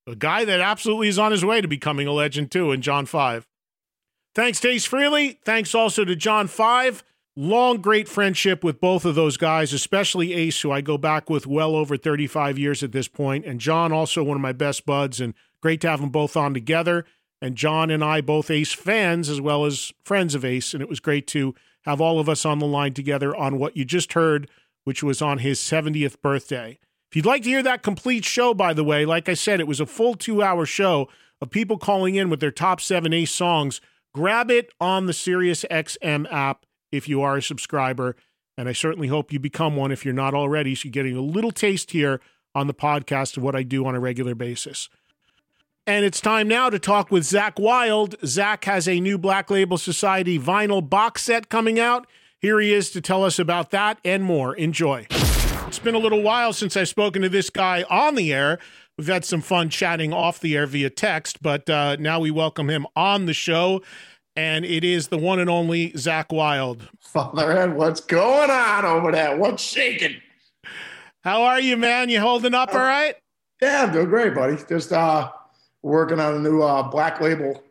a 0.07 0.15
guy 0.15 0.45
that 0.45 0.61
absolutely 0.61 1.09
is 1.09 1.19
on 1.19 1.33
his 1.33 1.45
way 1.45 1.61
to 1.61 1.69
becoming 1.69 2.07
a 2.07 2.13
legend 2.13 2.51
too. 2.51 2.73
In 2.73 2.83
John 2.83 3.07
Five. 3.07 3.47
Thanks 4.35 4.61
to 4.61 4.69
Ace 4.69 4.87
Frehley. 4.87 5.39
Thanks 5.45 5.75
also 5.75 6.05
to 6.05 6.15
John 6.15 6.47
Five. 6.47 7.03
Long, 7.39 7.83
great 7.83 8.09
friendship 8.09 8.65
with 8.65 8.81
both 8.81 9.05
of 9.05 9.15
those 9.15 9.37
guys, 9.37 9.75
especially 9.75 10.33
Ace, 10.33 10.59
who 10.63 10.73
I 10.73 10.81
go 10.81 10.97
back 10.97 11.29
with 11.29 11.47
well 11.47 11.77
over 11.77 11.99
35 11.99 12.59
years 12.59 12.83
at 12.83 12.93
this 12.93 13.09
point, 13.09 13.45
and 13.45 13.61
John, 13.61 13.93
also 13.93 14.25
one 14.25 14.39
of 14.39 14.41
my 14.41 14.53
best 14.53 14.87
buds, 14.87 15.21
and 15.21 15.35
great 15.61 15.83
to 15.83 15.91
have 15.91 16.01
them 16.01 16.09
both 16.09 16.35
on 16.35 16.55
together. 16.55 17.05
And 17.43 17.55
John 17.55 17.91
and 17.91 18.03
I, 18.03 18.23
both 18.23 18.51
Ace 18.51 18.73
fans 18.73 19.29
as 19.29 19.39
well 19.39 19.67
as 19.67 19.93
friends 20.03 20.35
of 20.35 20.47
Ace, 20.47 20.73
and 20.73 20.83
it 20.83 20.89
was 20.89 20.99
great 20.99 21.27
to 21.29 21.55
have 21.83 22.01
all 22.01 22.19
of 22.19 22.29
us 22.29 22.47
on 22.47 22.59
the 22.59 22.67
line 22.67 22.95
together 22.95 23.37
on 23.37 23.59
what 23.59 23.77
you 23.77 23.85
just 23.85 24.15
heard, 24.15 24.49
which 24.85 25.03
was 25.03 25.21
on 25.21 25.39
his 25.39 25.61
70th 25.61 26.23
birthday. 26.23 26.79
If 27.11 27.17
you'd 27.17 27.27
like 27.27 27.43
to 27.45 27.49
hear 27.49 27.63
that 27.63 27.83
complete 27.83 28.25
show, 28.25 28.53
by 28.53 28.73
the 28.73 28.85
way, 28.85 29.05
like 29.05 29.29
I 29.29 29.35
said, 29.35 29.61
it 29.61 29.69
was 29.69 29.81
a 29.81 29.87
full 29.87 30.15
two 30.15 30.43
hour 30.43 30.67
show 30.67 31.09
of 31.41 31.51
people 31.51 31.79
calling 31.79 32.15
in 32.15 32.31
with 32.31 32.41
their 32.41 32.51
top 32.51 32.81
seven 32.81 33.13
Ace 33.13 33.31
songs. 33.31 33.81
Grab 34.15 34.51
it 34.51 34.73
on 34.81 35.07
the 35.07 35.13
Sirius 35.13 35.65
XM 35.71 36.31
app 36.33 36.65
if 36.91 37.09
you 37.09 37.23
are 37.23 37.37
a 37.37 37.43
subscriber. 37.43 38.17
And 38.59 38.69
I 38.69 38.73
certainly 38.73 39.09
hope 39.09 39.33
you 39.33 39.39
become 39.39 39.77
one 39.77 39.93
if 39.93 40.05
you're 40.05 40.15
not 40.15 40.35
already. 40.35 40.75
So 40.75 40.87
you're 40.87 40.93
getting 40.93 41.17
a 41.17 41.21
little 41.21 41.53
taste 41.53 41.91
here 41.91 42.21
on 42.55 42.67
the 42.67 42.75
podcast 42.75 43.37
of 43.37 43.43
what 43.43 43.55
I 43.55 43.63
do 43.63 43.85
on 43.87 43.95
a 43.95 44.01
regular 44.01 44.35
basis. 44.35 44.89
And 45.87 46.05
it's 46.05 46.21
time 46.21 46.49
now 46.49 46.69
to 46.71 46.79
talk 46.79 47.11
with 47.11 47.23
Zakk 47.23 47.61
Wylde. 47.61 48.19
Zakk 48.21 48.65
has 48.65 48.89
a 48.89 48.99
new 48.99 49.19
Black 49.19 49.51
Label 49.51 49.79
Society 49.79 50.39
vinyl 50.39 50.89
box 50.89 51.23
set 51.23 51.49
coming 51.49 51.79
out. 51.79 52.07
Here 52.41 52.59
he 52.59 52.73
is 52.73 52.91
to 52.91 53.01
tell 53.01 53.23
us 53.23 53.39
about 53.39 53.71
that 53.71 53.99
and 54.05 54.25
more. 54.25 54.55
Enjoy. 54.55 55.07
Been 55.87 55.95
a 55.95 55.99
little 55.99 56.23
while 56.23 56.53
since 56.53 56.77
I've 56.77 56.89
spoken 56.89 57.23
to 57.23 57.29
this 57.29 57.49
guy 57.49 57.85
on 57.89 58.17
the 58.17 58.33
air. 58.33 58.59
We've 58.99 59.07
had 59.07 59.25
some 59.25 59.41
fun 59.41 59.71
chatting 59.71 60.13
off 60.13 60.41
the 60.41 60.57
air 60.57 60.67
via 60.67 60.91
text, 60.91 61.41
but 61.41 61.71
uh, 61.71 61.95
now 62.01 62.19
we 62.19 62.33
welcome 62.33 62.69
him 62.69 62.89
on 62.97 63.27
the 63.27 63.33
show. 63.33 63.83
And 64.35 64.65
it 64.65 64.83
is 64.83 65.07
the 65.07 65.17
one 65.17 65.39
and 65.39 65.49
only 65.49 65.93
Zakk 65.93 66.33
Wylde. 66.33 66.89
Father 66.99 67.53
Ed, 67.57 67.77
what's 67.77 68.01
going 68.01 68.51
on 68.51 68.85
over 68.85 69.13
there? 69.13 69.37
What's 69.37 69.63
shaking? 69.63 70.17
How 71.23 71.45
are 71.45 71.61
you, 71.61 71.77
man? 71.77 72.09
You 72.09 72.19
holding 72.19 72.53
up 72.53 72.75
all 72.75 72.81
right? 72.81 73.15
Yeah, 73.63 73.85
I'm 73.85 73.93
doing 73.93 74.09
great, 74.09 74.35
buddy. 74.35 74.57
Just 74.69 74.93
uh, 74.93 75.31
working 75.83 76.19
on 76.19 76.35
a 76.35 76.41
new 76.41 76.63
uh, 76.63 76.83
black 76.83 77.21
label 77.21 77.63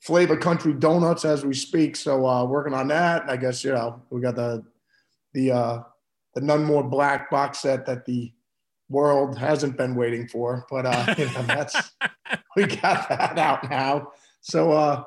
flavor 0.00 0.36
country 0.36 0.74
donuts 0.74 1.24
as 1.24 1.42
we 1.42 1.54
speak. 1.54 1.96
So 1.96 2.26
uh, 2.26 2.44
working 2.44 2.74
on 2.74 2.88
that. 2.88 3.30
I 3.30 3.38
guess 3.38 3.64
you 3.64 3.72
know 3.72 4.02
we 4.10 4.20
got 4.20 4.36
the 4.36 4.62
the 5.32 5.52
uh, 5.52 5.82
the 6.34 6.40
none 6.40 6.64
more 6.64 6.82
black 6.82 7.30
box 7.30 7.60
set 7.60 7.86
that 7.86 8.04
the 8.06 8.32
world 8.88 9.38
hasn't 9.38 9.76
been 9.76 9.94
waiting 9.94 10.28
for, 10.28 10.66
but 10.70 10.86
uh, 10.86 11.14
you 11.18 11.26
know 11.26 11.42
that's 11.42 11.92
we 12.56 12.66
got 12.66 13.08
that 13.08 13.38
out 13.38 13.68
now. 13.68 14.12
So 14.40 14.72
uh, 14.72 15.04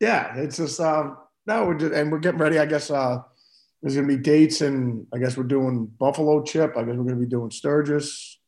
yeah, 0.00 0.36
it's 0.36 0.56
just 0.56 0.80
um, 0.80 1.18
no, 1.46 1.66
we're 1.66 1.78
just, 1.78 1.92
and 1.92 2.10
we're 2.10 2.18
getting 2.18 2.40
ready. 2.40 2.58
I 2.58 2.66
guess 2.66 2.90
uh, 2.90 3.22
there's 3.82 3.94
gonna 3.94 4.06
be 4.06 4.16
dates, 4.16 4.60
and 4.60 5.06
I 5.14 5.18
guess 5.18 5.36
we're 5.36 5.44
doing 5.44 5.86
Buffalo 5.86 6.42
Chip. 6.42 6.76
I 6.76 6.82
guess 6.82 6.96
we're 6.96 7.04
gonna 7.04 7.16
be 7.16 7.26
doing 7.26 7.50
Sturgis. 7.50 8.38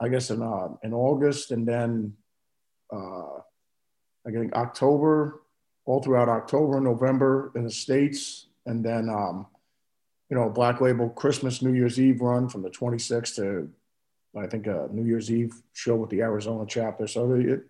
I 0.00 0.08
guess 0.08 0.30
in 0.30 0.42
uh, 0.42 0.68
in 0.82 0.92
August, 0.92 1.50
and 1.50 1.66
then 1.66 2.14
uh, 2.92 3.38
I 4.26 4.30
think 4.30 4.54
October, 4.54 5.42
all 5.84 6.02
throughout 6.02 6.28
October 6.28 6.76
and 6.76 6.84
November 6.84 7.52
in 7.54 7.64
the 7.64 7.70
states, 7.70 8.46
and 8.66 8.84
then 8.84 9.08
um, 9.08 9.46
you 10.34 10.40
know 10.40 10.50
Black 10.50 10.80
Label 10.80 11.10
Christmas 11.10 11.62
New 11.62 11.72
Year's 11.74 12.00
Eve 12.00 12.20
run 12.20 12.48
from 12.48 12.62
the 12.62 12.68
26th 12.70 13.36
to 13.36 13.70
I 14.36 14.48
think 14.48 14.66
a 14.66 14.88
New 14.90 15.04
Year's 15.04 15.30
Eve 15.30 15.54
show 15.74 15.94
with 15.94 16.10
the 16.10 16.22
Arizona 16.22 16.64
chapter. 16.66 17.06
So 17.06 17.34
it, 17.34 17.66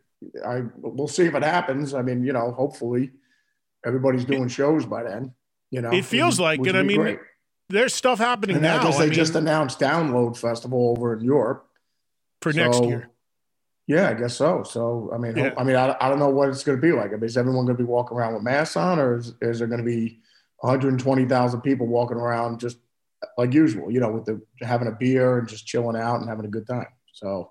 I 0.47 0.63
we'll 0.79 1.07
see 1.09 1.27
if 1.27 1.35
it 1.35 1.43
happens. 1.43 1.93
I 1.93 2.01
mean, 2.01 2.25
you 2.25 2.33
know, 2.33 2.53
hopefully 2.53 3.11
everybody's 3.85 4.25
doing 4.25 4.49
shows 4.49 4.87
by 4.87 5.03
then. 5.03 5.35
You 5.71 5.83
know, 5.83 5.93
It 5.93 6.07
feels 6.07 6.37
which- 6.39 6.59
like 6.59 6.67
it. 6.67 6.75
I 6.75 6.83
mean, 6.83 7.03
great. 7.03 7.19
There's 7.69 7.95
stuff 7.95 8.19
happening 8.19 8.57
And 8.57 8.67
I 8.67 8.83
guess 8.83 8.97
they 8.97 9.05
I 9.05 9.07
mean, 9.07 9.15
just 9.15 9.35
announced 9.35 9.79
Download 9.81 10.37
Festival 10.37 10.95
over 10.97 11.15
in 11.15 11.21
Europe 11.23 11.67
for 12.41 12.53
next 12.53 12.83
year. 12.85 13.11
Yeah, 13.87 14.09
I 14.09 14.15
guess 14.15 14.37
so. 14.37 14.63
So 14.63 15.11
I 15.15 15.19
mean, 15.19 15.37
Yeah. 15.37 15.53
I 15.59 15.65
mean, 15.65 15.77
I, 15.77 15.95
I 16.01 16.09
don't 16.09 16.19
know 16.19 16.31
what 16.31 16.49
it's 16.49 16.65
going 16.65 16.79
to 16.79 16.83
be 16.83 16.93
like. 16.93 17.11
I 17.13 17.17
mean, 17.17 17.25
is 17.25 17.37
everyone 17.37 17.67
going 17.67 17.77
to 17.77 17.83
be 17.83 17.87
walking 17.87 18.17
around 18.17 18.33
with 18.35 18.43
masks 18.43 18.77
on, 18.77 18.99
or 18.99 19.19
is, 19.19 19.35
is 19.43 19.59
there 19.59 19.69
going 19.69 19.85
to 19.85 19.85
be 19.85 20.21
120,000 20.65 21.61
people 21.61 21.87
walking 21.87 22.17
around 22.17 22.61
just 22.61 22.79
like 23.39 23.53
usual? 23.53 23.91
You 23.91 24.01
know, 24.01 24.11
with 24.11 24.25
the 24.25 24.41
having 24.61 24.89
a 24.89 24.93
beer 24.93 25.39
and 25.39 25.49
just 25.49 25.67
chilling 25.67 25.97
out 25.97 26.21
and 26.21 26.29
having 26.29 26.45
a 26.45 26.49
good 26.49 26.67
time. 26.67 26.87
So 27.13 27.51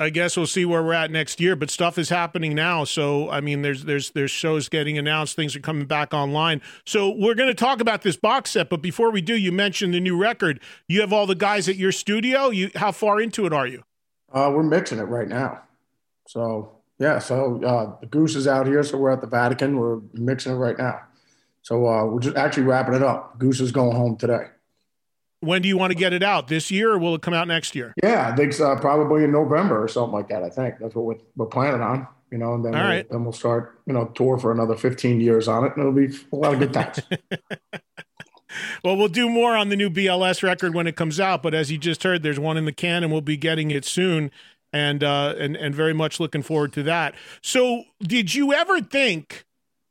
I 0.00 0.10
guess 0.10 0.36
we'll 0.36 0.46
see 0.46 0.64
where 0.64 0.82
we're 0.82 0.92
at 0.92 1.10
next 1.10 1.40
year, 1.40 1.56
but 1.56 1.70
stuff 1.70 1.98
is 1.98 2.08
happening 2.08 2.54
now. 2.54 2.84
So 2.84 3.28
I 3.30 3.40
mean, 3.40 3.62
there's 3.62 3.84
there's 3.84 4.10
there's 4.10 4.30
shows 4.30 4.68
getting 4.68 4.96
announced, 4.98 5.34
things 5.36 5.56
are 5.56 5.60
coming 5.60 5.86
back 5.86 6.14
online. 6.14 6.62
So 6.86 7.10
we're 7.10 7.34
going 7.34 7.48
to 7.48 7.54
talk 7.54 7.80
about 7.80 8.02
this 8.02 8.16
box 8.16 8.50
set, 8.50 8.70
but 8.70 8.82
before 8.82 9.10
we 9.10 9.20
do, 9.20 9.34
you 9.34 9.50
mentioned 9.50 9.94
the 9.94 10.00
new 10.00 10.16
record. 10.16 10.60
You 10.86 11.00
have 11.00 11.12
all 11.12 11.26
the 11.26 11.34
guys 11.34 11.68
at 11.68 11.76
your 11.76 11.92
studio. 11.92 12.50
You 12.50 12.70
how 12.76 12.92
far 12.92 13.20
into 13.20 13.46
it 13.46 13.52
are 13.52 13.66
you? 13.66 13.82
uh, 14.32 14.50
we're 14.54 14.62
mixing 14.62 14.98
it 14.98 15.04
right 15.04 15.28
now. 15.28 15.62
So 16.26 16.72
yeah, 16.98 17.18
so 17.18 17.62
uh, 17.64 17.98
the 18.00 18.06
Goose 18.06 18.36
is 18.36 18.46
out 18.46 18.66
here, 18.66 18.82
so 18.82 18.98
we're 18.98 19.10
at 19.10 19.20
the 19.20 19.26
Vatican. 19.26 19.78
We're 19.78 20.00
mixing 20.12 20.52
it 20.52 20.56
right 20.56 20.76
now. 20.76 21.00
So 21.68 21.86
uh, 21.86 22.06
we're 22.06 22.20
just 22.20 22.34
actually 22.34 22.62
wrapping 22.62 22.94
it 22.94 23.02
up. 23.02 23.38
Goose 23.38 23.60
is 23.60 23.72
going 23.72 23.94
home 23.94 24.16
today. 24.16 24.46
When 25.40 25.60
do 25.60 25.68
you 25.68 25.76
want 25.76 25.90
to 25.90 25.94
get 25.94 26.14
it 26.14 26.22
out? 26.22 26.48
This 26.48 26.70
year, 26.70 26.92
or 26.92 26.98
will 26.98 27.14
it 27.14 27.20
come 27.20 27.34
out 27.34 27.46
next 27.46 27.74
year? 27.74 27.92
Yeah, 28.02 28.30
I 28.32 28.34
think 28.34 28.58
uh, 28.58 28.76
probably 28.76 29.22
in 29.22 29.32
November 29.32 29.84
or 29.84 29.86
something 29.86 30.14
like 30.14 30.30
that. 30.30 30.42
I 30.42 30.48
think 30.48 30.78
that's 30.78 30.94
what 30.94 31.04
we're, 31.04 31.18
we're 31.36 31.44
planning 31.44 31.82
on. 31.82 32.08
You 32.30 32.38
know, 32.38 32.54
and 32.54 32.64
then 32.64 32.74
All 32.74 32.80
we'll, 32.80 32.88
right. 32.88 33.10
then 33.10 33.22
we'll 33.22 33.34
start 33.34 33.82
you 33.86 33.92
know 33.92 34.06
tour 34.06 34.38
for 34.38 34.50
another 34.50 34.76
15 34.76 35.20
years 35.20 35.46
on 35.46 35.66
it, 35.66 35.76
and 35.76 35.80
it'll 35.80 35.92
be 35.92 36.08
a 36.32 36.36
lot 36.36 36.54
of 36.54 36.58
good 36.58 36.72
times. 36.72 37.00
Well, 38.82 38.96
we'll 38.96 39.08
do 39.08 39.28
more 39.28 39.54
on 39.54 39.68
the 39.68 39.76
new 39.76 39.90
BLS 39.90 40.42
record 40.42 40.74
when 40.74 40.86
it 40.86 40.96
comes 40.96 41.20
out. 41.20 41.42
But 41.42 41.52
as 41.52 41.70
you 41.70 41.76
just 41.76 42.02
heard, 42.02 42.22
there's 42.22 42.40
one 42.40 42.56
in 42.56 42.64
the 42.64 42.72
can, 42.72 43.04
and 43.04 43.12
we'll 43.12 43.20
be 43.20 43.36
getting 43.36 43.70
it 43.70 43.84
soon, 43.84 44.30
and 44.72 45.04
uh, 45.04 45.34
and 45.38 45.54
and 45.54 45.74
very 45.74 45.92
much 45.92 46.18
looking 46.18 46.42
forward 46.42 46.72
to 46.72 46.82
that. 46.84 47.14
So, 47.42 47.84
did 48.00 48.34
you 48.34 48.54
ever 48.54 48.80
think? 48.80 49.44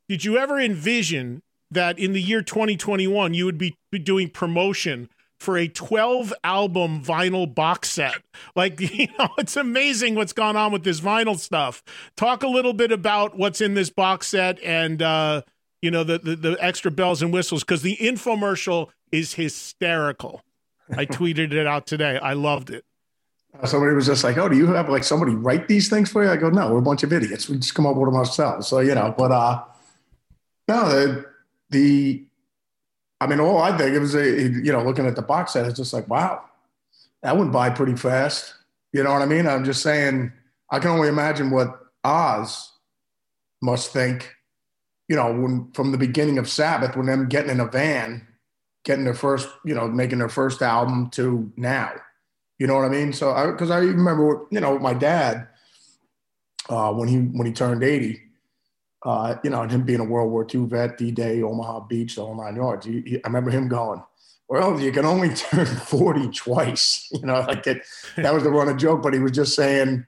Did 0.08 0.24
you 0.24 0.38
ever 0.38 0.58
envision 0.58 1.42
that 1.70 1.98
in 1.98 2.12
the 2.12 2.22
year 2.22 2.42
2021 2.42 3.34
you 3.34 3.44
would 3.44 3.58
be 3.58 3.76
doing 4.02 4.30
promotion 4.30 5.08
for 5.38 5.56
a 5.56 5.68
12 5.68 6.34
album 6.42 7.02
vinyl 7.02 7.52
box 7.52 7.90
set? 7.90 8.16
Like, 8.56 8.80
you 8.92 9.08
know, 9.18 9.28
it's 9.38 9.56
amazing 9.56 10.14
what's 10.14 10.32
gone 10.32 10.56
on 10.56 10.72
with 10.72 10.84
this 10.84 11.00
vinyl 11.00 11.38
stuff. 11.38 11.82
Talk 12.16 12.42
a 12.42 12.48
little 12.48 12.72
bit 12.72 12.92
about 12.92 13.36
what's 13.36 13.60
in 13.60 13.74
this 13.74 13.90
box 13.90 14.28
set 14.28 14.60
and. 14.62 15.02
uh 15.02 15.42
you 15.82 15.90
know 15.90 16.04
the, 16.04 16.18
the 16.18 16.36
the 16.36 16.56
extra 16.60 16.90
bells 16.90 17.22
and 17.22 17.32
whistles 17.32 17.62
because 17.62 17.82
the 17.82 17.96
infomercial 17.96 18.88
is 19.12 19.34
hysterical. 19.34 20.42
I 20.96 21.06
tweeted 21.06 21.52
it 21.52 21.66
out 21.66 21.86
today. 21.86 22.18
I 22.18 22.32
loved 22.32 22.70
it. 22.70 22.84
Uh, 23.60 23.66
somebody 23.66 23.94
was 23.94 24.06
just 24.06 24.24
like, 24.24 24.36
"Oh, 24.38 24.48
do 24.48 24.56
you 24.56 24.66
have 24.68 24.88
like 24.88 25.04
somebody 25.04 25.34
write 25.34 25.68
these 25.68 25.88
things 25.88 26.10
for 26.10 26.24
you?" 26.24 26.30
I 26.30 26.36
go, 26.36 26.50
"No, 26.50 26.72
we're 26.72 26.78
a 26.78 26.82
bunch 26.82 27.02
of 27.02 27.12
idiots. 27.12 27.48
We 27.48 27.56
just 27.56 27.74
come 27.74 27.86
up 27.86 27.96
with 27.96 28.08
them 28.08 28.16
ourselves." 28.16 28.66
So 28.66 28.80
you 28.80 28.94
know, 28.94 29.14
but 29.16 29.30
uh, 29.30 29.62
no, 30.68 31.24
the 31.70 32.24
I 33.20 33.26
mean, 33.26 33.40
all 33.40 33.58
I 33.58 33.76
think 33.76 33.94
it 33.94 33.98
was 33.98 34.14
a 34.14 34.42
you 34.42 34.72
know 34.72 34.82
looking 34.82 35.06
at 35.06 35.16
the 35.16 35.22
box 35.22 35.52
set, 35.52 35.66
it's 35.66 35.76
just 35.76 35.92
like, 35.92 36.08
wow, 36.08 36.44
that 37.22 37.36
went 37.36 37.52
by 37.52 37.70
pretty 37.70 37.96
fast. 37.96 38.54
You 38.92 39.02
know 39.02 39.12
what 39.12 39.22
I 39.22 39.26
mean? 39.26 39.46
I'm 39.46 39.64
just 39.64 39.82
saying, 39.82 40.32
I 40.70 40.78
can 40.78 40.90
only 40.90 41.08
imagine 41.08 41.50
what 41.50 41.78
Oz 42.04 42.72
must 43.60 43.92
think 43.92 44.34
you 45.08 45.16
know, 45.16 45.32
when 45.32 45.70
from 45.72 45.90
the 45.90 45.98
beginning 45.98 46.38
of 46.38 46.48
Sabbath, 46.48 46.96
when 46.96 47.06
them 47.06 47.28
getting 47.28 47.50
in 47.50 47.60
a 47.60 47.66
van, 47.66 48.26
getting 48.84 49.04
their 49.04 49.14
first, 49.14 49.48
you 49.64 49.74
know, 49.74 49.88
making 49.88 50.18
their 50.18 50.28
first 50.28 50.62
album 50.62 51.10
to 51.10 51.50
now. 51.56 51.92
You 52.58 52.66
know 52.66 52.74
what 52.74 52.84
I 52.84 52.88
mean? 52.88 53.12
So, 53.12 53.50
because 53.52 53.70
I, 53.70 53.76
I, 53.76 53.80
remember, 53.80 54.46
you 54.50 54.60
know, 54.60 54.78
my 54.78 54.92
dad 54.92 55.48
uh, 56.68 56.92
when 56.92 57.08
he 57.08 57.16
when 57.16 57.46
he 57.46 57.52
turned 57.52 57.82
eighty, 57.82 58.20
uh, 59.04 59.36
you 59.44 59.50
know, 59.50 59.62
and 59.62 59.70
him 59.70 59.82
being 59.82 60.00
a 60.00 60.04
World 60.04 60.30
War 60.30 60.46
II 60.52 60.66
vet, 60.66 60.98
D-Day, 60.98 61.42
Omaha 61.42 61.80
Beach, 61.80 62.16
the 62.16 62.24
whole 62.24 62.34
nine 62.34 62.56
yards. 62.56 62.86
He, 62.86 63.00
he, 63.02 63.16
I 63.24 63.28
remember 63.28 63.50
him 63.50 63.68
going, 63.68 64.02
"Well, 64.48 64.80
you 64.80 64.90
can 64.90 65.04
only 65.04 65.28
turn 65.34 65.66
forty 65.66 66.28
twice." 66.28 67.08
You 67.12 67.26
know, 67.26 67.40
like 67.40 67.66
it, 67.66 67.82
that 68.16 68.34
was 68.34 68.42
the 68.42 68.50
running 68.50 68.78
joke. 68.78 69.02
But 69.02 69.14
he 69.14 69.20
was 69.20 69.32
just 69.32 69.54
saying 69.54 70.04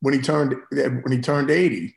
when 0.00 0.14
he 0.14 0.20
turned 0.20 0.54
when 0.70 1.12
he 1.12 1.20
turned 1.20 1.50
eighty. 1.50 1.96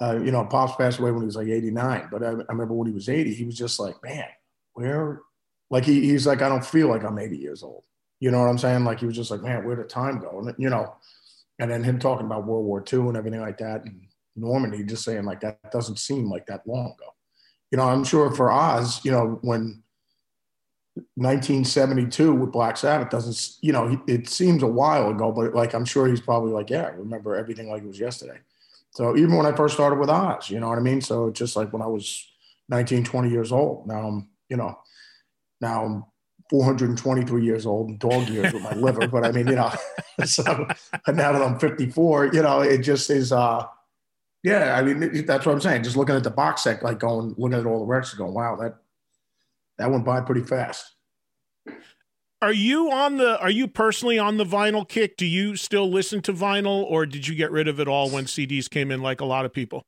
Uh, 0.00 0.18
you 0.22 0.30
know, 0.30 0.44
Pops 0.44 0.76
passed 0.76 0.98
away 0.98 1.10
when 1.10 1.22
he 1.22 1.26
was 1.26 1.36
like 1.36 1.48
89, 1.48 2.08
but 2.12 2.22
I, 2.22 2.26
I 2.26 2.32
remember 2.50 2.74
when 2.74 2.86
he 2.86 2.92
was 2.92 3.08
80, 3.08 3.32
he 3.32 3.44
was 3.46 3.56
just 3.56 3.80
like, 3.80 3.94
man, 4.04 4.26
where, 4.74 5.22
like, 5.70 5.86
he, 5.86 6.02
he's 6.02 6.26
like, 6.26 6.42
I 6.42 6.50
don't 6.50 6.62
feel 6.62 6.88
like 6.88 7.02
I'm 7.02 7.18
80 7.18 7.38
years 7.38 7.62
old. 7.62 7.82
You 8.20 8.30
know 8.30 8.40
what 8.40 8.50
I'm 8.50 8.58
saying? 8.58 8.84
Like, 8.84 9.00
he 9.00 9.06
was 9.06 9.16
just 9.16 9.30
like, 9.30 9.40
man, 9.40 9.64
where 9.64 9.74
did 9.74 9.88
time 9.88 10.18
go? 10.18 10.40
And, 10.40 10.54
you 10.58 10.68
know, 10.68 10.96
and 11.58 11.70
then 11.70 11.82
him 11.82 11.98
talking 11.98 12.26
about 12.26 12.44
World 12.44 12.66
War 12.66 12.84
II 12.92 13.00
and 13.00 13.16
everything 13.16 13.40
like 13.40 13.56
that, 13.58 13.84
and 13.86 14.05
Normandy, 14.36 14.84
just 14.84 15.04
saying 15.04 15.24
like 15.24 15.40
that 15.40 15.58
doesn't 15.70 15.98
seem 15.98 16.30
like 16.30 16.46
that 16.46 16.66
long 16.66 16.86
ago. 16.86 17.14
You 17.70 17.78
know, 17.78 17.84
I'm 17.84 18.04
sure 18.04 18.30
for 18.30 18.50
Oz, 18.50 19.04
you 19.04 19.10
know, 19.10 19.38
when 19.42 19.82
1972 21.16 22.32
with 22.32 22.52
Black 22.52 22.76
Sabbath 22.76 23.10
doesn't, 23.10 23.58
you 23.60 23.72
know, 23.72 24.00
it 24.06 24.28
seems 24.28 24.62
a 24.62 24.66
while 24.66 25.10
ago, 25.10 25.32
but 25.32 25.54
like 25.54 25.74
I'm 25.74 25.84
sure 25.84 26.06
he's 26.06 26.20
probably 26.20 26.52
like, 26.52 26.70
yeah, 26.70 26.84
I 26.84 26.90
remember 26.90 27.36
everything 27.36 27.68
like 27.68 27.82
it 27.82 27.88
was 27.88 28.00
yesterday. 28.00 28.38
So 28.92 29.16
even 29.16 29.36
when 29.36 29.46
I 29.46 29.52
first 29.52 29.74
started 29.74 29.98
with 29.98 30.08
Oz, 30.08 30.48
you 30.48 30.58
know 30.58 30.68
what 30.68 30.78
I 30.78 30.82
mean? 30.82 31.00
So 31.00 31.30
just 31.30 31.56
like 31.56 31.72
when 31.72 31.82
I 31.82 31.86
was 31.86 32.24
19, 32.68 33.04
20 33.04 33.28
years 33.30 33.52
old, 33.52 33.86
now 33.86 34.08
I'm, 34.08 34.28
you 34.48 34.56
know, 34.56 34.78
now 35.60 35.84
I'm 35.84 36.04
423 36.48 37.44
years 37.44 37.66
old 37.66 37.90
and 37.90 37.98
dog 37.98 38.28
years 38.28 38.52
with 38.52 38.62
my 38.62 38.72
liver. 38.72 39.06
But 39.08 39.26
I 39.26 39.32
mean, 39.32 39.48
you 39.48 39.56
know, 39.56 39.72
so 40.24 40.44
now 41.08 41.32
that 41.32 41.42
I'm 41.42 41.58
54, 41.58 42.26
you 42.26 42.42
know, 42.42 42.60
it 42.60 42.78
just 42.78 43.10
is, 43.10 43.32
uh, 43.32 43.64
yeah, 44.42 44.76
I 44.76 44.82
mean, 44.82 45.24
that's 45.26 45.46
what 45.46 45.52
I'm 45.52 45.60
saying. 45.60 45.82
Just 45.82 45.96
looking 45.96 46.14
at 46.14 46.24
the 46.24 46.30
box 46.30 46.62
set, 46.62 46.82
like 46.82 46.98
going, 46.98 47.34
looking 47.36 47.58
at 47.58 47.66
all 47.66 47.80
the 47.80 47.84
records, 47.84 48.14
going, 48.14 48.34
wow, 48.34 48.56
that, 48.56 48.76
that 49.78 49.90
went 49.90 50.04
by 50.04 50.20
pretty 50.20 50.42
fast. 50.42 50.94
Are 52.42 52.52
you 52.52 52.92
on 52.92 53.16
the, 53.16 53.40
are 53.40 53.50
you 53.50 53.66
personally 53.66 54.18
on 54.18 54.36
the 54.36 54.44
vinyl 54.44 54.86
kick? 54.86 55.16
Do 55.16 55.26
you 55.26 55.56
still 55.56 55.90
listen 55.90 56.20
to 56.22 56.32
vinyl 56.32 56.84
or 56.84 57.06
did 57.06 57.26
you 57.26 57.34
get 57.34 57.50
rid 57.50 57.66
of 57.66 57.80
it 57.80 57.88
all 57.88 58.10
when 58.10 58.24
CDs 58.24 58.68
came 58.68 58.90
in 58.90 59.00
like 59.02 59.20
a 59.20 59.24
lot 59.24 59.44
of 59.44 59.52
people? 59.52 59.82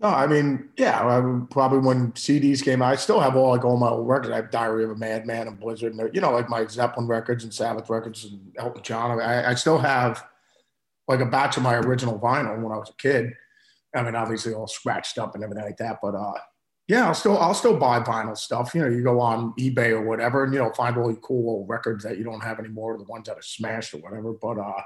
No, 0.00 0.08
I 0.08 0.26
mean, 0.26 0.68
yeah, 0.76 1.00
I, 1.06 1.46
probably 1.50 1.78
when 1.78 2.12
CDs 2.12 2.62
came 2.62 2.82
out, 2.82 2.92
I 2.92 2.96
still 2.96 3.20
have 3.20 3.36
all 3.36 3.50
like 3.50 3.64
all 3.64 3.76
my 3.76 3.88
old 3.88 4.08
records. 4.08 4.30
I 4.30 4.36
have 4.36 4.50
Diary 4.50 4.84
of 4.84 4.90
a 4.90 4.96
Madman 4.96 5.46
and 5.46 5.58
Blizzard, 5.58 5.94
and 5.94 6.14
you 6.14 6.20
know, 6.20 6.32
like 6.32 6.48
my 6.48 6.66
Zeppelin 6.66 7.06
records 7.06 7.44
and 7.44 7.54
Sabbath 7.54 7.88
records 7.88 8.24
and 8.24 8.52
Elton 8.58 8.82
John. 8.82 9.20
I, 9.20 9.50
I 9.50 9.54
still 9.54 9.78
have 9.78 10.24
like 11.06 11.20
a 11.20 11.26
batch 11.26 11.56
of 11.56 11.62
my 11.62 11.76
original 11.76 12.18
vinyl 12.18 12.60
when 12.60 12.72
I 12.72 12.76
was 12.76 12.90
a 12.90 12.94
kid. 12.94 13.34
I 13.94 14.02
mean, 14.02 14.14
obviously 14.14 14.54
all 14.54 14.66
scratched 14.66 15.18
up 15.18 15.34
and 15.34 15.44
everything 15.44 15.64
like 15.64 15.76
that, 15.78 15.98
but 16.02 16.14
uh, 16.14 16.34
yeah, 16.86 17.06
I'll 17.06 17.14
still 17.14 17.38
I'll 17.38 17.54
still 17.54 17.76
buy 17.76 18.00
vinyl 18.00 18.36
stuff. 18.36 18.74
You 18.74 18.82
know, 18.82 18.88
you 18.88 19.02
go 19.02 19.20
on 19.20 19.54
eBay 19.58 19.90
or 19.90 20.02
whatever, 20.02 20.44
and 20.44 20.52
you 20.52 20.58
know, 20.58 20.70
find 20.72 20.96
really 20.96 21.16
cool 21.22 21.48
old 21.48 21.68
records 21.68 22.04
that 22.04 22.18
you 22.18 22.24
don't 22.24 22.42
have 22.42 22.58
anymore, 22.58 22.98
the 22.98 23.04
ones 23.04 23.26
that 23.26 23.38
are 23.38 23.42
smashed 23.42 23.94
or 23.94 23.98
whatever. 23.98 24.34
But 24.40 24.58
uh, 24.58 24.82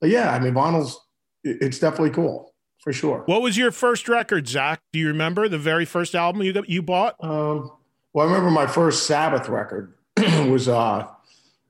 but 0.00 0.10
yeah, 0.10 0.32
I 0.32 0.38
mean, 0.38 0.54
vinyl's 0.54 1.00
it's 1.42 1.78
definitely 1.78 2.10
cool 2.10 2.54
for 2.78 2.92
sure. 2.92 3.22
What 3.26 3.42
was 3.42 3.56
your 3.56 3.72
first 3.72 4.08
record, 4.08 4.46
Zakk? 4.46 4.78
Do 4.92 4.98
you 4.98 5.08
remember 5.08 5.48
the 5.48 5.58
very 5.58 5.84
first 5.84 6.14
album 6.14 6.42
you 6.42 6.52
got, 6.52 6.68
you 6.68 6.82
bought? 6.82 7.16
Um, 7.22 7.70
well, 8.12 8.28
I 8.28 8.30
remember 8.30 8.50
my 8.50 8.66
first 8.66 9.06
Sabbath 9.06 9.48
record 9.48 9.94
was 10.16 10.68
uh, 10.68 11.08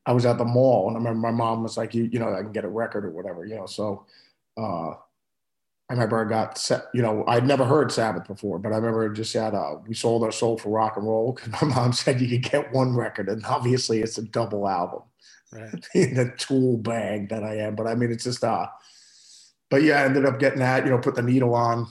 I 0.04 0.12
was 0.12 0.26
at 0.26 0.36
the 0.36 0.44
mall, 0.44 0.88
and 0.88 0.96
I 0.96 0.98
remember 0.98 1.20
my 1.20 1.30
mom 1.30 1.62
was 1.62 1.78
like, 1.78 1.94
"You, 1.94 2.04
you 2.04 2.18
know, 2.18 2.34
I 2.34 2.42
can 2.42 2.52
get 2.52 2.64
a 2.64 2.68
record 2.68 3.06
or 3.06 3.10
whatever," 3.10 3.46
you 3.46 3.54
know. 3.54 3.66
So 3.66 4.04
uh, 4.58 4.94
I 5.90 5.92
remember 5.92 6.24
I 6.24 6.28
got, 6.28 6.70
you 6.94 7.02
know, 7.02 7.24
I'd 7.26 7.46
never 7.46 7.64
heard 7.64 7.92
Sabbath 7.92 8.26
before, 8.26 8.58
but 8.58 8.72
I 8.72 8.76
remember 8.76 9.06
just 9.10 9.34
had 9.34 9.54
uh, 9.54 9.76
we 9.86 9.94
sold 9.94 10.24
our 10.24 10.32
soul 10.32 10.56
for 10.56 10.70
rock 10.70 10.96
and 10.96 11.06
roll 11.06 11.32
because 11.32 11.52
my 11.62 11.68
mom 11.74 11.92
said 11.92 12.20
you 12.20 12.28
could 12.28 12.50
get 12.50 12.72
one 12.72 12.96
record, 12.96 13.28
and 13.28 13.44
obviously 13.44 14.00
it's 14.00 14.16
a 14.16 14.22
double 14.22 14.66
album 14.66 15.02
right. 15.52 15.86
in 15.94 16.14
the 16.14 16.32
tool 16.38 16.78
bag 16.78 17.28
that 17.28 17.44
I 17.44 17.56
am. 17.56 17.74
But 17.74 17.86
I 17.86 17.94
mean, 17.94 18.10
it's 18.10 18.24
just 18.24 18.44
uh 18.44 18.66
but 19.70 19.82
yeah, 19.82 20.00
I 20.00 20.04
ended 20.04 20.26
up 20.26 20.38
getting 20.38 20.60
that, 20.60 20.84
you 20.84 20.90
know, 20.90 20.98
put 20.98 21.16
the 21.16 21.22
needle 21.22 21.54
on 21.54 21.86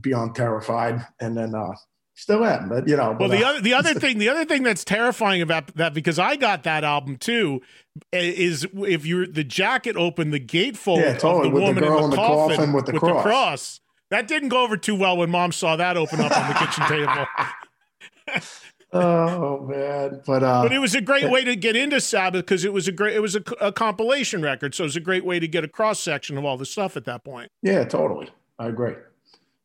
beyond 0.00 0.34
terrified. 0.34 1.06
And 1.20 1.36
then 1.36 1.54
uh 1.54 1.72
still 2.14 2.44
am, 2.44 2.68
but 2.68 2.88
you 2.88 2.96
know. 2.96 3.16
Well, 3.18 3.28
but, 3.28 3.30
the 3.30 3.44
uh, 3.44 3.50
other 3.50 3.60
the 3.60 3.74
other 3.74 3.94
thing, 4.00 4.18
the 4.18 4.28
other 4.28 4.44
thing 4.44 4.62
that's 4.62 4.84
terrifying 4.84 5.42
about 5.42 5.74
that 5.76 5.94
because 5.94 6.18
I 6.18 6.36
got 6.36 6.64
that 6.64 6.84
album 6.84 7.16
too, 7.16 7.60
is 8.12 8.66
if 8.74 9.06
you're 9.06 9.26
the 9.26 9.44
jacket 9.44 9.96
open, 9.96 10.30
the 10.30 10.40
gatefold 10.40 10.98
yeah, 10.98 11.14
totally. 11.14 11.48
of 11.48 11.54
the 11.54 11.60
with 11.60 11.62
woman 11.62 11.82
the 11.82 11.88
girl 11.88 12.04
in 12.04 12.10
the, 12.10 12.16
coffin, 12.16 12.56
coffin 12.56 12.72
with 12.72 12.86
the 12.86 12.92
with 12.92 13.00
cross. 13.00 13.22
the 13.22 13.28
cross. 13.28 13.80
That 14.10 14.26
didn't 14.26 14.48
go 14.48 14.62
over 14.62 14.76
too 14.76 14.94
well 14.94 15.16
when 15.16 15.30
mom 15.30 15.52
saw 15.52 15.76
that 15.76 15.96
open 15.96 16.20
up 16.20 16.36
on 16.36 16.48
the 16.48 16.54
kitchen 16.54 16.86
table. 16.88 17.26
oh 18.92 19.66
man, 19.66 20.22
but 20.26 20.42
uh, 20.42 20.62
but 20.62 20.72
it 20.72 20.78
was 20.78 20.94
a 20.94 21.00
great 21.00 21.30
way 21.30 21.44
to 21.44 21.56
get 21.56 21.76
into 21.76 22.00
Sabbath 22.00 22.44
because 22.44 22.64
it 22.64 22.72
was 22.72 22.88
a 22.88 22.92
great 22.92 23.14
it 23.14 23.20
was 23.20 23.36
a, 23.36 23.42
a, 23.60 23.72
compilation 23.72 24.42
record, 24.42 24.74
so 24.74 24.84
it 24.84 24.86
was 24.86 24.96
a 24.96 25.00
great 25.00 25.24
way 25.24 25.38
to 25.38 25.46
get 25.46 25.64
a 25.64 25.68
cross 25.68 26.00
section 26.00 26.38
of 26.38 26.44
all 26.44 26.56
the 26.56 26.66
stuff 26.66 26.96
at 26.96 27.04
that 27.04 27.24
point. 27.24 27.50
Yeah, 27.62 27.84
totally, 27.84 28.30
I 28.58 28.68
agree. 28.68 28.94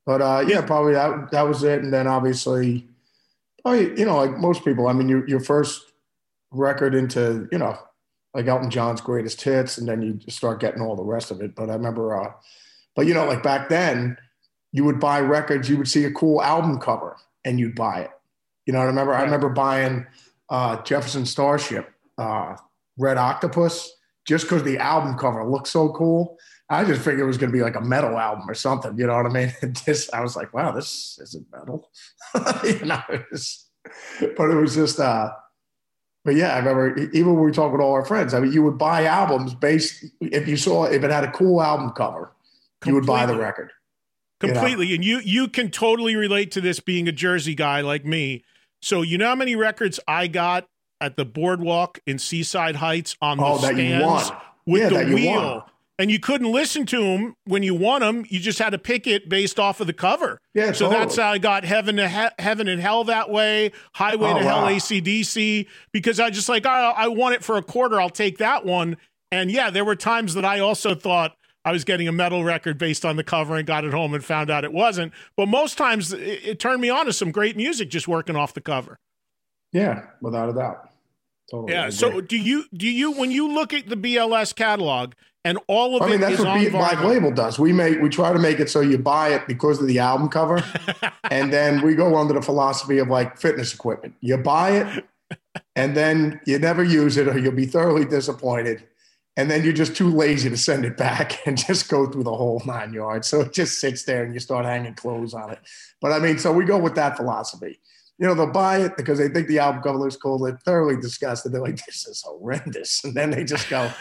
But 0.05 0.21
uh, 0.21 0.45
yeah, 0.47 0.61
probably 0.61 0.93
that 0.93 1.31
that 1.31 1.43
was 1.43 1.63
it, 1.63 1.81
and 1.81 1.93
then 1.93 2.07
obviously, 2.07 2.88
oh, 3.63 3.73
you 3.73 4.05
know, 4.05 4.17
like 4.17 4.38
most 4.38 4.65
people, 4.65 4.88
I 4.88 4.93
mean, 4.93 5.07
your 5.07 5.27
your 5.27 5.39
first 5.39 5.93
record 6.51 6.93
into 6.93 7.47
you 7.51 7.57
know, 7.57 7.77
like 8.34 8.47
Elton 8.47 8.69
John's 8.69 9.01
greatest 9.01 9.41
hits, 9.41 9.77
and 9.77 9.88
then 9.88 10.01
you 10.01 10.19
start 10.29 10.59
getting 10.59 10.81
all 10.81 10.95
the 10.95 11.03
rest 11.03 11.31
of 11.31 11.41
it. 11.41 11.55
But 11.55 11.69
I 11.69 11.73
remember, 11.73 12.19
uh, 12.19 12.31
but 12.95 13.05
you 13.05 13.13
know, 13.13 13.25
like 13.25 13.43
back 13.43 13.69
then, 13.69 14.17
you 14.71 14.84
would 14.84 14.99
buy 14.99 15.19
records, 15.19 15.69
you 15.69 15.77
would 15.77 15.88
see 15.88 16.05
a 16.05 16.11
cool 16.11 16.41
album 16.41 16.79
cover, 16.79 17.17
and 17.45 17.59
you'd 17.59 17.75
buy 17.75 18.01
it 18.01 18.11
you 18.65 18.73
know 18.73 18.79
what 18.79 18.86
I 18.86 18.88
remember? 18.88 19.13
I 19.13 19.23
remember 19.23 19.49
buying 19.49 20.05
uh, 20.49 20.81
Jefferson 20.84 21.25
Starship, 21.25 21.89
uh, 22.17 22.55
Red 22.97 23.17
Octopus, 23.17 23.91
just 24.25 24.45
because 24.45 24.63
the 24.63 24.77
album 24.77 25.17
cover 25.17 25.45
looked 25.45 25.67
so 25.67 25.89
cool. 25.89 26.38
I 26.69 26.86
just 26.86 27.01
figured 27.01 27.19
it 27.19 27.25
was 27.25 27.38
going 27.38 27.51
to 27.51 27.57
be 27.57 27.61
like 27.63 27.75
a 27.75 27.81
metal 27.81 28.17
album 28.17 28.49
or 28.49 28.53
something. 28.53 28.97
You 28.97 29.07
know 29.07 29.15
what 29.15 29.25
I 29.25 29.29
mean? 29.29 29.53
just 29.86 30.13
I 30.13 30.21
was 30.21 30.36
like, 30.36 30.53
wow, 30.53 30.71
this 30.71 31.19
isn't 31.21 31.45
metal. 31.51 31.89
you 32.63 32.86
know, 32.86 33.01
it 33.09 33.25
was, 33.31 33.67
but 34.38 34.49
it 34.49 34.55
was 34.55 34.75
just. 34.75 34.99
Uh, 34.99 35.31
but 36.26 36.36
yeah, 36.36 36.53
I 36.53 36.59
remember 36.59 36.97
even 37.13 37.36
when 37.36 37.43
we 37.43 37.51
talked 37.51 37.74
with 37.74 37.82
all 37.82 37.93
our 37.93 38.05
friends. 38.05 38.34
I 38.34 38.39
mean, 38.39 38.51
you 38.51 38.63
would 38.63 38.78
buy 38.78 39.05
albums 39.05 39.53
based 39.53 40.05
if 40.21 40.47
you 40.47 40.57
saw 40.57 40.86
if 40.86 41.03
it 41.03 41.11
had 41.11 41.24
a 41.24 41.32
cool 41.32 41.61
album 41.61 41.91
cover, 41.91 42.32
Completely. 42.82 42.89
you 42.89 42.95
would 42.95 43.05
buy 43.05 43.26
the 43.26 43.38
record 43.38 43.71
completely. 44.47 44.88
You 44.88 44.93
know? 44.93 44.95
And 44.95 45.05
you 45.05 45.19
you 45.19 45.47
can 45.47 45.69
totally 45.69 46.15
relate 46.15 46.51
to 46.51 46.61
this 46.61 46.80
being 46.80 47.07
a 47.07 47.11
Jersey 47.11 47.55
guy 47.55 47.82
like 47.82 48.05
me. 48.05 48.43
So 48.82 49.01
you 49.01 49.17
know 49.17 49.28
how 49.28 49.36
many 49.36 49.55
records 49.55 49.99
I 50.07 50.28
got 50.28 50.67
at 50.99 51.15
the 51.15 51.26
boardwalk 51.26 51.99
in 52.05 52.19
Seaside 52.19 52.76
Heights 52.76 53.15
on 53.21 53.38
the 53.38 53.45
oh, 53.45 53.57
stands 53.57 54.32
with 54.65 54.91
yeah, 54.91 55.03
the 55.03 55.15
wheel. 55.15 55.65
And 55.99 56.09
you 56.09 56.19
couldn't 56.19 56.51
listen 56.51 56.87
to 56.87 57.01
them 57.01 57.35
when 57.45 57.61
you 57.61 57.75
want 57.75 58.01
them. 58.01 58.25
You 58.27 58.39
just 58.39 58.57
had 58.57 58.71
to 58.71 58.79
pick 58.79 59.05
it 59.05 59.29
based 59.29 59.59
off 59.59 59.79
of 59.79 59.85
the 59.85 59.93
cover. 59.93 60.39
Yeah, 60.55 60.71
so 60.71 60.85
totally. 60.85 60.95
that's 60.95 61.17
how 61.17 61.31
I 61.31 61.37
got 61.37 61.65
heaven 61.65 61.97
to 61.97 62.09
he- 62.09 62.43
heaven 62.43 62.67
and 62.67 62.81
hell 62.81 63.03
that 63.03 63.29
way, 63.29 63.71
highway 63.93 64.31
oh, 64.31 64.39
to 64.39 64.45
wow. 64.45 64.65
hell 64.65 64.75
ACDC. 64.75 65.67
Because 65.91 66.19
I 66.19 66.31
just 66.31 66.49
like 66.49 66.65
I, 66.65 66.89
I 66.89 67.07
want 67.09 67.35
it 67.35 67.43
for 67.43 67.57
a 67.57 67.61
quarter. 67.61 68.01
I'll 68.01 68.09
take 68.09 68.39
that 68.39 68.65
one. 68.65 68.97
And 69.31 69.51
yeah, 69.51 69.69
there 69.69 69.85
were 69.85 69.95
times 69.95 70.33
that 70.33 70.45
I 70.45 70.59
also 70.59 70.95
thought 70.95 71.35
I 71.65 71.71
was 71.71 71.83
getting 71.83 72.07
a 72.07 72.11
metal 72.11 72.43
record 72.43 72.77
based 72.77 73.05
on 73.05 73.15
the 73.15 73.23
cover 73.23 73.55
and 73.55 73.65
got 73.65 73.85
it 73.85 73.93
home 73.93 74.13
and 74.13 74.23
found 74.23 74.49
out 74.49 74.63
it 74.63 74.73
wasn't. 74.73 75.13
But 75.37 75.47
most 75.47 75.77
times 75.77 76.11
it, 76.11 76.45
it 76.45 76.59
turned 76.59 76.81
me 76.81 76.89
on 76.89 77.05
to 77.05 77.13
some 77.13 77.31
great 77.31 77.55
music 77.55 77.89
just 77.89 78.07
working 78.07 78.35
off 78.35 78.53
the 78.53 78.61
cover. 78.61 78.97
Yeah, 79.71 80.07
without 80.21 80.49
a 80.49 80.53
doubt. 80.53 80.89
Totally. 81.49 81.73
Yeah. 81.73 81.89
So 81.89 82.21
do 82.21 82.37
you 82.37 82.65
do 82.73 82.87
you 82.87 83.13
when 83.13 83.31
you 83.31 83.51
look 83.51 83.73
at 83.73 83.89
the 83.89 83.95
BLS 83.95 84.55
catalog 84.55 85.13
and 85.45 85.59
all 85.67 85.95
of 85.95 86.01
I 86.01 86.09
mean, 86.09 86.21
that's 86.21 86.39
what 86.39 86.59
B- 86.59 86.69
Black 86.69 87.03
Label 87.03 87.31
does. 87.31 87.59
We 87.59 87.73
make 87.73 88.01
we 88.01 88.09
try 88.09 88.33
to 88.33 88.39
make 88.39 88.59
it 88.59 88.69
so 88.69 88.81
you 88.81 88.97
buy 88.97 89.29
it 89.29 89.47
because 89.47 89.81
of 89.81 89.87
the 89.87 89.99
album 89.99 90.29
cover, 90.29 90.63
and 91.31 91.51
then 91.51 91.81
we 91.81 91.95
go 91.95 92.15
under 92.15 92.33
the 92.33 92.41
philosophy 92.41 92.97
of 92.99 93.07
like 93.07 93.37
fitness 93.37 93.73
equipment. 93.73 94.15
You 94.21 94.37
buy 94.37 94.71
it, 94.71 95.05
and 95.75 95.95
then 95.95 96.39
you 96.45 96.59
never 96.59 96.83
use 96.83 97.17
it, 97.17 97.27
or 97.27 97.37
you'll 97.37 97.51
be 97.51 97.65
thoroughly 97.65 98.05
disappointed 98.05 98.83
and 99.35 99.49
then 99.49 99.63
you're 99.63 99.73
just 99.73 99.95
too 99.95 100.09
lazy 100.09 100.49
to 100.49 100.57
send 100.57 100.85
it 100.85 100.97
back 100.97 101.39
and 101.47 101.57
just 101.57 101.89
go 101.89 102.05
through 102.07 102.23
the 102.23 102.35
whole 102.35 102.61
nine 102.65 102.93
yards. 102.93 103.27
So 103.27 103.41
it 103.41 103.53
just 103.53 103.79
sits 103.79 104.03
there 104.03 104.23
and 104.23 104.33
you 104.33 104.39
start 104.39 104.65
hanging 104.65 104.93
clothes 104.93 105.33
on 105.33 105.51
it. 105.51 105.59
But 106.01 106.11
I 106.11 106.19
mean, 106.19 106.37
so 106.37 106.51
we 106.51 106.65
go 106.65 106.77
with 106.77 106.95
that 106.95 107.17
philosophy. 107.17 107.79
You 108.19 108.27
know, 108.27 108.35
they'll 108.35 108.51
buy 108.51 108.77
it 108.81 108.95
because 108.95 109.17
they 109.17 109.27
think 109.27 109.47
the 109.47 109.59
album 109.59 109.81
cover 109.81 109.97
looks 109.97 110.15
cool. 110.15 110.37
They're 110.37 110.59
thoroughly 110.63 110.97
disgusted. 111.01 111.51
They're 111.51 111.61
like, 111.61 111.83
this 111.85 112.07
is 112.07 112.23
horrendous. 112.25 113.01
And 113.05 113.15
then 113.15 113.31
they 113.31 113.43
just 113.43 113.69
go, 113.69 113.91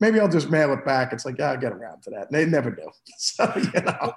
maybe 0.00 0.20
I'll 0.20 0.28
just 0.28 0.50
mail 0.50 0.72
it 0.72 0.84
back. 0.84 1.12
It's 1.12 1.24
like, 1.24 1.38
yeah, 1.38 1.50
I'll 1.50 1.56
get 1.58 1.72
around 1.72 2.02
to 2.02 2.10
that. 2.10 2.30
And 2.30 2.34
they 2.34 2.46
never 2.46 2.70
do. 2.70 2.88
So, 3.18 3.52
you 3.56 3.80
know. 3.80 4.12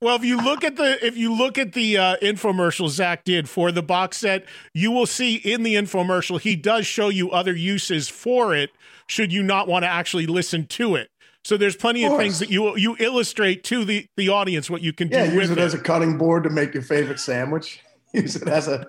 Well, 0.00 0.16
if 0.16 0.24
you 0.24 0.36
look 0.36 0.62
at 0.62 0.76
the 0.76 1.04
if 1.04 1.16
you 1.16 1.32
look 1.32 1.56
at 1.56 1.72
the 1.72 1.96
uh, 1.96 2.16
infomercial 2.22 2.88
Zakk 2.88 3.24
did 3.24 3.48
for 3.48 3.72
the 3.72 3.82
box 3.82 4.18
set, 4.18 4.44
you 4.74 4.90
will 4.90 5.06
see 5.06 5.36
in 5.36 5.62
the 5.62 5.74
infomercial 5.74 6.38
he 6.38 6.54
does 6.54 6.86
show 6.86 7.08
you 7.08 7.30
other 7.30 7.54
uses 7.54 8.08
for 8.08 8.54
it. 8.54 8.70
Should 9.06 9.32
you 9.32 9.42
not 9.42 9.68
want 9.68 9.84
to 9.84 9.88
actually 9.88 10.26
listen 10.26 10.66
to 10.66 10.96
it, 10.96 11.08
so 11.46 11.56
there's 11.56 11.76
plenty 11.76 12.04
of, 12.04 12.12
Of 12.12 12.18
things 12.18 12.40
that 12.40 12.50
you 12.50 12.76
you 12.76 12.96
illustrate 12.98 13.62
to 13.64 13.84
the 13.84 14.06
the 14.16 14.28
audience 14.28 14.68
what 14.68 14.82
you 14.82 14.92
can 14.92 15.08
Yeah, 15.08 15.26
do 15.28 15.34
use 15.34 15.48
with 15.48 15.58
it 15.58 15.62
as 15.62 15.74
a 15.74 15.78
cutting 15.78 16.18
board 16.18 16.42
to 16.42 16.50
make 16.50 16.74
your 16.74 16.82
favorite 16.82 17.20
sandwich. 17.20 17.80
Use 18.12 18.34
it 18.34 18.48
as 18.48 18.66
a 18.66 18.88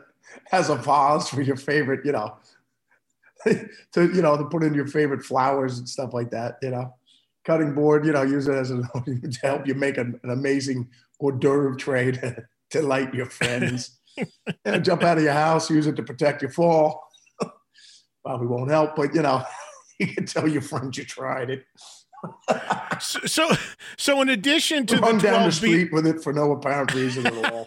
as 0.52 0.70
a 0.70 0.76
vase 0.76 1.30
for 1.30 1.42
your 1.42 1.56
favorite, 1.56 2.04
you 2.04 2.12
know, 2.12 2.36
to 3.46 4.14
you 4.14 4.22
know 4.22 4.38
to 4.38 4.46
put 4.46 4.64
in 4.64 4.74
your 4.74 4.88
favorite 4.88 5.24
flowers 5.24 5.80
and 5.80 5.88
stuff 5.88 6.14
like 6.14 6.32
that. 6.32 6.58
You 6.62 6.72
know, 6.72 6.94
cutting 7.46 7.74
board. 7.74 8.06
You 8.06 8.14
know, 8.14 8.24
use 8.24 8.48
it 8.48 8.56
as 8.56 8.72
a 8.72 8.82
to 9.06 9.40
help 9.44 9.68
you 9.68 9.76
make 9.76 9.98
an, 9.98 10.20
an 10.24 10.30
amazing 10.32 10.90
hors 11.20 11.34
d'oeuvre 11.34 11.78
tray 11.78 12.12
to 12.14 12.46
delight 12.72 13.14
your 13.14 13.28
friends. 13.28 14.00
you 14.18 14.80
jump 14.82 15.04
out 15.04 15.18
of 15.18 15.24
your 15.24 15.34
house. 15.34 15.70
Use 15.70 15.88
it 15.88 15.96
to 15.96 16.04
protect 16.04 16.42
your 16.42 16.52
fall. 16.52 17.04
Probably 18.24 18.48
won't 18.48 18.72
help, 18.72 18.96
but 18.96 19.14
you 19.16 19.22
know, 19.22 19.44
you 20.00 20.08
can 20.08 20.26
tell 20.26 20.48
your 20.48 20.62
friends 20.62 20.98
you 20.98 21.06
tried 21.06 21.50
it. 21.50 21.66
so, 23.00 23.20
so 23.26 23.50
so 23.98 24.22
in 24.22 24.30
addition 24.30 24.86
to 24.88 24.98
Run 24.98 25.18
the 25.18 25.24
down 25.24 25.46
the 25.46 25.52
street 25.52 25.94
with 25.94 26.08
it 26.08 26.22
for 26.22 26.34
no 26.34 26.52
apparent 26.52 26.94
reason 26.94 27.28
at 27.28 27.54
all. 27.54 27.66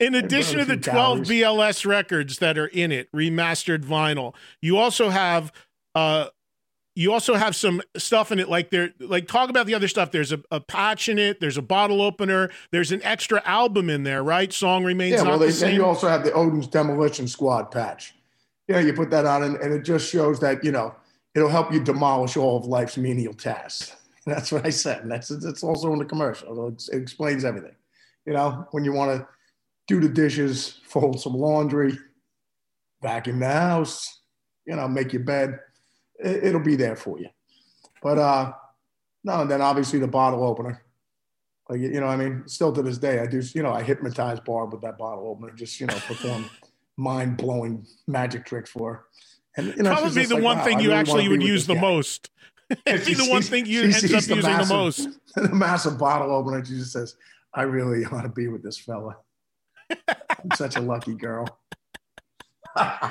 In 0.00 0.14
addition 0.14 0.58
to 0.58 0.64
the 0.64 0.74
few 0.74 0.92
12 0.92 1.18
BLS 1.20 1.86
records 1.86 2.38
that 2.38 2.58
are 2.58 2.66
in 2.66 2.92
it, 2.92 3.10
remastered 3.12 3.84
vinyl, 3.84 4.34
you 4.60 4.76
also 4.76 5.08
have 5.10 5.52
uh 5.94 6.28
you 6.98 7.12
also 7.12 7.34
have 7.34 7.54
some 7.54 7.80
stuff 7.96 8.32
in 8.32 8.40
it 8.40 8.48
like 8.48 8.70
there 8.70 8.90
like 8.98 9.28
talk 9.28 9.50
about 9.50 9.66
the 9.66 9.74
other 9.74 9.86
stuff. 9.86 10.10
There's 10.10 10.32
a, 10.32 10.42
a 10.50 10.58
patch 10.58 11.08
in 11.08 11.16
it, 11.16 11.38
there's 11.38 11.56
a 11.56 11.62
bottle 11.62 12.02
opener, 12.02 12.50
there's 12.72 12.90
an 12.90 13.00
extra 13.04 13.40
album 13.44 13.88
in 13.88 14.02
there, 14.02 14.24
right? 14.24 14.52
Song 14.52 14.82
remains 14.82 15.14
yeah, 15.14 15.22
well, 15.22 15.38
the 15.38 15.46
they, 15.46 15.52
same. 15.52 15.76
you 15.76 15.84
also 15.84 16.08
have 16.08 16.24
the 16.24 16.32
Odin's 16.32 16.66
Demolition 16.66 17.28
Squad 17.28 17.70
patch. 17.70 18.14
Yeah, 18.66 18.80
you 18.80 18.92
put 18.92 19.10
that 19.10 19.26
on, 19.26 19.44
and, 19.44 19.56
and 19.58 19.72
it 19.72 19.84
just 19.84 20.10
shows 20.10 20.40
that 20.40 20.64
you 20.64 20.72
know 20.72 20.92
it'll 21.36 21.48
help 21.48 21.72
you 21.72 21.78
demolish 21.78 22.36
all 22.36 22.56
of 22.56 22.66
life's 22.66 22.96
menial 22.96 23.32
tasks. 23.32 23.94
And 24.26 24.34
that's 24.34 24.50
what 24.50 24.66
I 24.66 24.70
said, 24.70 25.02
and 25.02 25.12
that's 25.12 25.30
it's 25.30 25.62
also 25.62 25.92
in 25.92 26.00
the 26.00 26.04
commercial. 26.04 26.66
It 26.66 26.88
explains 26.92 27.44
everything. 27.44 27.76
You 28.26 28.32
know, 28.32 28.66
when 28.72 28.84
you 28.84 28.92
want 28.92 29.16
to 29.16 29.28
do 29.88 30.00
the 30.00 30.08
dishes, 30.08 30.80
fold 30.84 31.20
some 31.20 31.34
laundry, 31.34 31.98
vacuum 33.02 33.40
the 33.40 33.46
house, 33.50 34.20
you 34.66 34.76
know, 34.76 34.86
make 34.86 35.12
your 35.12 35.22
bed, 35.24 35.58
it, 36.18 36.44
it'll 36.44 36.62
be 36.62 36.76
there 36.76 36.94
for 36.94 37.18
you. 37.18 37.28
But 38.02 38.18
uh, 38.18 38.52
no, 39.24 39.40
and 39.40 39.50
then 39.50 39.60
obviously 39.60 39.98
the 39.98 40.06
bottle 40.06 40.44
opener. 40.44 40.82
Like 41.68 41.80
you 41.80 42.00
know, 42.00 42.06
I 42.06 42.16
mean, 42.16 42.44
still 42.46 42.72
to 42.72 42.82
this 42.82 42.96
day, 42.98 43.18
I 43.18 43.26
do. 43.26 43.42
You 43.54 43.62
know, 43.62 43.72
I 43.72 43.82
hypnotize 43.82 44.40
Barb 44.40 44.72
with 44.72 44.82
that 44.82 44.96
bottle 44.96 45.26
opener, 45.28 45.52
just 45.54 45.78
you 45.80 45.86
know, 45.86 45.94
perform 45.94 46.48
mind 46.96 47.36
blowing 47.36 47.86
magic 48.06 48.46
tricks 48.46 48.70
for 48.70 48.92
her. 48.94 49.04
And 49.56 49.74
you 49.76 49.82
know, 49.82 49.92
Probably 49.92 50.24
the 50.24 50.34
like, 50.34 50.44
one 50.44 50.58
wow, 50.58 50.64
thing 50.64 50.80
you 50.80 50.88
really 50.88 51.00
actually 51.00 51.28
would 51.28 51.42
use 51.42 51.66
the 51.66 51.74
guy. 51.74 51.80
most. 51.80 52.30
It'd 52.86 53.06
be 53.06 53.14
the 53.14 53.28
one 53.30 53.42
thing 53.42 53.66
you 53.66 53.90
sees 53.92 54.12
up 54.12 54.20
using 54.22 54.36
the 54.36 54.42
massive- 54.42 54.68
most. 54.68 55.08
The 55.34 55.54
massive 55.54 55.98
bottle 55.98 56.34
opener. 56.34 56.64
She 56.64 56.74
just 56.74 56.92
says, 56.92 57.16
"I 57.52 57.62
really 57.62 58.06
want 58.06 58.24
to 58.24 58.30
be 58.30 58.48
with 58.48 58.62
this 58.62 58.78
fella. 58.78 59.16
I'm 59.90 60.50
such 60.56 60.76
a 60.76 60.80
lucky 60.80 61.14
girl." 61.14 61.46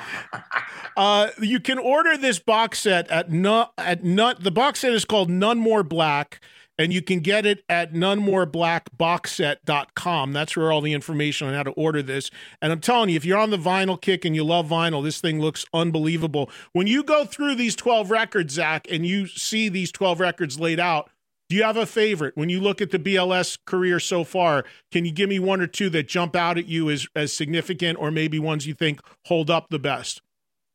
Uh, 0.96 1.28
you 1.40 1.60
can 1.60 1.78
order 1.78 2.16
this 2.16 2.40
box 2.40 2.80
set 2.80 3.08
at 3.08 3.30
nut 3.30 3.72
at 3.78 4.02
nut. 4.02 4.42
The 4.42 4.50
box 4.50 4.80
set 4.80 4.92
is 4.92 5.04
called 5.04 5.30
None 5.30 5.56
More 5.56 5.84
Black, 5.84 6.40
and 6.76 6.92
you 6.92 7.02
can 7.02 7.20
get 7.20 7.46
it 7.46 7.62
at 7.68 7.92
nonemoreblackboxset.com. 7.92 10.32
That's 10.32 10.56
where 10.56 10.72
all 10.72 10.80
the 10.80 10.92
information 10.92 11.46
on 11.46 11.54
how 11.54 11.62
to 11.62 11.70
order 11.70 12.02
this. 12.02 12.32
And 12.60 12.72
I'm 12.72 12.80
telling 12.80 13.10
you, 13.10 13.16
if 13.16 13.24
you're 13.24 13.38
on 13.38 13.50
the 13.50 13.58
vinyl 13.58 14.00
kick 14.00 14.24
and 14.24 14.34
you 14.34 14.42
love 14.42 14.66
vinyl, 14.66 15.04
this 15.04 15.20
thing 15.20 15.40
looks 15.40 15.64
unbelievable. 15.72 16.50
When 16.72 16.88
you 16.88 17.04
go 17.04 17.24
through 17.24 17.54
these 17.54 17.76
12 17.76 18.10
records, 18.10 18.58
Zakk, 18.58 18.92
and 18.92 19.06
you 19.06 19.28
see 19.28 19.68
these 19.68 19.92
12 19.92 20.18
records 20.18 20.58
laid 20.58 20.80
out, 20.80 21.10
do 21.48 21.56
you 21.56 21.62
have 21.62 21.76
a 21.76 21.86
favorite? 21.86 22.36
When 22.36 22.48
you 22.48 22.60
look 22.60 22.82
at 22.82 22.90
the 22.90 22.98
BLS 22.98 23.58
career 23.64 23.98
so 24.00 24.22
far, 24.22 24.64
can 24.92 25.04
you 25.04 25.12
give 25.12 25.28
me 25.28 25.38
one 25.38 25.60
or 25.60 25.66
two 25.66 25.88
that 25.90 26.06
jump 26.06 26.36
out 26.36 26.58
at 26.58 26.66
you 26.66 26.90
as, 26.90 27.06
as 27.16 27.32
significant, 27.32 27.98
or 27.98 28.10
maybe 28.10 28.38
ones 28.38 28.66
you 28.66 28.74
think 28.74 29.00
hold 29.24 29.50
up 29.50 29.68
the 29.70 29.78
best? 29.78 30.20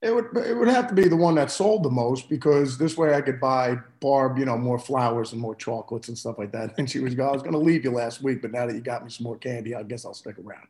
It 0.01 0.13
would 0.13 0.36
it 0.36 0.57
would 0.57 0.67
have 0.67 0.89
to 0.89 0.93
be 0.93 1.07
the 1.07 1.15
one 1.15 1.36
that 1.36 1.49
sold 1.49 1.84
the 1.84 1.89
most 1.89 2.28
because 2.28 2.78
this 2.78 2.97
way 2.97 3.13
I 3.13 3.21
could 3.21 3.39
buy 3.39 3.78
Barb, 4.01 4.38
you 4.38 4.43
know, 4.43 4.57
more 4.57 4.78
flowers 4.78 5.32
and 5.32 5.39
more 5.39 5.55
chocolates 5.55 6.09
and 6.09 6.17
stuff 6.17 6.38
like 6.38 6.51
that. 6.51 6.74
And 6.78 6.89
she 6.89 6.99
was 6.99 7.17
I 7.17 7.32
was 7.32 7.41
going 7.41 7.53
to 7.53 7.59
leave 7.59 7.86
you 7.86 7.91
last 7.91 8.21
week, 8.21 8.41
but 8.41 8.51
now 8.51 8.67
that 8.67 8.76
you 8.76 8.82
got 8.82 9.05
me 9.05 9.09
some 9.09 9.24
more 9.24 9.38
candy, 9.38 9.76
I 9.76 9.84
guess 9.84 10.05
I'll 10.05 10.13
stick 10.13 10.36
around. 10.39 10.67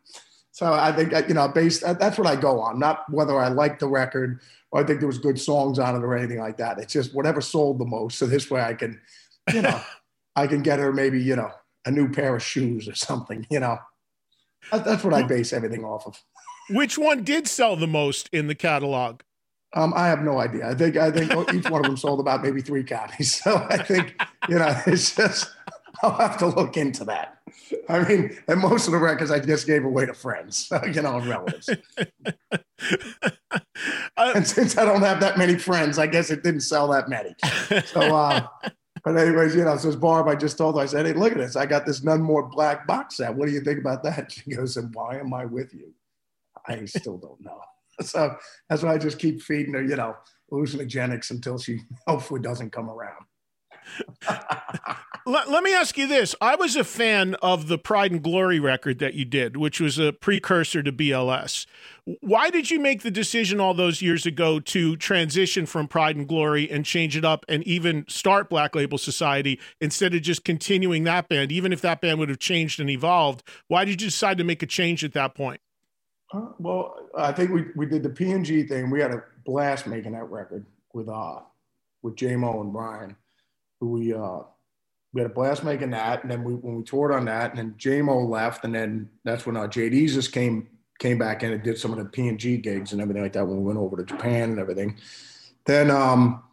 So 0.52 0.72
I 0.72 0.92
think 0.92 1.14
you 1.28 1.34
know, 1.34 1.48
based 1.48 1.82
that's 1.82 2.20
what 2.20 2.28
I 2.28 2.36
go 2.36 2.60
on, 2.60 2.78
not 2.78 3.12
whether 3.12 3.40
I 3.40 3.48
like 3.48 3.80
the 3.80 3.88
record 3.88 4.40
or 4.70 4.82
I 4.82 4.84
think 4.84 5.00
there 5.00 5.08
was 5.08 5.18
good 5.20 5.40
songs 5.40 5.80
on 5.80 5.96
it 5.96 6.04
or 6.04 6.16
anything 6.16 6.40
like 6.40 6.58
that. 6.58 6.80
It's 6.80 6.94
just 6.94 7.16
whatever 7.16 7.42
sold 7.42 7.80
the 7.80 7.86
most. 7.86 8.18
So 8.18 8.28
this 8.28 8.52
way 8.52 8.62
I 8.62 8.74
can, 8.74 9.00
you 9.52 9.62
know, 9.62 9.82
I 10.36 10.48
can 10.48 10.62
get 10.62 10.80
her 10.80 10.92
maybe 10.94 11.22
you 11.22 11.36
know 11.36 11.52
a 11.86 11.92
new 11.92 12.10
pair 12.12 12.36
of 12.36 12.44
shoes 12.44 12.88
or 12.88 12.96
something. 12.96 13.46
You 13.50 13.60
know, 13.60 13.78
That- 14.72 14.86
that's 14.86 15.04
what 15.04 15.14
I 15.14 15.24
base 15.24 15.52
everything 15.54 15.84
off 15.84 16.06
of. 16.08 16.22
Which 16.70 16.98
one 16.98 17.24
did 17.24 17.48
sell 17.48 17.76
the 17.76 17.88
most 17.88 18.30
in 18.32 18.48
the 18.48 18.56
catalog? 18.56 19.22
Um, 19.76 19.92
I 19.96 20.08
have 20.08 20.22
no 20.22 20.40
idea. 20.40 20.70
I 20.70 20.76
think 20.76 20.96
I 20.98 21.10
think 21.12 21.32
each 21.54 21.70
one 21.70 21.82
of 21.84 21.88
them 21.88 21.98
sold 21.98 22.20
about 22.20 22.44
maybe 22.44 22.62
three 22.62 22.84
copies. 22.84 23.36
So 23.44 23.66
I 23.70 23.78
think 23.78 24.16
you 24.48 24.60
know 24.60 24.74
it's 24.86 25.16
just 25.16 25.50
I'll 26.04 26.12
have 26.14 26.38
to 26.38 26.48
look 26.48 26.78
into 26.78 27.04
that. 27.06 27.38
I 27.90 28.04
mean, 28.08 28.38
and 28.48 28.60
most 28.60 28.88
of 28.88 28.94
the 28.94 29.00
records 29.00 29.30
I 29.32 29.40
just 29.40 29.68
gave 29.68 29.84
away 29.84 30.06
to 30.06 30.14
friends, 30.14 30.70
you 30.94 31.02
know, 31.02 31.18
and 31.18 31.28
relatives. 31.28 31.70
and 34.18 34.48
since 34.48 34.78
I 34.78 34.86
don't 34.86 35.02
have 35.02 35.20
that 35.20 35.38
many 35.38 35.58
friends, 35.58 36.00
I 36.00 36.08
guess 36.08 36.30
it 36.32 36.44
didn't 36.44 36.62
sell 36.62 36.88
that 36.90 37.10
many. 37.10 37.36
So, 37.86 38.02
uh, 38.16 38.48
but 39.04 39.18
anyways, 39.18 39.56
you 39.56 39.64
know, 39.66 39.76
so 39.78 39.96
Barb, 39.96 40.28
I 40.28 40.36
just 40.36 40.58
told 40.58 40.76
her, 40.76 40.82
I 40.82 40.86
said, 40.86 41.06
"Hey, 41.06 41.14
look 41.14 41.34
at 41.34 41.38
this! 41.38 41.56
I 41.56 41.66
got 41.66 41.86
this 41.86 42.04
none 42.04 42.22
more 42.22 42.44
black 42.48 42.88
box 42.88 43.18
set. 43.18 43.36
What 43.36 43.48
do 43.48 43.54
you 43.54 43.62
think 43.62 43.80
about 43.80 44.04
that?" 44.04 44.32
She 44.32 44.52
goes, 44.52 44.78
"And 44.78 44.94
why 44.94 45.18
am 45.18 45.34
I 45.34 45.46
with 45.46 45.74
you?" 45.74 45.94
I 46.68 46.86
still 46.86 47.18
don't 47.18 47.42
know. 47.42 47.60
So 48.02 48.36
that's 48.68 48.82
why 48.82 48.96
I 48.96 48.98
just 48.98 49.20
keep 49.20 49.40
feeding 49.40 49.76
her, 49.76 49.84
you 49.84 49.96
know, 49.96 50.16
hallucinogenics 50.52 51.30
until 51.30 51.60
she 51.60 51.80
hopefully 52.08 52.42
doesn't 52.42 52.72
come 52.72 52.90
around. 52.90 53.26
Let, 55.26 55.50
let 55.50 55.64
me 55.64 55.74
ask 55.74 55.98
you 55.98 56.06
this. 56.06 56.36
I 56.42 56.56
was 56.56 56.76
a 56.76 56.84
fan 56.84 57.36
of 57.36 57.70
the 57.70 57.78
Pride 57.78 58.12
and 58.12 58.22
Glory 58.22 58.60
record 58.60 59.00
that 59.00 59.14
you 59.14 59.24
did, 59.24 59.56
which 59.56 59.80
was 59.80 59.98
a 59.98 60.12
precursor 60.12 60.84
to 60.84 60.92
BLS. 60.92 61.66
Why 62.20 62.50
did 62.50 62.70
you 62.70 62.78
make 62.78 63.04
the 63.04 63.12
decision 63.12 63.62
all 63.62 63.74
those 63.74 64.02
years 64.02 64.26
ago 64.26 64.60
to 64.60 64.98
transition 64.98 65.66
from 65.66 65.88
Pride 65.88 66.18
and 66.18 66.28
Glory 66.28 66.70
and 66.70 66.86
change 66.86 67.16
it 67.16 67.24
up 67.24 67.46
and 67.48 67.64
even 67.64 68.06
start 68.10 68.50
Black 68.50 68.76
Label 68.76 68.98
Society 68.98 69.62
instead 69.80 70.14
of 70.14 70.22
just 70.24 70.44
continuing 70.44 71.06
that 71.06 71.30
band? 71.30 71.54
Even 71.54 71.72
if 71.72 71.80
that 71.82 72.02
band 72.02 72.20
would 72.20 72.28
have 72.28 72.40
changed 72.40 72.82
and 72.82 72.90
evolved, 72.90 73.44
why 73.70 73.86
did 73.86 74.02
you 74.02 74.08
decide 74.08 74.38
to 74.40 74.44
make 74.44 74.62
a 74.62 74.68
change 74.68 75.06
at 75.06 75.14
that 75.14 75.36
point? 75.36 75.62
Uh, 76.34 76.48
well, 76.60 76.96
I 77.18 77.32
think 77.32 77.52
we, 77.52 77.66
we 77.78 77.86
did 77.86 78.04
the 78.04 78.10
PNG 78.10 78.68
thing. 78.68 78.90
We 78.90 79.00
had 79.00 79.12
a 79.12 79.24
blast 79.46 79.88
making 79.88 80.12
that 80.14 80.30
record 80.30 80.66
with 80.94 81.08
uh 81.08 81.40
with 82.02 82.16
JMO 82.18 82.60
and 82.62 82.74
Brian, 82.74 83.16
we 83.86 84.14
uh 84.14 84.40
we 85.14 85.22
had 85.22 85.30
a 85.30 85.34
blast 85.34 85.64
making 85.64 85.92
that, 85.92 86.24
and 86.24 86.32
then 86.32 86.44
we 86.44 86.54
when 86.54 86.76
we 86.76 86.84
toured 86.84 87.12
on 87.12 87.26
that, 87.26 87.52
and 87.52 87.60
then 87.60 87.76
JMO 87.78 88.28
left, 88.28 88.66
and 88.66 88.74
then 88.74 89.10
that's 89.24 89.46
when 89.46 89.56
uh, 89.56 89.68
JD 89.68 90.10
just 90.12 90.32
came 90.32 90.68
came 91.00 91.18
back 91.18 91.44
in 91.44 91.52
and 91.52 91.64
did 91.64 91.78
some 91.78 91.92
of 91.92 91.98
the 91.98 92.06
PNG 92.06 92.62
gigs 92.62 92.94
and 92.94 93.02
everything 93.02 93.24
like 93.24 93.34
that 93.34 93.46
when 93.46 93.58
we 93.58 93.64
went 93.64 93.80
over 93.80 93.98
to 93.98 94.04
Japan 94.04 94.52
and 94.52 94.60
everything. 94.60 94.98
Then 95.66 95.92
um 95.92 96.44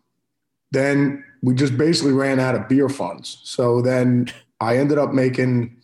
then 0.72 1.24
we 1.42 1.54
just 1.54 1.76
basically 1.76 2.12
ran 2.12 2.38
out 2.38 2.54
of 2.54 2.68
beer 2.68 2.88
funds. 2.88 3.40
So 3.44 3.80
then 3.80 4.32
I 4.60 4.78
ended 4.78 4.98
up 4.98 5.12
making 5.12 5.76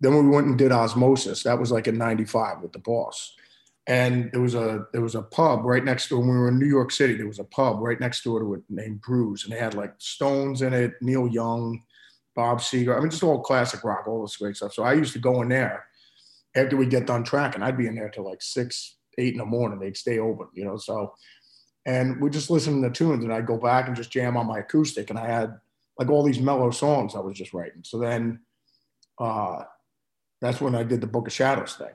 then 0.00 0.14
we 0.14 0.34
went 0.34 0.48
and 0.48 0.58
did 0.58 0.72
Ozzmosis. 0.72 1.44
That 1.44 1.60
was 1.60 1.70
like 1.70 1.86
in 1.86 1.96
95 1.96 2.60
with 2.60 2.72
the 2.72 2.80
boss 2.80 3.36
and 3.88 4.30
there 4.32 4.40
was 4.40 4.54
a 4.54 4.86
there 4.92 5.02
was 5.02 5.14
a 5.14 5.22
pub 5.22 5.64
right 5.64 5.84
next 5.84 6.08
door 6.08 6.20
when 6.20 6.28
we 6.28 6.36
were 6.36 6.48
in 6.48 6.58
New 6.58 6.66
York 6.66 6.92
City. 6.92 7.14
There 7.14 7.26
was 7.26 7.40
a 7.40 7.44
pub 7.44 7.80
right 7.80 7.98
next 7.98 8.22
door 8.22 8.40
to 8.40 8.54
it 8.54 8.62
named 8.68 9.00
Brews, 9.00 9.44
and 9.44 9.52
they 9.52 9.58
had 9.58 9.74
like 9.74 9.94
Stones 9.98 10.62
in 10.62 10.72
it, 10.72 10.94
Neil 11.00 11.26
Young, 11.26 11.82
Bob 12.36 12.58
Seger. 12.58 12.96
I 12.96 13.00
mean, 13.00 13.10
just 13.10 13.22
all 13.22 13.40
classic 13.40 13.82
rock, 13.82 14.06
all 14.06 14.22
this 14.22 14.36
great 14.36 14.56
stuff. 14.56 14.72
So 14.72 14.84
I 14.84 14.92
used 14.92 15.12
to 15.14 15.18
go 15.18 15.42
in 15.42 15.48
there 15.48 15.86
after 16.54 16.76
we 16.76 16.86
get 16.86 17.06
done 17.06 17.24
tracking. 17.24 17.62
I'd 17.62 17.78
be 17.78 17.86
in 17.88 17.96
there 17.96 18.08
till 18.08 18.24
like 18.24 18.42
six, 18.42 18.96
eight 19.18 19.32
in 19.32 19.38
the 19.38 19.46
morning. 19.46 19.80
They'd 19.80 19.96
stay 19.96 20.18
open, 20.20 20.46
you 20.54 20.64
know. 20.64 20.76
So 20.76 21.14
and 21.84 22.20
we 22.20 22.30
just 22.30 22.50
listen 22.50 22.80
to 22.80 22.88
the 22.88 22.94
tunes, 22.94 23.24
and 23.24 23.32
I'd 23.32 23.46
go 23.46 23.56
back 23.56 23.88
and 23.88 23.96
just 23.96 24.12
jam 24.12 24.36
on 24.36 24.46
my 24.46 24.60
acoustic, 24.60 25.10
and 25.10 25.18
I 25.18 25.26
had 25.26 25.58
like 25.98 26.08
all 26.08 26.22
these 26.22 26.40
mellow 26.40 26.70
songs 26.70 27.14
I 27.14 27.20
was 27.20 27.36
just 27.36 27.52
writing. 27.52 27.82
So 27.84 27.98
then 27.98 28.40
uh, 29.18 29.64
that's 30.40 30.60
when 30.60 30.74
I 30.74 30.84
did 30.84 31.00
the 31.00 31.06
Book 31.06 31.26
of 31.26 31.32
Shadows 31.32 31.74
thing. 31.74 31.94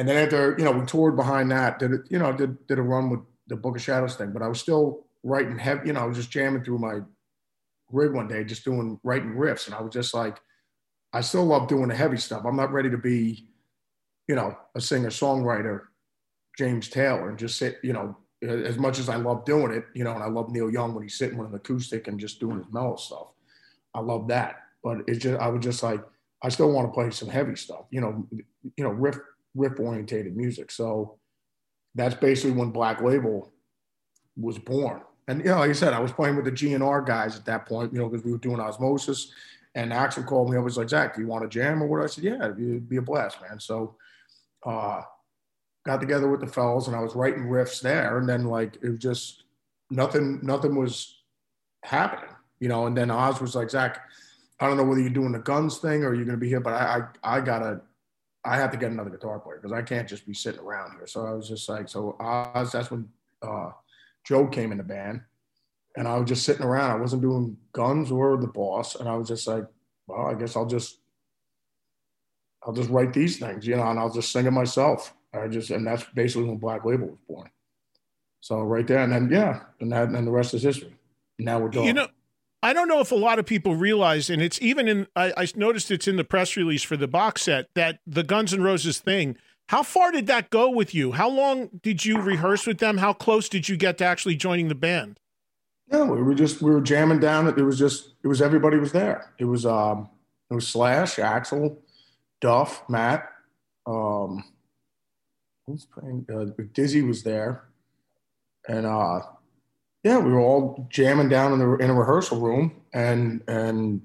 And 0.00 0.08
then 0.08 0.16
after, 0.16 0.56
you 0.56 0.64
know, 0.64 0.72
we 0.72 0.86
toured 0.86 1.14
behind 1.14 1.50
that, 1.50 1.78
did 1.78 1.92
it, 1.92 2.00
you 2.08 2.18
know, 2.18 2.32
did, 2.32 2.66
did 2.66 2.78
a 2.78 2.82
run 2.82 3.10
with 3.10 3.20
the 3.48 3.56
Book 3.56 3.76
of 3.76 3.82
Shadows 3.82 4.16
thing, 4.16 4.32
but 4.32 4.40
I 4.40 4.48
was 4.48 4.58
still 4.58 5.04
writing 5.22 5.58
heavy, 5.58 5.88
you 5.88 5.92
know, 5.92 6.00
I 6.00 6.06
was 6.06 6.16
just 6.16 6.30
jamming 6.30 6.64
through 6.64 6.78
my 6.78 7.00
rig 7.92 8.14
one 8.14 8.26
day, 8.26 8.42
just 8.42 8.64
doing, 8.64 8.98
writing 9.02 9.34
riffs. 9.34 9.66
And 9.66 9.74
I 9.74 9.82
was 9.82 9.92
just 9.92 10.14
like, 10.14 10.40
I 11.12 11.20
still 11.20 11.44
love 11.44 11.68
doing 11.68 11.88
the 11.88 11.94
heavy 11.94 12.16
stuff. 12.16 12.46
I'm 12.46 12.56
not 12.56 12.72
ready 12.72 12.88
to 12.88 12.96
be, 12.96 13.46
you 14.26 14.36
know, 14.36 14.56
a 14.74 14.80
singer 14.80 15.10
songwriter, 15.10 15.82
James 16.56 16.88
Taylor, 16.88 17.28
and 17.28 17.38
just 17.38 17.58
sit, 17.58 17.76
you 17.82 17.92
know, 17.92 18.16
as 18.42 18.78
much 18.78 18.98
as 18.98 19.10
I 19.10 19.16
love 19.16 19.44
doing 19.44 19.70
it, 19.70 19.84
you 19.92 20.04
know, 20.04 20.14
and 20.14 20.22
I 20.22 20.28
love 20.28 20.50
Neil 20.50 20.70
Young 20.70 20.94
when 20.94 21.02
he's 21.02 21.18
sitting 21.18 21.36
with 21.36 21.48
an 21.48 21.54
acoustic 21.54 22.08
and 22.08 22.18
just 22.18 22.40
doing 22.40 22.56
his 22.56 22.72
mellow 22.72 22.96
stuff. 22.96 23.26
I 23.94 24.00
love 24.00 24.28
that. 24.28 24.62
But 24.82 25.00
it's 25.08 25.18
just 25.18 25.38
I 25.38 25.48
was 25.48 25.62
just 25.62 25.82
like, 25.82 26.02
I 26.42 26.48
still 26.48 26.72
want 26.72 26.88
to 26.88 26.94
play 26.94 27.10
some 27.10 27.28
heavy 27.28 27.54
stuff, 27.54 27.84
you 27.90 28.00
know, 28.00 28.26
you 28.78 28.82
know, 28.82 28.92
riff 28.92 29.18
riff 29.54 29.78
orientated 29.78 30.36
music. 30.36 30.70
So 30.70 31.18
that's 31.94 32.14
basically 32.14 32.52
when 32.52 32.70
Black 32.70 33.00
Label 33.00 33.52
was 34.36 34.58
born. 34.58 35.02
And 35.28 35.40
you 35.40 35.46
know, 35.46 35.58
like 35.58 35.70
I 35.70 35.74
said, 35.74 35.92
I 35.92 36.00
was 36.00 36.12
playing 36.12 36.36
with 36.36 36.44
the 36.44 36.52
GNR 36.52 37.06
guys 37.06 37.36
at 37.36 37.44
that 37.46 37.66
point, 37.66 37.92
you 37.92 37.98
know, 37.98 38.08
because 38.08 38.24
we 38.24 38.32
were 38.32 38.38
doing 38.38 38.58
Ozzmosis. 38.58 39.28
And 39.74 39.92
Axl 39.92 40.26
called 40.26 40.50
me 40.50 40.56
up, 40.56 40.64
was 40.64 40.76
like, 40.76 40.88
Zakk, 40.88 41.14
do 41.14 41.20
you 41.20 41.28
want 41.28 41.44
to 41.44 41.48
jam 41.48 41.82
or 41.82 41.86
what? 41.86 42.02
I 42.02 42.06
said, 42.06 42.24
Yeah, 42.24 42.44
it'd 42.44 42.88
be 42.88 42.96
a 42.96 43.02
blast, 43.02 43.40
man. 43.40 43.60
So 43.60 43.96
uh 44.66 45.02
got 45.86 46.00
together 46.00 46.28
with 46.28 46.40
the 46.40 46.46
fellas 46.46 46.88
and 46.88 46.96
I 46.96 47.00
was 47.00 47.14
writing 47.14 47.44
riffs 47.44 47.80
there. 47.80 48.18
And 48.18 48.28
then 48.28 48.44
like 48.44 48.76
it 48.82 48.90
was 48.90 48.98
just 48.98 49.44
nothing, 49.90 50.40
nothing 50.42 50.74
was 50.74 51.22
happening, 51.84 52.34
you 52.58 52.68
know. 52.68 52.86
And 52.86 52.96
then 52.96 53.10
Oz 53.10 53.40
was 53.40 53.54
like, 53.54 53.68
Zakk, 53.68 53.98
I 54.58 54.66
don't 54.66 54.76
know 54.76 54.84
whether 54.84 55.00
you're 55.00 55.10
doing 55.10 55.32
the 55.32 55.38
guns 55.38 55.78
thing 55.78 56.04
or 56.04 56.14
you're 56.14 56.26
gonna 56.26 56.36
be 56.36 56.48
here, 56.48 56.60
but 56.60 56.74
I 56.74 57.02
I, 57.22 57.36
I 57.36 57.40
gotta 57.40 57.80
I 58.44 58.56
have 58.56 58.70
to 58.70 58.78
get 58.78 58.90
another 58.90 59.10
guitar 59.10 59.38
player 59.38 59.56
because 59.56 59.72
I 59.72 59.82
can't 59.82 60.08
just 60.08 60.26
be 60.26 60.34
sitting 60.34 60.60
around 60.60 60.92
here. 60.92 61.06
So 61.06 61.26
I 61.26 61.32
was 61.32 61.48
just 61.48 61.68
like, 61.68 61.88
so 61.88 62.16
Oz, 62.18 62.72
that's 62.72 62.90
when 62.90 63.08
uh, 63.42 63.70
Joe 64.24 64.46
came 64.46 64.72
in 64.72 64.78
the 64.78 64.84
band. 64.84 65.22
And 65.96 66.06
I 66.06 66.16
was 66.16 66.28
just 66.28 66.44
sitting 66.44 66.64
around. 66.64 66.92
I 66.92 67.00
wasn't 67.00 67.22
doing 67.22 67.56
guns 67.72 68.10
or 68.10 68.36
the 68.36 68.46
boss. 68.46 68.94
And 68.94 69.08
I 69.08 69.16
was 69.16 69.28
just 69.28 69.46
like, 69.46 69.64
well, 70.06 70.26
I 70.26 70.34
guess 70.34 70.56
I'll 70.56 70.66
just 70.66 70.98
I'll 72.62 72.72
just 72.72 72.90
write 72.90 73.12
these 73.12 73.38
things, 73.38 73.66
you 73.66 73.76
know, 73.76 73.88
and 73.88 73.98
I'll 73.98 74.12
just 74.12 74.32
sing 74.32 74.46
it 74.46 74.50
myself. 74.50 75.14
I 75.32 75.48
just 75.48 75.70
and 75.70 75.86
that's 75.86 76.04
basically 76.14 76.48
when 76.48 76.58
Black 76.58 76.84
Label 76.84 77.08
was 77.08 77.18
born. 77.28 77.50
So 78.40 78.60
right 78.62 78.86
there, 78.86 79.00
and 79.00 79.12
then 79.12 79.30
yeah, 79.30 79.62
and 79.80 79.92
that 79.92 80.08
and 80.08 80.26
the 80.26 80.30
rest 80.30 80.54
is 80.54 80.62
history. 80.62 80.94
Now 81.38 81.58
we're 81.58 81.68
done. 81.68 81.84
You 81.84 81.92
know, 81.92 82.08
I 82.62 82.72
don't 82.72 82.88
know 82.88 83.00
if 83.00 83.10
a 83.10 83.16
lot 83.16 83.38
of 83.38 83.46
people 83.46 83.74
realize, 83.74 84.28
and 84.28 84.42
it's 84.42 84.60
even 84.60 84.86
in, 84.86 85.06
I, 85.16 85.32
I, 85.36 85.48
noticed 85.56 85.90
it's 85.90 86.06
in 86.06 86.16
the 86.16 86.24
press 86.24 86.56
release 86.56 86.82
for 86.82 86.96
the 86.96 87.08
box 87.08 87.42
set 87.42 87.68
that 87.74 88.00
the 88.06 88.22
Guns 88.22 88.52
N' 88.52 88.62
Roses 88.62 88.98
thing. 88.98 89.36
How 89.68 89.82
far 89.82 90.12
did 90.12 90.26
that 90.26 90.50
go 90.50 90.68
with 90.68 90.94
you? 90.94 91.12
How 91.12 91.28
long 91.28 91.70
did 91.82 92.04
you 92.04 92.20
rehearse 92.20 92.66
with 92.66 92.78
them? 92.78 92.98
How 92.98 93.12
close 93.12 93.48
did 93.48 93.68
you 93.68 93.76
get 93.76 93.98
to 93.98 94.04
actually 94.04 94.36
joining 94.36 94.68
the 94.68 94.74
band? 94.74 95.20
No, 95.90 96.04
we 96.04 96.22
were 96.22 96.34
just 96.34 96.60
we 96.60 96.70
were 96.70 96.80
jamming 96.80 97.20
down. 97.20 97.46
It 97.46 97.56
was 97.56 97.78
just 97.78 98.10
it 98.22 98.28
was 98.28 98.42
everybody 98.42 98.78
was 98.78 98.92
there. 98.92 99.32
It 99.38 99.44
was 99.44 99.64
um 99.64 100.08
it 100.50 100.54
was 100.54 100.66
Slash, 100.66 101.16
Axl, 101.16 101.76
Duff, 102.40 102.82
Matt, 102.88 103.30
um, 103.86 104.44
who's 105.66 105.86
playing? 105.86 106.26
Uh, 106.32 106.46
Dizzy 106.72 107.02
was 107.02 107.22
there, 107.22 107.64
and 108.68 108.86
uh, 108.86 109.20
yeah, 110.02 110.18
we 110.18 110.32
were 110.32 110.40
all 110.40 110.86
jamming 110.90 111.28
down 111.28 111.52
in 111.52 111.58
the 111.58 111.76
in 111.76 111.90
a 111.90 111.94
rehearsal 111.94 112.40
room 112.40 112.80
and 112.92 113.42
and 113.48 114.02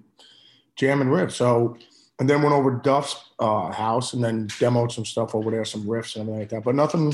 jamming 0.75 1.07
riffs. 1.07 1.33
So 1.33 1.77
and 2.19 2.29
then 2.29 2.41
went 2.41 2.55
over 2.55 2.71
to 2.71 2.81
Duff's 2.81 3.31
uh, 3.39 3.71
house 3.71 4.13
and 4.13 4.23
then 4.23 4.47
demoed 4.47 4.91
some 4.91 5.05
stuff 5.05 5.35
over 5.35 5.51
there, 5.51 5.65
some 5.65 5.85
riffs 5.85 6.15
and 6.15 6.23
everything 6.23 6.39
like 6.39 6.49
that. 6.49 6.63
But 6.63 6.75
nothing, 6.75 7.13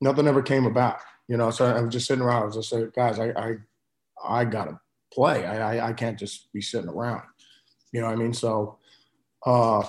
nothing 0.00 0.26
ever 0.26 0.42
came 0.42 0.66
about. 0.66 0.98
You 1.28 1.36
know, 1.36 1.50
so 1.50 1.64
I 1.64 1.80
was 1.80 1.92
just 1.92 2.06
sitting 2.06 2.24
around. 2.24 2.42
I 2.42 2.46
was 2.46 2.56
just 2.56 2.72
like, 2.72 2.92
guys, 2.92 3.18
I 3.18 3.30
I, 3.30 3.54
I 4.24 4.44
gotta 4.44 4.80
play. 5.12 5.46
I, 5.46 5.76
I 5.76 5.88
I 5.88 5.92
can't 5.92 6.18
just 6.18 6.52
be 6.52 6.60
sitting 6.60 6.90
around. 6.90 7.22
You 7.92 8.00
know 8.00 8.08
what 8.08 8.14
I 8.14 8.16
mean? 8.16 8.32
So, 8.32 8.78
uh, 9.46 9.82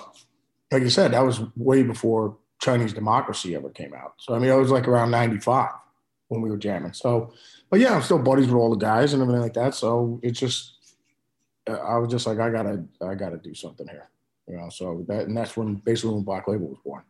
like 0.71 0.83
you 0.83 0.89
said, 0.89 1.13
that 1.13 1.25
was 1.25 1.41
way 1.55 1.83
before 1.83 2.37
Chinese 2.61 2.93
Democracy 2.93 3.55
ever 3.55 3.69
came 3.69 3.93
out. 3.93 4.13
So 4.19 4.35
I 4.35 4.39
mean, 4.39 4.51
it 4.51 4.55
was 4.55 4.71
like 4.71 4.87
around 4.87 5.11
'95 5.11 5.71
when 6.27 6.41
we 6.41 6.49
were 6.49 6.57
jamming. 6.57 6.93
So, 6.93 7.33
but 7.73 7.79
yeah, 7.79 7.95
I'm 7.95 8.03
still 8.03 8.19
buddies 8.19 8.45
with 8.45 8.53
all 8.53 8.69
the 8.69 8.75
guys 8.75 9.13
and 9.13 9.21
everything 9.23 9.41
like 9.41 9.55
that. 9.55 9.73
So 9.73 10.19
it's 10.21 10.39
just, 10.39 10.75
uh, 11.67 11.71
I 11.71 11.97
was 11.97 12.07
just 12.07 12.27
like, 12.27 12.37
I 12.37 12.51
gotta, 12.51 12.85
I 13.01 13.15
gotta 13.15 13.37
do 13.37 13.55
something 13.55 13.87
here, 13.87 14.11
you 14.47 14.55
know. 14.57 14.69
So 14.69 15.03
that, 15.07 15.25
and 15.25 15.35
that's 15.35 15.57
when 15.57 15.77
basically 15.77 16.13
when 16.13 16.23
Black 16.23 16.47
Label 16.47 16.67
was 16.67 16.77
born. 16.85 17.01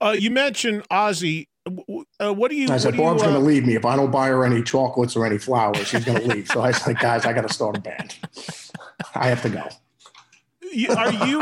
Uh, 0.00 0.16
you 0.18 0.32
mentioned 0.32 0.82
Ozzy. 0.88 1.46
Uh, 1.64 2.34
what 2.34 2.50
do 2.50 2.56
you? 2.56 2.66
I 2.72 2.78
said 2.78 2.96
Barb's 2.96 3.22
uh, 3.22 3.26
going 3.26 3.40
to 3.40 3.46
leave 3.46 3.64
me 3.64 3.76
if 3.76 3.84
I 3.84 3.94
don't 3.94 4.10
buy 4.10 4.26
her 4.26 4.44
any 4.44 4.64
chocolates 4.64 5.14
or 5.14 5.24
any 5.24 5.38
flowers. 5.38 5.86
She's 5.86 6.04
going 6.04 6.22
to 6.22 6.26
leave. 6.26 6.48
So 6.48 6.60
I 6.62 6.72
said, 6.72 6.98
guys, 6.98 7.24
I 7.24 7.32
got 7.32 7.46
to 7.46 7.54
start 7.54 7.76
a 7.76 7.80
band. 7.80 8.16
I 9.14 9.28
have 9.28 9.42
to 9.42 9.48
go. 9.48 9.68
Are 10.96 11.12
you? 11.24 11.40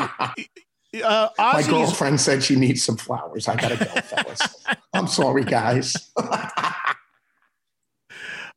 Uh, 1.02 1.28
My 1.38 1.62
girlfriend 1.66 2.20
said 2.20 2.44
she 2.44 2.57
needs 2.57 2.82
some 2.82 2.98
flowers. 2.98 3.48
I 3.48 3.57
gotta 3.57 3.76
go, 3.76 3.86
fellas. 3.86 4.40
I'm 4.92 5.09
sorry, 5.09 5.44
guys. 5.44 6.12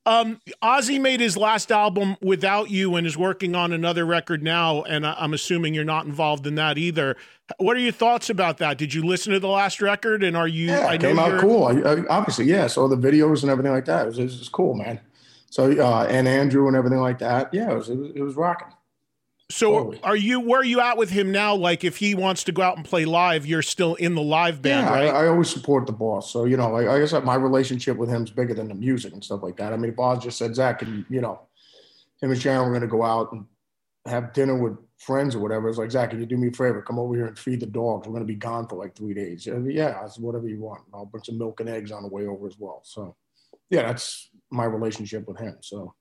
um, 0.08 0.40
Ozzy 0.64 1.02
made 1.02 1.20
his 1.20 1.36
last 1.36 1.70
album 1.70 2.16
without 2.22 2.72
you 2.72 2.96
and 2.96 3.06
is 3.06 3.18
working 3.18 3.56
on 3.56 3.74
another 3.74 4.06
record 4.06 4.42
now, 4.42 4.84
and 4.84 5.06
I'm 5.06 5.34
assuming 5.34 5.74
you're 5.74 5.84
not 5.84 6.06
involved 6.06 6.48
in 6.48 6.56
that 6.56 6.78
either. 6.78 7.18
What 7.58 7.76
are 7.76 7.82
your 7.82 7.92
thoughts 7.92 8.30
about 8.30 8.58
that? 8.60 8.78
Did 8.78 8.94
you 8.94 9.04
listen 9.04 9.34
to 9.34 9.40
the 9.40 9.50
last 9.50 9.82
record, 9.82 10.24
and 10.24 10.38
are 10.38 10.48
you? 10.48 10.68
Yeah, 10.68 10.88
I 10.88 10.94
it 10.94 11.02
came 11.02 11.20
out 11.20 11.42
cool. 11.42 11.66
I, 11.66 11.74
I, 11.74 12.08
obviously, 12.08 12.46
yeah. 12.46 12.68
So 12.68 12.88
the 12.88 12.96
videos 12.96 13.42
and 13.42 13.52
everything 13.52 13.74
like 13.74 13.84
that. 13.86 14.04
It 14.04 14.08
was, 14.08 14.20
it 14.20 14.24
was 14.24 14.50
cool, 14.50 14.76
man. 14.76 15.02
So 15.50 15.72
uh, 15.72 16.08
and 16.10 16.26
Andrew 16.26 16.68
and 16.68 16.76
everything 16.78 17.00
like 17.00 17.20
that. 17.20 17.54
Yeah, 17.54 17.72
it 17.72 17.76
was, 17.76 17.90
it 17.90 17.98
was, 17.98 18.12
it 18.16 18.22
was 18.22 18.36
rocking. 18.36 18.70
So 19.50 19.96
are 20.04 20.16
you 20.16 20.42
where 20.42 20.60
are 20.60 20.66
you 20.66 20.82
at 20.82 20.98
with 20.98 21.10
him 21.10 21.32
now? 21.32 21.56
Like 21.56 21.86
if 21.86 21.98
he 21.98 22.16
wants 22.16 22.44
to 22.46 22.52
go 22.52 22.62
out 22.62 22.76
and 22.76 22.86
play 22.86 23.06
live, 23.06 23.46
you're 23.46 23.62
still 23.62 23.96
in 23.96 24.14
the 24.14 24.22
live 24.22 24.62
band, 24.62 24.88
yeah, 24.88 24.94
right? 24.94 25.10
I, 25.10 25.24
I, 25.24 25.28
always 25.28 25.50
support 25.50 25.86
the 25.86 25.94
boss. 25.94 26.32
So, 26.34 26.44
you 26.44 26.58
know, 26.58 26.70
like, 26.70 26.88
I 26.88 27.00
guess 27.00 27.14
my 27.24 27.36
relationship 27.36 27.96
with 27.96 28.10
him 28.10 28.24
is 28.24 28.30
bigger 28.30 28.54
than 28.54 28.68
the 28.68 28.76
music 28.76 29.14
and 29.14 29.24
stuff 29.24 29.44
like 29.44 29.56
that. 29.58 29.72
I 29.72 29.78
mean, 29.78 29.92
the 29.92 29.96
boss 29.96 30.22
just 30.22 30.38
said, 30.38 30.52
Zakk, 30.52 30.82
and 30.82 31.06
you 31.10 31.22
know, 31.22 31.40
him 32.22 32.32
and 32.32 32.42
Sharon 32.42 32.68
were 32.68 32.74
gonna 32.74 32.88
go 32.88 33.04
out 33.04 33.32
and 33.32 33.46
have 34.06 34.34
dinner 34.34 34.62
with 34.62 34.78
friends 34.98 35.34
or 35.34 35.40
whatever. 35.40 35.70
It's 35.70 35.78
like, 35.78 35.92
Zakk, 35.92 36.10
can 36.10 36.20
you 36.20 36.26
do 36.26 36.36
me 36.36 36.50
a 36.50 36.52
favor? 36.52 36.82
Come 36.82 37.00
over 37.00 37.16
here 37.16 37.28
and 37.28 37.40
feed 37.40 37.62
the 37.62 37.68
dogs. 37.68 38.06
We're 38.06 38.14
gonna 38.14 38.26
be 38.26 38.36
gone 38.36 38.68
for 38.68 38.76
like 38.76 38.98
three 38.98 39.14
days. 39.14 39.48
Yeah, 39.48 40.04
it's 40.04 40.20
whatever 40.20 40.50
you 40.50 40.60
want. 40.60 40.82
I'll 40.94 41.06
bring 41.06 41.24
some 41.24 41.38
milk 41.38 41.62
and 41.62 41.70
eggs 41.70 41.94
on 41.94 42.04
the 42.04 42.10
way 42.10 42.28
over 42.28 42.48
as 42.48 42.60
well. 42.60 42.82
So 42.84 43.16
yeah, 43.70 43.84
that's 43.84 44.30
my 44.52 44.66
relationship 44.66 45.26
with 45.26 45.40
him. 45.40 45.56
So 45.62 45.94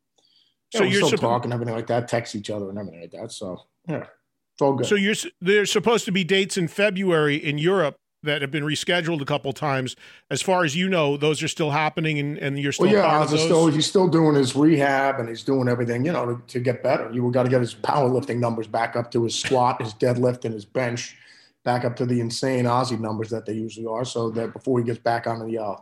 so 0.76 0.84
yeah, 0.84 0.90
you're 0.90 1.06
still 1.06 1.18
talking 1.18 1.46
and 1.46 1.54
everything 1.54 1.74
like 1.74 1.86
that, 1.88 2.08
text 2.08 2.34
each 2.34 2.50
other 2.50 2.68
and 2.68 2.78
everything 2.78 3.00
like 3.00 3.10
that. 3.12 3.32
So 3.32 3.62
yeah, 3.88 4.06
it's 4.52 4.62
all 4.62 4.74
good. 4.74 4.86
So 4.86 4.94
you're 4.94 5.14
there's 5.40 5.70
supposed 5.70 6.04
to 6.06 6.12
be 6.12 6.24
dates 6.24 6.56
in 6.56 6.68
February 6.68 7.36
in 7.36 7.58
Europe 7.58 7.96
that 8.22 8.42
have 8.42 8.50
been 8.50 8.64
rescheduled 8.64 9.20
a 9.20 9.24
couple 9.24 9.52
times. 9.52 9.96
As 10.30 10.42
far 10.42 10.64
as 10.64 10.76
you 10.76 10.88
know, 10.88 11.16
those 11.16 11.42
are 11.42 11.48
still 11.48 11.70
happening, 11.70 12.18
and, 12.18 12.38
and 12.38 12.58
you're 12.58 12.72
still. 12.72 12.86
Well, 12.86 12.94
yeah, 12.94 13.20
Oz 13.20 13.30
still 13.30 13.68
he's 13.68 13.86
still 13.86 14.08
doing 14.08 14.34
his 14.34 14.54
rehab 14.54 15.18
and 15.18 15.28
he's 15.28 15.42
doing 15.42 15.68
everything, 15.68 16.04
you 16.04 16.12
know, 16.12 16.36
to, 16.36 16.42
to 16.48 16.60
get 16.60 16.82
better. 16.82 17.10
You 17.12 17.30
got 17.30 17.44
to 17.44 17.48
get 17.48 17.60
his 17.60 17.74
powerlifting 17.74 18.38
numbers 18.38 18.66
back 18.66 18.96
up 18.96 19.10
to 19.12 19.24
his 19.24 19.34
squat, 19.34 19.80
his 19.80 19.94
deadlift, 19.94 20.44
and 20.44 20.52
his 20.52 20.64
bench 20.64 21.16
back 21.64 21.84
up 21.84 21.96
to 21.96 22.06
the 22.06 22.20
insane 22.20 22.64
Ozzy 22.64 22.98
numbers 22.98 23.30
that 23.30 23.46
they 23.46 23.54
usually 23.54 23.86
are, 23.86 24.04
so 24.04 24.30
that 24.30 24.52
before 24.52 24.78
he 24.78 24.84
gets 24.84 24.98
back 24.98 25.26
on 25.26 25.46
the 25.46 25.58
uh, 25.58 25.76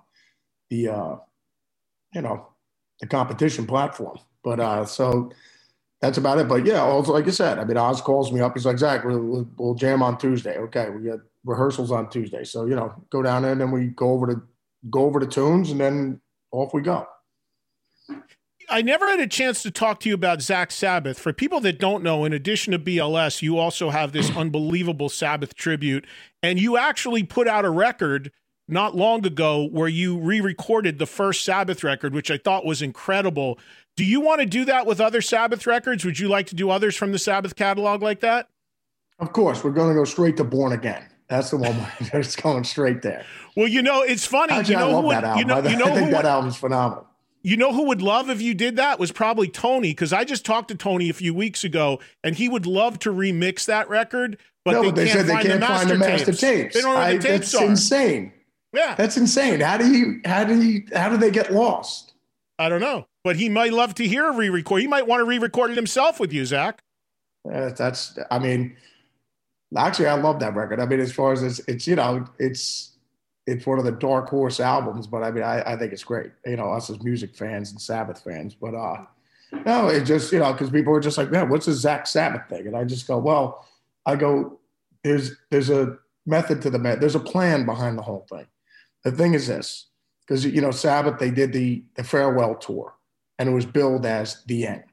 the 0.70 0.88
uh, 0.88 1.16
you 2.14 2.22
know 2.22 2.48
the 3.00 3.06
competition 3.06 3.66
platform. 3.66 4.18
But 4.44 4.60
uh, 4.60 4.84
so 4.84 5.32
that's 6.00 6.18
about 6.18 6.38
it. 6.38 6.46
But 6.46 6.66
yeah, 6.66 6.82
also 6.82 7.12
like 7.12 7.26
I 7.26 7.30
said, 7.30 7.58
I 7.58 7.64
mean, 7.64 7.78
Oz 7.78 8.00
calls 8.00 8.30
me 8.30 8.40
up. 8.40 8.52
He's 8.54 8.66
like, 8.66 8.76
Zakk, 8.76 9.04
we'll, 9.04 9.48
we'll 9.56 9.74
jam 9.74 10.02
on 10.02 10.18
Tuesday. 10.18 10.58
Okay, 10.58 10.90
we 10.90 11.08
got 11.08 11.20
rehearsals 11.44 11.90
on 11.90 12.10
Tuesday, 12.10 12.44
so 12.44 12.66
you 12.66 12.76
know, 12.76 12.94
go 13.10 13.22
down 13.22 13.42
there 13.42 13.52
and 13.52 13.60
then 13.60 13.70
we 13.70 13.86
go 13.88 14.10
over 14.10 14.26
to 14.26 14.42
go 14.90 15.04
over 15.04 15.18
the 15.18 15.26
tunes, 15.26 15.70
and 15.70 15.80
then 15.80 16.20
off 16.52 16.74
we 16.74 16.82
go. 16.82 17.06
I 18.70 18.82
never 18.82 19.06
had 19.06 19.20
a 19.20 19.26
chance 19.26 19.62
to 19.62 19.70
talk 19.70 20.00
to 20.00 20.08
you 20.08 20.14
about 20.14 20.38
Zakk 20.38 20.72
Sabbath. 20.72 21.18
For 21.18 21.32
people 21.32 21.60
that 21.60 21.78
don't 21.78 22.02
know, 22.02 22.24
in 22.24 22.32
addition 22.32 22.72
to 22.72 22.78
BLS, 22.78 23.42
you 23.42 23.58
also 23.58 23.90
have 23.90 24.12
this 24.12 24.30
unbelievable 24.36 25.08
Sabbath 25.08 25.54
tribute, 25.54 26.06
and 26.42 26.58
you 26.58 26.76
actually 26.76 27.22
put 27.22 27.48
out 27.48 27.64
a 27.64 27.70
record 27.70 28.30
not 28.66 28.96
long 28.96 29.26
ago 29.26 29.68
where 29.70 29.88
you 29.88 30.18
re-recorded 30.18 30.98
the 30.98 31.06
first 31.06 31.44
Sabbath 31.44 31.84
record, 31.84 32.14
which 32.14 32.30
I 32.30 32.38
thought 32.38 32.64
was 32.64 32.80
incredible. 32.80 33.58
Do 33.96 34.04
you 34.04 34.20
want 34.20 34.40
to 34.40 34.46
do 34.46 34.64
that 34.64 34.86
with 34.86 35.00
other 35.00 35.20
Sabbath 35.20 35.66
records? 35.66 36.04
Would 36.04 36.18
you 36.18 36.28
like 36.28 36.46
to 36.48 36.54
do 36.54 36.70
others 36.70 36.96
from 36.96 37.12
the 37.12 37.18
Sabbath 37.18 37.54
catalog 37.54 38.02
like 38.02 38.20
that? 38.20 38.48
Of 39.20 39.32
course, 39.32 39.62
we're 39.62 39.70
going 39.70 39.90
to 39.90 39.94
go 39.94 40.04
straight 40.04 40.36
to 40.38 40.44
Born 40.44 40.72
Again. 40.72 41.04
That's 41.28 41.50
the 41.50 41.56
one 41.56 41.76
that's 42.12 42.36
going 42.36 42.64
straight 42.64 43.02
there. 43.02 43.24
Well, 43.56 43.68
you 43.68 43.82
know, 43.82 44.02
it's 44.02 44.26
funny. 44.26 44.56
You 44.68 44.74
know 44.74 44.88
I 44.88 44.92
love 44.92 45.02
who 45.02 45.08
would, 45.08 45.16
that 45.16 45.24
album. 45.24 45.38
You 45.38 45.44
know, 45.44 45.54
I, 45.54 45.68
you 45.70 45.76
know 45.76 45.84
I 45.84 45.94
think 45.94 46.10
that 46.10 46.24
would, 46.24 46.26
album's 46.26 46.56
phenomenal. 46.56 47.06
You 47.42 47.56
know 47.56 47.72
who 47.72 47.84
would 47.84 48.02
love 48.02 48.30
if 48.30 48.40
you 48.40 48.54
did 48.54 48.76
that 48.76 48.98
was 48.98 49.12
probably 49.12 49.48
Tony 49.48 49.90
because 49.90 50.12
I 50.12 50.24
just 50.24 50.44
talked 50.44 50.68
to 50.68 50.74
Tony 50.74 51.10
a 51.10 51.12
few 51.12 51.34
weeks 51.34 51.62
ago 51.62 52.00
and 52.22 52.34
he 52.34 52.48
would 52.48 52.66
love 52.66 52.98
to 53.00 53.12
remix 53.12 53.66
that 53.66 53.88
record, 53.88 54.38
but 54.64 54.72
no, 54.72 54.82
they, 54.82 54.88
but 54.88 54.96
they 54.96 55.06
can't 55.06 55.18
said 55.18 55.26
they 55.26 55.32
find 55.34 55.46
can't 55.46 55.60
the 55.60 55.66
find 55.66 55.90
the 55.90 55.98
master 55.98 56.26
tapes. 56.26 56.40
tapes. 56.40 56.74
They 56.74 56.80
don't 56.80 56.94
know 56.94 57.00
I, 57.00 57.16
the 57.16 57.22
tapes 57.22 57.52
that's 57.52 57.62
are. 57.62 57.66
insane. 57.66 58.32
Yeah, 58.72 58.96
That's 58.96 59.16
insane. 59.16 59.60
How 59.60 59.76
do 59.76 59.88
you 59.88 60.20
how 60.24 60.42
do 60.42 60.60
you 60.60 60.82
how 60.94 61.08
do 61.08 61.16
they 61.16 61.30
get 61.30 61.52
lost? 61.52 62.03
I 62.58 62.68
don't 62.68 62.80
know, 62.80 63.06
but 63.24 63.36
he 63.36 63.48
might 63.48 63.72
love 63.72 63.94
to 63.96 64.06
hear 64.06 64.28
a 64.28 64.32
re-record. 64.32 64.80
He 64.80 64.86
might 64.86 65.06
want 65.06 65.20
to 65.20 65.24
re-record 65.24 65.70
it 65.70 65.76
himself 65.76 66.20
with 66.20 66.32
you, 66.32 66.42
Zakk. 66.42 66.78
That's 67.44 68.18
I 68.30 68.38
mean, 68.38 68.76
Actually, 69.76 70.06
I 70.06 70.14
love 70.14 70.40
that 70.40 70.54
record. 70.54 70.80
I 70.80 70.86
mean, 70.86 71.00
as 71.00 71.12
far 71.12 71.32
as 71.32 71.42
it's, 71.42 71.58
it's 71.66 71.86
you 71.86 71.96
know, 71.96 72.24
it's 72.38 72.92
it's 73.46 73.66
one 73.66 73.78
of 73.78 73.84
the 73.84 73.92
dark 73.92 74.28
horse 74.28 74.60
albums, 74.60 75.06
but 75.06 75.22
I 75.22 75.30
mean, 75.30 75.42
I, 75.42 75.62
I 75.72 75.76
think 75.76 75.92
it's 75.92 76.04
great. 76.04 76.30
You 76.46 76.56
know, 76.56 76.70
us 76.70 76.88
as 76.90 77.02
music 77.02 77.36
fans 77.36 77.70
and 77.72 77.80
Sabbath 77.80 78.22
fans, 78.22 78.54
but 78.54 78.74
uh, 78.74 79.04
no, 79.66 79.88
it 79.88 80.04
just 80.04 80.32
you 80.32 80.38
know, 80.38 80.52
because 80.52 80.70
people 80.70 80.92
were 80.92 81.00
just 81.00 81.18
like, 81.18 81.30
man, 81.30 81.48
what's 81.48 81.66
a 81.66 81.72
Zakk 81.72 82.06
Sabbath 82.06 82.48
thing? 82.48 82.66
And 82.66 82.76
I 82.76 82.84
just 82.84 83.06
go, 83.06 83.18
well, 83.18 83.66
I 84.06 84.16
go, 84.16 84.60
there's 85.02 85.32
there's 85.50 85.70
a 85.70 85.98
method 86.24 86.62
to 86.62 86.70
the 86.70 86.78
met. 86.78 87.00
There's 87.00 87.16
a 87.16 87.20
plan 87.20 87.66
behind 87.66 87.98
the 87.98 88.02
whole 88.02 88.26
thing. 88.30 88.46
The 89.02 89.12
thing 89.12 89.34
is 89.34 89.48
this, 89.48 89.86
because 90.26 90.44
you 90.44 90.60
know, 90.60 90.70
Sabbath 90.70 91.18
they 91.18 91.30
did 91.30 91.52
the 91.52 91.84
the 91.94 92.04
farewell 92.04 92.54
tour, 92.54 92.94
and 93.38 93.48
it 93.48 93.52
was 93.52 93.66
billed 93.66 94.06
as 94.06 94.42
the 94.44 94.66
end. 94.66 94.84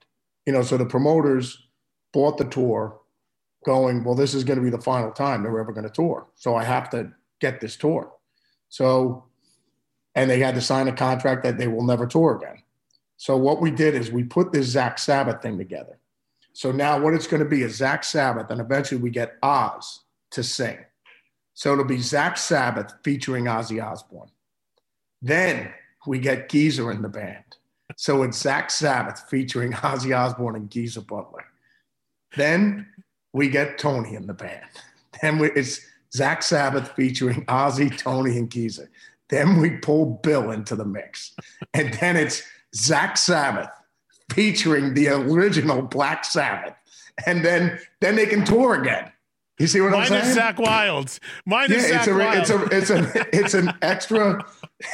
You 0.45 0.53
know, 0.53 0.61
so 0.61 0.77
the 0.77 0.85
promoters 0.85 1.67
bought 2.13 2.37
the 2.37 2.45
tour, 2.45 2.99
going, 3.65 4.03
well, 4.03 4.15
this 4.15 4.33
is 4.33 4.43
going 4.43 4.57
to 4.57 4.63
be 4.63 4.69
the 4.69 4.81
final 4.81 5.11
time 5.11 5.43
they're 5.43 5.59
ever 5.59 5.71
going 5.71 5.87
to 5.87 5.93
tour, 5.93 6.27
so 6.35 6.55
I 6.55 6.63
have 6.63 6.89
to 6.91 7.11
get 7.39 7.61
this 7.61 7.75
tour. 7.75 8.11
So, 8.69 9.25
and 10.15 10.29
they 10.29 10.39
had 10.39 10.55
to 10.55 10.61
sign 10.61 10.87
a 10.87 10.93
contract 10.93 11.43
that 11.43 11.57
they 11.57 11.67
will 11.67 11.85
never 11.85 12.05
tour 12.05 12.37
again. 12.37 12.63
So 13.17 13.37
what 13.37 13.61
we 13.61 13.69
did 13.69 13.95
is 13.95 14.11
we 14.11 14.23
put 14.23 14.51
this 14.51 14.73
Zakk 14.73 14.97
Sabbath 14.97 15.41
thing 15.41 15.57
together. 15.57 15.99
So 16.53 16.71
now 16.71 16.99
what 16.99 17.13
it's 17.13 17.27
going 17.27 17.43
to 17.43 17.49
be 17.49 17.61
is 17.61 17.79
Zakk 17.79 18.03
Sabbath, 18.03 18.49
and 18.49 18.59
eventually 18.59 18.99
we 18.99 19.09
get 19.09 19.37
Oz 19.43 20.01
to 20.31 20.43
sing. 20.43 20.77
So 21.53 21.73
it'll 21.73 21.85
be 21.85 21.97
Zakk 21.97 22.37
Sabbath 22.37 22.93
featuring 23.03 23.45
Ozzy 23.45 23.83
Osbourne. 23.83 24.31
Then 25.21 25.71
we 26.07 26.19
get 26.19 26.49
Geezer 26.49 26.91
in 26.91 27.01
the 27.01 27.09
band. 27.09 27.43
So 27.97 28.23
it's 28.23 28.41
Zakk 28.41 28.71
Sabbath 28.71 29.23
featuring 29.29 29.73
Ozzy 29.73 30.17
Osbourne 30.17 30.55
and 30.55 30.69
Geezer 30.69 31.01
Butler. 31.01 31.45
Then 32.35 32.87
we 33.33 33.49
get 33.49 33.77
Tony 33.77 34.15
in 34.15 34.27
the 34.27 34.33
band. 34.33 34.65
Then 35.21 35.37
we, 35.37 35.51
it's 35.51 35.81
Zakk 36.15 36.41
Sabbath 36.41 36.93
featuring 36.95 37.45
Ozzy, 37.45 37.95
Tony, 37.95 38.37
and 38.37 38.49
Geezer. 38.49 38.89
Then 39.29 39.59
we 39.59 39.71
pull 39.71 40.19
Bill 40.23 40.51
into 40.51 40.75
the 40.75 40.85
mix. 40.85 41.35
And 41.73 41.93
then 41.95 42.15
it's 42.15 42.41
Zakk 42.75 43.17
Sabbath 43.17 43.69
featuring 44.31 44.93
the 44.93 45.09
original 45.09 45.81
Black 45.81 46.25
Sabbath. 46.25 46.73
And 47.25 47.45
then 47.45 47.77
then 47.99 48.15
they 48.15 48.25
can 48.25 48.43
tour 48.45 48.81
again. 48.81 49.11
You 49.59 49.67
see 49.67 49.79
what 49.81 49.91
Mine 49.91 50.01
I'm 50.01 50.07
saying? 50.07 50.25
is 50.25 50.37
Zakk 50.37 50.57
Wylde's. 50.57 51.19
Mine 51.45 51.71
is 51.71 51.87
yeah, 51.87 52.03
Zakk 52.03 52.39
it's 52.39 52.49
a, 52.49 52.57
Wylde's. 52.57 52.71
it's 52.71 52.89
a 52.89 53.01
it's 53.01 53.15
a 53.15 53.37
it's 53.37 53.53
an 53.53 53.73
extra 53.81 54.45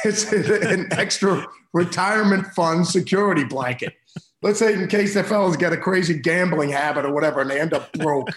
it's 0.04 0.30
an 0.32 0.88
extra 0.92 1.46
retirement 1.72 2.46
fund 2.48 2.86
security 2.86 3.44
blanket. 3.44 3.94
Let's 4.40 4.60
say 4.60 4.74
in 4.74 4.86
case 4.88 5.14
the 5.14 5.24
fellas 5.24 5.56
get 5.56 5.72
a 5.72 5.76
crazy 5.76 6.14
gambling 6.14 6.70
habit 6.70 7.04
or 7.04 7.12
whatever 7.12 7.40
and 7.40 7.50
they 7.50 7.60
end 7.60 7.74
up 7.74 7.92
broke, 7.94 8.28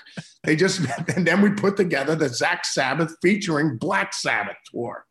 they 0.44 0.56
just 0.56 0.80
and 1.16 1.28
then 1.28 1.42
we 1.42 1.52
put 1.52 1.78
together 1.78 2.16
the 2.16 2.26
Zakk 2.26 2.66
Sabbath 2.66 3.16
featuring 3.22 3.78
Black 3.78 4.14
Sabbath 4.14 4.58
tour. 4.72 5.06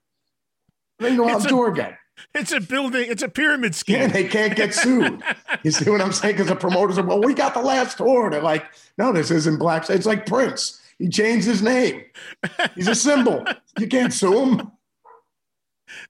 They 0.99 1.17
go 1.17 1.29
out 1.29 1.45
a- 1.45 1.49
tour 1.49 1.69
again. 1.69 1.97
It's 2.35 2.53
a 2.53 2.61
building. 2.61 3.07
It's 3.09 3.23
a 3.23 3.29
pyramid 3.31 3.75
scheme. 3.75 3.97
Yeah, 3.97 4.07
they 4.09 4.25
can't 4.29 4.55
get 4.55 4.75
sued. 4.75 5.23
You 5.63 5.71
see 5.71 5.91
what 5.91 6.01
I'm 6.01 6.13
saying? 6.13 6.35
Because 6.37 6.49
the 6.49 6.57
promoters 6.57 6.97
are, 6.97 7.05
well, 7.05 7.21
we 7.21 7.35
got 7.35 7.53
the 7.53 7.61
last 7.61 7.99
tour. 7.99 8.31
They're 8.31 8.41
like, 8.41 8.65
no, 8.97 9.13
this 9.13 9.31
isn't 9.31 9.59
Black. 9.59 9.85
Sabbath. 9.85 9.97
It's 9.97 10.07
like 10.07 10.25
Prince. 10.25 10.81
He 10.99 11.09
changed 11.11 11.47
his 11.47 11.61
name. 11.61 12.03
He's 12.75 12.89
a 12.89 12.95
symbol. 12.95 13.45
You 13.79 13.87
can't 13.87 14.11
sue 14.13 14.39
him. 14.55 14.73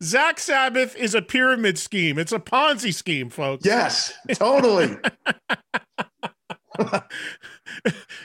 Zakk 0.02 0.38
Sabbath 0.38 0.96
is 0.96 1.14
a 1.14 1.20
pyramid 1.22 1.78
scheme. 1.78 2.18
It's 2.18 2.32
a 2.32 2.38
Ponzi 2.38 2.92
scheme, 2.94 3.28
folks. 3.30 3.64
Yes, 3.66 4.12
totally. 4.34 4.96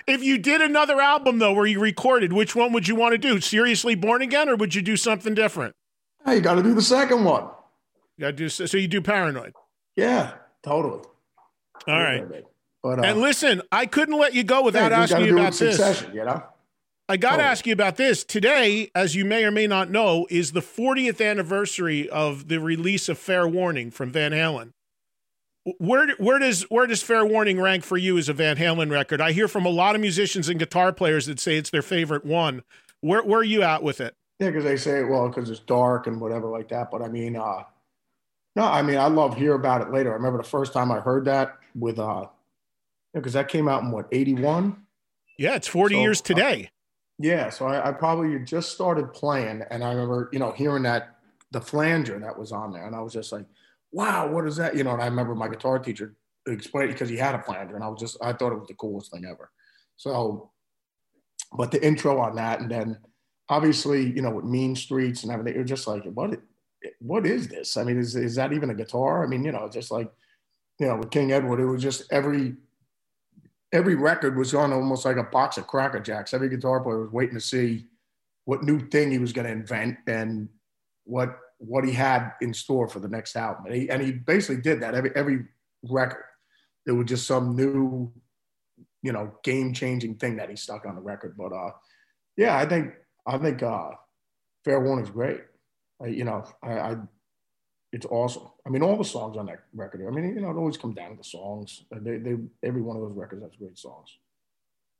If 0.08 0.24
you 0.24 0.38
did 0.38 0.62
another 0.62 1.02
album 1.02 1.40
though, 1.40 1.54
where 1.54 1.66
you 1.66 1.80
recorded, 1.80 2.32
which 2.34 2.56
one 2.56 2.72
would 2.74 2.88
you 2.88 2.96
want 2.96 3.14
to 3.14 3.18
do? 3.18 3.40
Seriously, 3.42 3.96
Born 3.96 4.22
Again, 4.22 4.50
or 4.50 4.56
would 4.56 4.74
you 4.76 4.82
do 4.82 4.96
something 4.98 5.34
different? 5.34 5.76
Hey, 6.26 6.36
you 6.36 6.42
got 6.42 6.56
to 6.56 6.64
do 6.64 6.74
the 6.74 6.82
second 6.82 7.24
one. 7.24 7.44
You 8.18 8.22
gotta 8.22 8.34
do 8.34 8.50
so. 8.50 8.78
You 8.78 8.88
do 8.88 9.02
Paranoid. 9.02 9.54
Yeah, 9.96 10.34
totally. 10.64 11.02
All 11.88 12.02
right. 12.02 12.24
But, 12.82 13.00
uh, 13.00 13.02
and 13.04 13.20
listen, 13.20 13.62
I 13.72 13.86
couldn't 13.88 14.18
let 14.18 14.34
you 14.34 14.44
go 14.44 14.64
without 14.64 14.92
you 14.92 14.98
asking 14.98 15.22
you 15.22 15.26
do 15.28 15.38
it 15.38 15.40
in 15.40 15.40
about 15.46 15.54
this. 15.54 15.76
succession, 15.78 16.16
You 16.16 16.26
know? 16.26 16.44
I 17.08 17.18
got 17.18 17.32
to 17.32 17.36
Totally. 17.36 17.50
ask 17.50 17.68
you 17.68 17.74
about 17.74 17.98
this. 17.98 18.24
Today, 18.24 18.90
as 18.96 19.16
you 19.16 19.26
may 19.26 19.44
or 19.46 19.52
may 19.52 19.68
not 19.68 19.92
know, 19.92 20.26
is 20.30 20.54
the 20.54 20.62
40th 20.62 21.24
anniversary 21.24 22.10
of 22.10 22.48
the 22.48 22.60
release 22.60 23.08
of 23.10 23.20
Fair 23.20 23.48
Warning 23.48 23.92
from 23.92 24.12
Van 24.12 24.32
Halen. 24.32 24.72
Where 25.80 26.16
where 26.18 26.38
does 26.40 26.64
where 26.64 26.86
does 26.86 27.02
Fair 27.02 27.26
Warning 27.26 27.60
rank 27.60 27.84
for 27.84 27.98
you 27.98 28.18
as 28.20 28.30
a 28.30 28.34
Van 28.34 28.56
Halen 28.58 28.92
record? 28.92 29.20
I 29.20 29.32
hear 29.32 29.48
from 29.48 29.66
a 29.66 29.70
lot 29.70 29.96
of 29.96 30.02
musicians 30.02 30.48
and 30.48 30.60
guitar 30.60 30.94
players 30.94 31.26
that 31.26 31.40
say 31.40 31.58
it's 31.58 31.72
their 31.72 31.82
favorite 31.82 32.24
one. 32.24 32.62
Where 33.02 33.24
where 33.24 33.40
are 33.40 33.44
you 33.44 33.64
at 33.64 33.82
with 33.82 34.00
it? 34.00 34.14
Yeah, 34.40 34.50
because 34.50 34.64
they 34.64 34.78
say, 34.78 35.04
well, 35.04 35.28
because 35.28 35.50
it's 35.50 35.60
dark 35.62 36.06
and 36.08 36.22
whatever 36.22 36.48
like 36.50 36.68
that. 36.70 36.92
But 36.92 37.02
I 37.02 37.08
mean, 37.08 37.36
uh, 37.36 37.64
no, 38.56 38.64
I 38.64 38.82
mean, 38.84 38.98
I 38.98 39.08
love 39.08 39.38
hear 39.38 39.54
about 39.54 39.82
it 39.82 39.92
later. 39.92 40.12
I 40.12 40.16
remember 40.16 40.38
the 40.38 40.48
first 40.48 40.72
time 40.74 40.92
I 40.92 41.00
heard 41.00 41.26
that 41.26 41.58
with, 41.74 41.98
uh, 41.98 42.28
because 43.14 43.34
that 43.34 43.48
came 43.48 43.68
out 43.68 43.82
in 43.82 43.92
what, 43.92 44.08
81? 44.12 44.76
Yeah, 45.40 45.56
it's 45.56 45.68
40 45.68 45.96
So, 45.96 46.02
years 46.02 46.22
uh, 46.22 46.24
today. 46.26 46.70
Yeah, 47.18 47.50
so 47.50 47.68
I, 47.68 47.90
I 47.90 47.92
probably 47.94 48.38
just 48.40 48.72
started 48.72 49.14
playing, 49.14 49.64
and 49.72 49.84
I 49.84 49.92
remember, 49.94 50.30
you 50.34 50.40
know, 50.40 50.52
hearing 50.52 50.84
that 50.84 51.16
the 51.52 51.62
flanger 51.62 52.20
that 52.20 52.38
was 52.38 52.52
on 52.52 52.74
there, 52.74 52.86
and 52.86 52.96
I 52.96 53.00
was 53.02 53.14
just 53.14 53.32
like, 53.32 53.46
"Wow, 53.92 54.28
what 54.30 54.46
is 54.46 54.58
that?" 54.58 54.76
You 54.76 54.84
know, 54.84 54.92
and 54.92 55.02
I 55.02 55.06
remember 55.06 55.34
my 55.34 55.48
guitar 55.48 55.80
teacher 55.80 56.16
explained 56.48 56.92
because 56.92 57.10
he 57.10 57.16
had 57.16 57.36
a 57.36 57.42
flanger, 57.42 57.76
and 57.76 57.84
I 57.84 57.88
was 57.88 58.02
just, 58.02 58.18
I 58.22 58.34
thought 58.34 58.52
it 58.52 58.60
was 58.60 58.68
the 58.68 58.74
coolest 58.76 59.12
thing 59.12 59.24
ever. 59.26 59.50
So, 59.96 60.52
but 61.58 61.72
the 61.72 61.86
intro 61.86 62.20
on 62.20 62.36
that, 62.36 62.60
and 62.60 62.70
then 62.70 62.98
obviously, 63.50 64.12
you 64.12 64.22
know, 64.22 64.32
with 64.32 64.46
Mean 64.46 64.76
Streets 64.76 65.24
and 65.24 65.32
everything, 65.32 65.56
you're 65.56 65.64
just 65.64 65.88
like, 65.88 66.04
what, 66.06 66.40
what 67.00 67.26
is 67.26 67.48
this? 67.48 67.78
I 67.78 67.84
mean, 67.84 67.98
is 67.98 68.16
is 68.16 68.36
that 68.36 68.54
even 68.54 68.70
a 68.72 68.76
guitar? 68.76 69.24
I 69.24 69.28
mean, 69.28 69.44
you 69.46 69.52
know, 69.54 69.70
just 69.70 69.92
like, 69.92 70.12
you 70.80 70.88
know, 70.88 70.98
with 70.98 71.12
King 71.12 71.32
Edward, 71.32 71.60
it 71.62 71.66
was 71.66 71.82
just 71.82 72.12
every 72.12 72.56
every 73.72 73.96
record 73.96 74.38
was 74.38 74.54
on 74.54 74.74
almost 74.74 75.06
like 75.06 75.18
a 75.18 75.24
box 75.24 75.58
of 75.58 75.68
Cracker 75.68 76.00
Jacks. 76.00 76.34
Every 76.34 76.50
guitar 76.50 76.82
player 76.82 77.02
was 77.02 77.12
waiting 77.12 77.36
to 77.36 77.42
see 77.42 77.86
what 78.46 78.64
new 78.64 78.80
thing 78.80 79.12
he 79.12 79.20
was 79.20 79.34
going 79.34 79.46
to 79.46 79.52
invent 79.52 79.98
and 80.08 80.50
what 81.04 81.38
what 81.58 81.86
he 81.86 81.92
had 81.92 82.34
in 82.42 82.54
store 82.54 82.88
for 82.88 83.00
the 83.00 83.08
next 83.08 83.36
album. 83.36 83.66
And 83.66 83.76
he, 83.76 83.90
and 83.90 84.02
he 84.02 84.12
basically 84.12 84.62
did 84.62 84.82
that 84.82 84.96
every 84.96 85.12
every 85.16 85.46
record. 85.84 86.24
There 86.86 86.96
was 86.96 87.08
just 87.08 87.26
some 87.26 87.56
new, 87.56 88.12
you 89.02 89.12
know, 89.12 89.34
game 89.44 89.74
changing 89.74 90.16
thing 90.16 90.38
that 90.38 90.50
he 90.50 90.56
stuck 90.56 90.86
on 90.86 90.96
the 90.96 91.02
record. 91.02 91.36
But 91.38 91.54
uh, 91.54 91.72
yeah, 92.38 92.58
I 92.58 92.66
think 92.66 92.94
I 93.26 93.38
think 93.38 93.64
uh, 93.64 93.92
Fair 94.64 94.80
Warning's 94.80 95.10
great. 95.10 95.42
I, 96.02 96.08
you 96.08 96.26
know, 96.26 96.44
I, 96.62 96.72
I 96.74 96.96
it's 97.96 98.06
awesome. 98.08 98.44
I 98.68 98.70
mean, 98.70 98.84
all 98.84 98.98
the 98.98 99.06
songs 99.06 99.38
on 99.38 99.46
that 99.46 99.62
record. 99.74 100.06
I 100.06 100.12
mean, 100.12 100.36
you 100.36 100.42
know, 100.42 100.52
it 100.52 100.58
always 100.58 100.76
comes 100.76 100.96
down 100.96 101.12
to 101.12 101.16
the 101.16 101.24
songs. 101.24 101.86
They, 101.90 102.18
they 102.18 102.36
every 102.62 102.82
one 102.82 102.98
of 102.98 103.02
those 103.02 103.16
records 103.16 103.42
has 103.42 103.56
great 103.58 103.78
songs. 103.78 104.18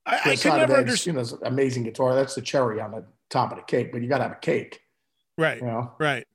I, 0.06 0.20
I 0.24 0.36
could 0.36 0.54
never 0.54 0.76
understand. 0.78 1.18
You 1.18 1.22
know, 1.22 1.38
amazing 1.42 1.82
guitar. 1.82 2.14
That's 2.14 2.34
the 2.34 2.40
cherry 2.40 2.80
on 2.80 2.92
the 2.92 3.04
top 3.28 3.52
of 3.52 3.58
the 3.58 3.64
cake. 3.64 3.92
But 3.92 4.00
you 4.00 4.08
got 4.08 4.18
to 4.18 4.24
have 4.24 4.32
a 4.32 4.36
cake. 4.36 4.80
Right. 5.36 5.58
You 5.58 5.66
know? 5.66 5.92
Right. 5.98 6.26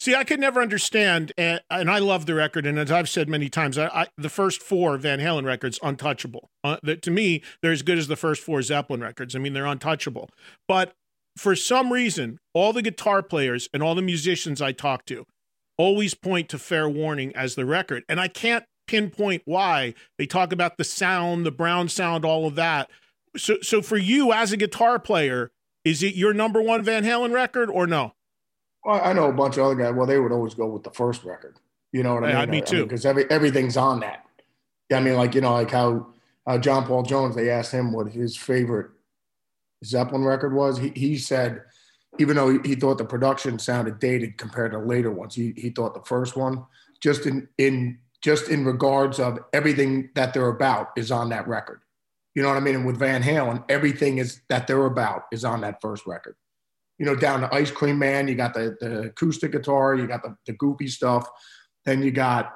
See, 0.00 0.16
I 0.16 0.24
could 0.24 0.40
never 0.40 0.60
understand, 0.60 1.32
and, 1.38 1.60
and 1.70 1.88
I 1.88 1.98
love 1.98 2.26
the 2.26 2.34
record. 2.34 2.66
And 2.66 2.76
as 2.76 2.90
I've 2.90 3.08
said 3.08 3.28
many 3.28 3.48
times, 3.48 3.78
I, 3.78 3.86
I, 3.86 4.06
the 4.16 4.28
first 4.28 4.62
four 4.62 4.96
Van 4.98 5.20
Halen 5.20 5.44
records 5.44 5.78
untouchable. 5.80 6.50
Uh, 6.64 6.78
that 6.82 7.02
to 7.02 7.12
me, 7.12 7.42
they're 7.62 7.72
as 7.72 7.82
good 7.82 7.98
as 7.98 8.08
the 8.08 8.16
first 8.16 8.42
four 8.42 8.62
Zeppelin 8.62 9.00
records. 9.00 9.36
I 9.36 9.38
mean, 9.38 9.52
they're 9.52 9.66
untouchable. 9.66 10.28
But 10.66 10.94
for 11.36 11.54
some 11.54 11.92
reason, 11.92 12.38
all 12.52 12.72
the 12.72 12.82
guitar 12.82 13.22
players 13.22 13.68
and 13.72 13.80
all 13.80 13.94
the 13.94 14.02
musicians 14.02 14.60
I 14.60 14.72
talk 14.72 15.06
to 15.06 15.24
always 15.80 16.12
point 16.12 16.50
to 16.50 16.58
Fair 16.58 16.88
Warning 16.88 17.34
as 17.34 17.54
the 17.54 17.64
record, 17.64 18.04
and 18.06 18.20
I 18.20 18.28
can't 18.28 18.64
pinpoint 18.86 19.42
why. 19.46 19.94
They 20.18 20.26
talk 20.26 20.52
about 20.52 20.76
the 20.76 20.84
sound, 20.84 21.46
the 21.46 21.50
brown 21.50 21.88
sound, 21.88 22.24
all 22.24 22.46
of 22.46 22.54
that. 22.56 22.90
So, 23.36 23.56
so 23.62 23.80
for 23.80 23.96
you 23.96 24.30
as 24.32 24.52
a 24.52 24.58
guitar 24.58 24.98
player, 24.98 25.52
is 25.84 26.02
it 26.02 26.14
your 26.14 26.34
number 26.34 26.60
one 26.60 26.82
Van 26.82 27.02
Halen 27.04 27.32
record 27.32 27.70
or 27.70 27.86
no? 27.86 28.12
Well, 28.84 29.00
I 29.02 29.14
know 29.14 29.30
a 29.30 29.32
bunch 29.32 29.56
of 29.56 29.64
other 29.64 29.74
guys. 29.74 29.94
Well, 29.94 30.06
they 30.06 30.18
would 30.18 30.32
always 30.32 30.52
go 30.52 30.66
with 30.66 30.82
the 30.82 30.90
first 30.90 31.24
record. 31.24 31.56
You 31.92 32.02
know 32.02 32.14
what 32.14 32.24
I 32.24 32.44
mean? 32.44 32.50
me 32.50 32.60
too. 32.60 32.84
Because 32.84 33.06
every 33.06 33.28
everything's 33.30 33.76
on 33.76 34.00
that. 34.00 34.24
Yeah, 34.90 34.98
I 34.98 35.00
mean, 35.00 35.14
like 35.14 35.34
you 35.34 35.40
know, 35.40 35.52
like 35.52 35.70
how 35.70 36.08
uh, 36.46 36.58
John 36.58 36.84
Paul 36.84 37.02
Jones. 37.04 37.34
They 37.34 37.50
asked 37.50 37.72
him 37.72 37.92
what 37.92 38.08
his 38.08 38.36
favorite 38.36 38.90
Zeppelin 39.84 40.24
record 40.24 40.52
was. 40.54 40.78
He 40.78 40.90
he 40.90 41.16
said, 41.16 41.62
even 42.18 42.36
though 42.36 42.50
he, 42.50 42.58
he 42.64 42.74
thought 42.74 42.98
the 42.98 43.04
production 43.04 43.58
sounded 43.58 43.98
dated 43.98 44.36
compared 44.38 44.72
to 44.72 44.78
later 44.78 45.10
ones, 45.10 45.34
he 45.34 45.52
he 45.56 45.70
thought 45.70 45.94
the 45.94 46.02
first 46.04 46.36
one 46.36 46.64
just 47.00 47.26
in 47.26 47.48
in 47.58 47.98
just 48.22 48.48
in 48.48 48.64
regards 48.64 49.18
of 49.18 49.38
everything 49.52 50.10
that 50.14 50.34
they're 50.34 50.48
about 50.48 50.88
is 50.96 51.10
on 51.10 51.30
that 51.30 51.48
record. 51.48 51.80
You 52.34 52.42
know 52.42 52.48
what 52.48 52.58
I 52.58 52.60
mean? 52.60 52.76
And 52.76 52.86
with 52.86 52.98
Van 52.98 53.22
Halen, 53.22 53.64
everything 53.68 54.18
is 54.18 54.42
that 54.48 54.66
they're 54.66 54.86
about 54.86 55.24
is 55.32 55.44
on 55.44 55.62
that 55.62 55.80
first 55.80 56.06
record 56.06 56.36
you 57.00 57.06
know, 57.06 57.16
down 57.16 57.40
to 57.40 57.52
Ice 57.52 57.70
Cream 57.70 57.98
Man. 57.98 58.28
You 58.28 58.34
got 58.34 58.52
the, 58.52 58.76
the 58.78 59.00
acoustic 59.04 59.52
guitar, 59.52 59.94
you 59.94 60.06
got 60.06 60.22
the, 60.22 60.36
the 60.46 60.52
goofy 60.52 60.86
stuff. 60.86 61.26
Then 61.86 62.02
you 62.02 62.10
got, 62.10 62.54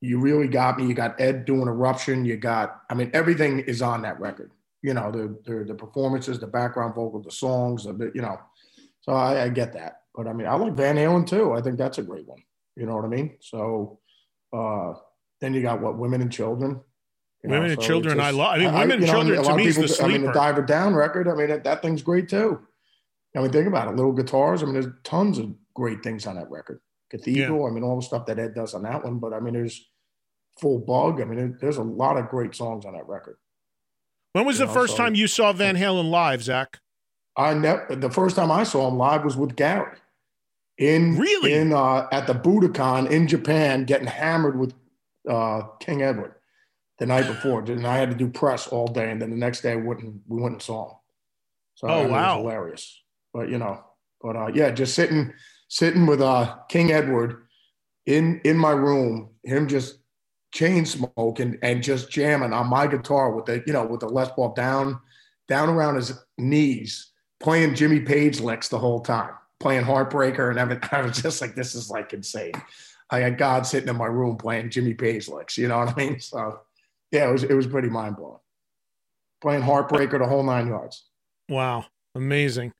you 0.00 0.20
really 0.20 0.46
got 0.46 0.78
me. 0.78 0.86
You 0.86 0.94
got 0.94 1.20
Ed 1.20 1.44
doing 1.44 1.66
Eruption. 1.66 2.24
You 2.24 2.36
got, 2.36 2.80
I 2.88 2.94
mean, 2.94 3.10
everything 3.12 3.58
is 3.58 3.82
on 3.82 4.02
that 4.02 4.20
record. 4.20 4.52
You 4.82 4.94
know, 4.94 5.10
the 5.10 5.38
the, 5.44 5.64
the 5.64 5.74
performances, 5.74 6.38
the 6.38 6.46
background 6.46 6.94
vocal, 6.94 7.20
the 7.22 7.30
songs, 7.30 7.84
the 7.84 8.10
you 8.14 8.22
know. 8.22 8.38
So 9.00 9.12
I, 9.12 9.44
I 9.44 9.48
get 9.48 9.72
that, 9.72 10.02
but 10.14 10.26
I 10.28 10.32
mean, 10.32 10.46
I 10.46 10.54
like 10.54 10.74
Van 10.74 10.96
Halen 10.96 11.26
too. 11.26 11.52
I 11.52 11.60
think 11.62 11.76
that's 11.78 11.98
a 11.98 12.02
great 12.02 12.26
one. 12.26 12.42
You 12.76 12.86
know 12.86 12.96
what 12.96 13.04
I 13.04 13.08
mean? 13.08 13.36
So 13.40 13.98
uh, 14.52 14.94
then 15.40 15.54
you 15.54 15.62
got 15.62 15.80
what 15.80 15.98
women 15.98 16.20
and 16.22 16.32
children. 16.32 16.80
you 17.42 17.50
know, 17.50 17.56
Women 17.56 17.70
and 17.72 17.80
so 17.82 17.86
children, 17.86 18.18
it's 18.18 18.26
I 18.26 18.30
love- 18.30 18.54
I 18.54 18.58
mean, 18.58 18.72
Women 18.74 18.90
and 18.92 19.00
know, 19.02 19.12
Children 19.12 19.38
a 19.38 19.42
to 19.42 19.48
lot 19.48 19.50
of 19.52 19.56
me 19.56 19.66
is 19.66 19.76
the 19.76 19.82
people- 19.88 20.04
I 20.04 20.08
mean, 20.08 20.22
the. 20.26 20.32
Diver 20.32 20.62
Down 20.62 20.94
record. 20.94 21.26
I 21.28 21.34
mean, 21.34 21.48
that, 21.48 21.64
that 21.64 21.82
thing's 21.82 22.02
great 22.02 22.28
too. 22.28 22.60
I 23.36 23.40
mean, 23.40 23.50
think 23.50 23.66
about 23.66 23.88
it. 23.88 23.96
Little 23.96 24.12
guitars. 24.12 24.62
I 24.62 24.66
mean, 24.66 24.74
there's 24.74 24.86
tons 25.04 25.38
of 25.38 25.52
great 25.74 26.02
things 26.02 26.26
on 26.26 26.36
that 26.36 26.50
record. 26.50 26.80
Cathedral. 27.10 27.66
I 27.66 27.70
mean, 27.70 27.82
all 27.82 27.96
the 27.96 28.02
stuff 28.02 28.26
that 28.26 28.38
Ed 28.38 28.54
does 28.54 28.74
on 28.74 28.82
that 28.84 29.02
one. 29.04 29.18
But 29.18 29.32
I 29.32 29.40
mean, 29.40 29.54
there's 29.54 29.88
Full 30.60 30.78
Bug. 30.78 31.20
I 31.20 31.24
mean, 31.24 31.56
there's 31.60 31.78
a 31.78 31.82
lot 31.82 32.16
of 32.18 32.28
great 32.28 32.54
songs 32.54 32.84
on 32.84 32.92
that 32.94 33.08
record. 33.08 33.36
When 34.32 34.44
was 34.46 34.58
You 34.58 34.66
the 34.66 34.72
know, 34.72 34.80
first 34.80 34.96
so- 34.96 35.02
time 35.02 35.14
you 35.14 35.26
saw 35.26 35.52
Van 35.52 35.76
Halen 35.76 36.10
live, 36.10 36.40
Zakk? 36.40 36.76
I 37.36 37.54
never. 37.54 37.96
The 37.96 38.10
first 38.10 38.36
time 38.36 38.50
I 38.50 38.62
saw 38.64 38.88
him 38.88 38.98
live 38.98 39.24
was 39.24 39.36
with 39.36 39.56
Gary. 39.56 39.96
In 40.78 41.16
Really? 41.18 41.54
in 41.54 41.72
uh, 41.72 42.08
at 42.12 42.26
the 42.26 42.34
Budokan 42.34 43.10
in 43.10 43.26
Japan, 43.28 43.84
getting 43.84 44.06
hammered 44.06 44.58
with 44.58 44.74
uh, 45.28 45.62
King 45.80 46.02
Edward 46.02 46.34
the 46.98 47.06
night 47.06 47.26
before, 47.26 47.60
and 47.70 47.86
I 47.86 47.96
had 47.96 48.10
to 48.10 48.16
do 48.16 48.28
press 48.28 48.66
all 48.68 48.86
day, 48.88 49.10
and 49.10 49.20
then 49.20 49.30
the 49.30 49.36
next 49.36 49.62
day 49.62 49.72
I 49.72 49.76
wouldn't 49.76 50.22
we 50.28 50.40
went 50.42 50.54
and 50.54 50.62
saw 50.62 50.90
him. 50.90 50.96
So 51.74 51.88
Oh, 51.88 51.96
mean, 51.96 51.98
it 51.98 52.02
was 52.04 52.12
wow. 52.12 52.38
hilarious. 52.38 53.02
But 53.32 53.48
you 53.48 53.58
know, 53.58 53.82
but 54.20 54.36
uh, 54.36 54.50
yeah, 54.54 54.70
just 54.70 54.94
sitting 54.94 55.32
sitting 55.68 56.04
with 56.06 56.20
uh, 56.20 56.56
King 56.68 56.92
Edward 56.92 57.46
in 58.06 58.40
in 58.44 58.58
my 58.58 58.72
room, 58.72 59.30
him 59.42 59.68
just 59.68 59.98
chain 60.52 60.84
smoking 60.84 61.58
and 61.62 61.82
just 61.82 62.10
jamming 62.10 62.52
on 62.52 62.68
my 62.68 62.86
guitar 62.86 63.32
with 63.32 63.46
the 63.46 63.62
you 63.66 63.72
know 63.72 63.84
with 63.84 64.00
the 64.00 64.08
Les 64.08 64.30
Paul 64.30 64.52
down 64.54 65.00
down 65.48 65.68
around 65.68 65.96
his 65.96 66.12
knees, 66.38 67.12
playing 67.40 67.74
Jimmy 67.74 68.00
Page 68.00 68.40
licks 68.40 68.68
the 68.68 68.78
whole 68.78 69.00
time, 69.00 69.32
playing 69.60 69.84
Heartbreaker 69.84 70.50
and 70.50 70.58
everything. 70.58 70.88
I 70.92 71.02
was 71.02 71.20
just 71.20 71.40
like, 71.40 71.54
this 71.54 71.74
is 71.74 71.90
like 71.90 72.12
insane. 72.12 72.52
I 73.10 73.18
had 73.18 73.36
God 73.36 73.66
sitting 73.66 73.88
in 73.88 73.96
my 73.96 74.06
room 74.06 74.36
playing 74.36 74.70
Jimmy 74.70 74.94
Page 74.94 75.28
licks. 75.28 75.58
You 75.58 75.68
know 75.68 75.78
what 75.78 75.90
I 75.90 75.94
mean? 75.96 76.20
So 76.20 76.60
yeah, 77.10 77.28
it 77.28 77.32
was 77.32 77.44
it 77.44 77.54
was 77.54 77.66
pretty 77.66 77.88
mind 77.88 78.16
blowing. 78.16 78.38
Playing 79.40 79.62
Heartbreaker 79.62 80.18
the 80.18 80.26
whole 80.26 80.44
nine 80.44 80.68
yards. 80.68 81.04
Wow, 81.48 81.86
amazing. 82.14 82.72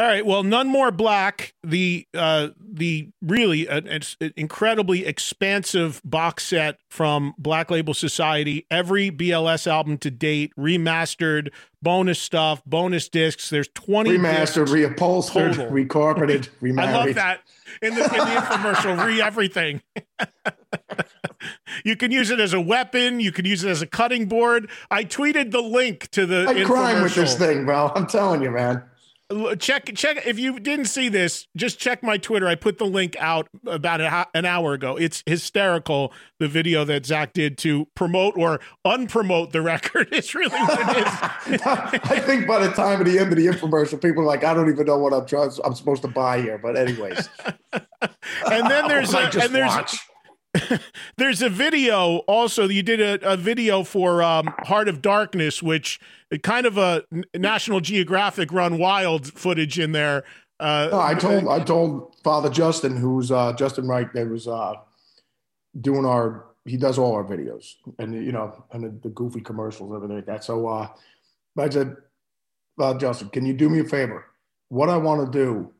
All 0.00 0.06
right, 0.06 0.24
well, 0.24 0.42
none 0.42 0.66
more 0.66 0.90
black. 0.90 1.52
The 1.62 2.06
uh, 2.14 2.48
the 2.58 3.10
really 3.20 3.68
uh, 3.68 3.82
it's 3.84 4.16
incredibly 4.34 5.04
expansive 5.04 6.00
box 6.06 6.46
set 6.46 6.78
from 6.88 7.34
Black 7.36 7.70
Label 7.70 7.92
Society. 7.92 8.64
Every 8.70 9.10
BLS 9.10 9.66
album 9.66 9.98
to 9.98 10.10
date, 10.10 10.52
remastered, 10.58 11.50
bonus 11.82 12.18
stuff, 12.18 12.64
bonus 12.64 13.10
discs. 13.10 13.50
There's 13.50 13.68
twenty 13.74 14.12
Remastered, 14.12 14.68
discs 14.68 14.72
reupholstered, 14.72 15.56
total. 15.56 15.66
recarpeted, 15.66 16.48
remarried. 16.62 16.88
I 16.94 17.04
love 17.04 17.14
that 17.16 17.42
in 17.82 17.94
the 17.94 18.02
in 18.02 18.10
the 18.10 18.40
infomercial. 18.40 19.04
Re 19.04 19.20
everything. 19.20 19.82
you 21.84 21.94
can 21.94 22.10
use 22.10 22.30
it 22.30 22.40
as 22.40 22.54
a 22.54 22.60
weapon. 22.60 23.20
You 23.20 23.32
can 23.32 23.44
use 23.44 23.64
it 23.64 23.68
as 23.68 23.82
a 23.82 23.86
cutting 23.86 24.28
board. 24.28 24.70
I 24.90 25.04
tweeted 25.04 25.50
the 25.50 25.60
link 25.60 26.08
to 26.12 26.24
the. 26.24 26.46
I 26.48 26.64
crime 26.64 27.02
with 27.02 27.14
this 27.14 27.36
thing, 27.36 27.66
bro. 27.66 27.92
I'm 27.94 28.06
telling 28.06 28.40
you, 28.40 28.50
man. 28.50 28.82
Check 29.58 29.94
check 29.94 30.26
if 30.26 30.40
you 30.40 30.58
didn't 30.58 30.86
see 30.86 31.08
this 31.08 31.46
just 31.56 31.78
check 31.78 32.02
my 32.02 32.16
twitter. 32.16 32.48
I 32.48 32.56
put 32.56 32.78
the 32.78 32.84
link 32.84 33.16
out 33.20 33.48
about 33.64 34.00
an 34.34 34.44
hour 34.44 34.72
ago. 34.72 34.96
It's 34.96 35.22
hysterical 35.24 36.12
the 36.40 36.48
video 36.48 36.84
that 36.86 37.04
Zakk 37.04 37.32
did 37.32 37.56
to 37.58 37.86
promote 37.94 38.36
or 38.36 38.60
unpromote 38.84 39.52
the 39.52 39.62
record. 39.62 40.08
It's 40.10 40.34
really 40.34 40.58
what 40.58 40.96
it 40.96 41.06
is. 41.06 41.60
I 41.66 42.20
think 42.20 42.48
by 42.48 42.66
the 42.66 42.72
time 42.72 43.00
of 43.00 43.06
the 43.06 43.18
end 43.20 43.30
of 43.30 43.36
the 43.36 43.46
infomercial, 43.46 44.02
people 44.02 44.22
are 44.22 44.26
like, 44.26 44.42
I 44.42 44.52
don't 44.52 44.68
even 44.68 44.86
know 44.86 44.98
what 44.98 45.12
I'm 45.12 45.26
trying, 45.26 45.50
I'm 45.64 45.74
supposed 45.74 46.02
to 46.02 46.08
buy 46.08 46.40
here. 46.40 46.58
But 46.58 46.76
anyways, 46.76 47.28
and 47.72 48.70
then 48.70 48.88
there's 48.88 49.14
a, 49.14 49.30
and 49.40 49.54
there's 49.54 49.68
watch. 49.68 50.09
there's 51.16 51.42
a 51.42 51.48
video 51.48 52.18
also 52.26 52.68
you 52.68 52.82
did 52.82 53.00
a, 53.00 53.32
a 53.32 53.36
video 53.36 53.84
for 53.84 54.22
um, 54.22 54.52
heart 54.64 54.88
of 54.88 55.00
darkness 55.00 55.62
which 55.62 56.00
kind 56.42 56.66
of 56.66 56.76
a 56.76 57.04
national 57.34 57.80
geographic 57.80 58.52
run 58.52 58.76
wild 58.76 59.32
footage 59.32 59.78
in 59.78 59.92
there 59.92 60.24
uh, 60.60 60.88
No, 60.92 61.00
I 61.00 61.14
told 61.14 61.48
I 61.48 61.60
told 61.60 62.16
Father 62.22 62.50
Justin, 62.50 62.94
who's 62.94 63.32
uh, 63.32 63.54
Justin 63.54 63.88
Wright, 63.88 64.12
that 64.12 64.28
was 64.28 64.46
uh, 64.46 64.74
doing 65.80 66.04
our. 66.04 66.46
He 66.66 66.76
does 66.76 66.98
all 66.98 67.14
our 67.14 67.24
videos, 67.24 67.76
and 67.98 68.14
you 68.14 68.30
know, 68.30 68.64
and 68.70 68.84
the, 68.84 68.90
the 69.02 69.08
goofy 69.08 69.40
commercials, 69.40 69.92
everything 69.94 70.16
like 70.16 70.26
that. 70.26 70.44
So 70.44 70.68
uh, 70.68 70.88
I 71.58 71.70
said, 71.70 71.96
Father 72.78 72.98
Justin, 72.98 73.30
can 73.30 73.46
you 73.46 73.54
do 73.54 73.70
me 73.70 73.80
a 73.80 73.84
favor? 73.84 74.26
What 74.68 74.90
I 74.90 74.98
want 74.98 75.32
to 75.32 75.38
do 75.38 75.72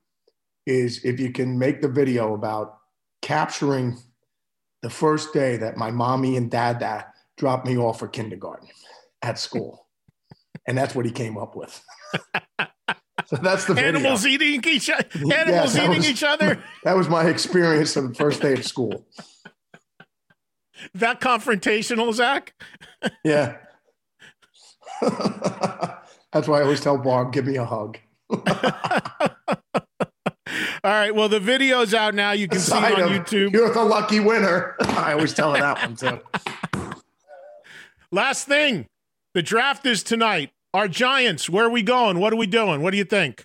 is 0.66 1.04
if 1.04 1.20
you 1.20 1.30
can 1.30 1.58
make 1.58 1.82
the 1.82 1.88
video 1.88 2.32
about 2.32 2.78
capturing 3.20 3.98
the 4.82 4.90
first 4.90 5.32
day 5.32 5.56
that 5.58 5.76
my 5.76 5.90
mommy 5.90 6.36
and 6.36 6.50
dad 6.50 7.04
dropped 7.36 7.66
me 7.66 7.76
off 7.76 7.98
for 7.98 8.08
kindergarten 8.08 8.68
at 9.22 9.38
school, 9.38 9.86
and 10.66 10.76
that's 10.76 10.94
what 10.94 11.04
he 11.06 11.12
came 11.12 11.36
up 11.38 11.54
with. 11.56 11.82
so 13.26 13.36
that's 13.42 13.64
the 13.66 13.74
video. 13.74 13.90
animals 13.90 14.26
eating 14.26 14.62
each 14.66 14.90
other 14.90 15.04
animals 15.32 15.74
that 15.74 15.84
eating 15.84 15.96
was- 15.98 16.10
each 16.10 16.24
other 16.24 16.62
That 16.84 16.96
was 16.96 17.08
my 17.08 17.24
experience 17.28 17.96
on 17.96 18.08
the 18.08 18.14
first 18.14 18.40
day 18.42 18.54
of 18.54 18.66
school. 18.66 19.06
that 20.94 21.20
confrontational 21.20 22.08
Zakk 22.12 22.48
Yeah. 23.24 23.56
That's 26.32 26.46
why 26.48 26.58
I 26.60 26.62
always 26.62 26.80
tell 26.80 26.96
Barb, 26.98 27.32
give 27.32 27.46
me 27.46 27.56
a 27.56 27.64
hug. 27.64 27.98
All 30.82 30.90
right. 30.90 31.14
Well, 31.14 31.28
the 31.28 31.40
video's 31.40 31.92
out 31.92 32.14
now. 32.14 32.32
You 32.32 32.48
can 32.48 32.58
see 32.58 32.76
it 32.76 32.98
on 32.98 33.02
of, 33.02 33.10
YouTube. 33.10 33.52
You're 33.52 33.72
the 33.72 33.84
lucky 33.84 34.20
winner. 34.20 34.76
I 34.80 35.12
always 35.12 35.34
tell 35.34 35.54
her 35.54 35.60
that 35.60 35.78
one 35.78 35.96
too. 35.96 36.20
Last 38.12 38.46
thing, 38.46 38.86
the 39.34 39.42
draft 39.42 39.84
is 39.86 40.02
tonight. 40.02 40.50
Our 40.72 40.88
Giants. 40.88 41.50
Where 41.50 41.66
are 41.66 41.70
we 41.70 41.82
going? 41.82 42.18
What 42.18 42.32
are 42.32 42.36
we 42.36 42.46
doing? 42.46 42.82
What 42.82 42.92
do 42.92 42.96
you 42.96 43.04
think? 43.04 43.44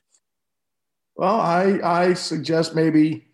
Well, 1.16 1.40
I 1.40 1.80
I 1.84 2.14
suggest 2.14 2.76
maybe 2.76 3.26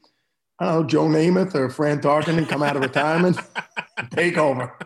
I 0.60 0.66
don't 0.66 0.82
know 0.82 0.88
Joe 0.88 1.06
Namath 1.06 1.56
or 1.56 1.70
Fran 1.70 2.02
Tarkenton 2.02 2.47
come 2.47 2.64
out 2.64 2.76
of 2.76 2.84
retirement, 2.84 3.38
take 4.12 4.38
over. 4.38 4.78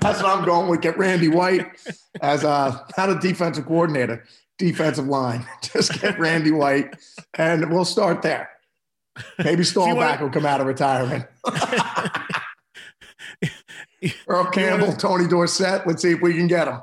That's 0.00 0.22
what 0.22 0.38
I'm 0.38 0.44
going 0.44 0.68
with. 0.68 0.80
Get 0.80 0.98
Randy 0.98 1.28
White 1.28 1.66
as 2.20 2.44
a 2.44 2.86
not 2.96 3.10
a 3.10 3.18
defensive 3.18 3.66
coordinator, 3.66 4.24
defensive 4.60 5.08
line. 5.08 5.44
Just 5.62 6.00
get 6.00 6.20
Randy 6.20 6.52
White, 6.52 6.94
and 7.34 7.72
we'll 7.72 7.84
start 7.84 8.22
there. 8.22 8.50
Maybe 9.42 9.64
Staubach 9.64 10.20
will 10.20 10.30
come 10.30 10.46
out 10.46 10.60
of 10.60 10.68
retirement. 10.68 11.26
Earl 14.28 14.46
Campbell, 14.46 14.92
Tony 14.92 15.26
Dorsett. 15.26 15.86
Let's 15.86 16.00
see 16.02 16.12
if 16.12 16.22
we 16.22 16.34
can 16.34 16.46
get 16.46 16.66
them. 16.66 16.80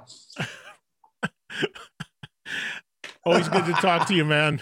Always 3.24 3.48
good 3.50 3.66
to 3.66 3.74
talk 3.74 4.08
to 4.08 4.14
you, 4.14 4.26
man. 4.26 4.62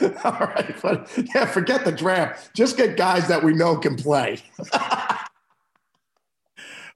All 0.02 0.32
right, 0.32 0.74
but 0.82 1.08
yeah, 1.34 1.46
forget 1.46 1.84
the 1.84 1.92
draft. 1.92 2.54
Just 2.54 2.76
get 2.76 2.96
guys 2.96 3.28
that 3.28 3.44
we 3.44 3.54
know 3.54 3.76
can 3.76 3.96
play. 3.96 4.42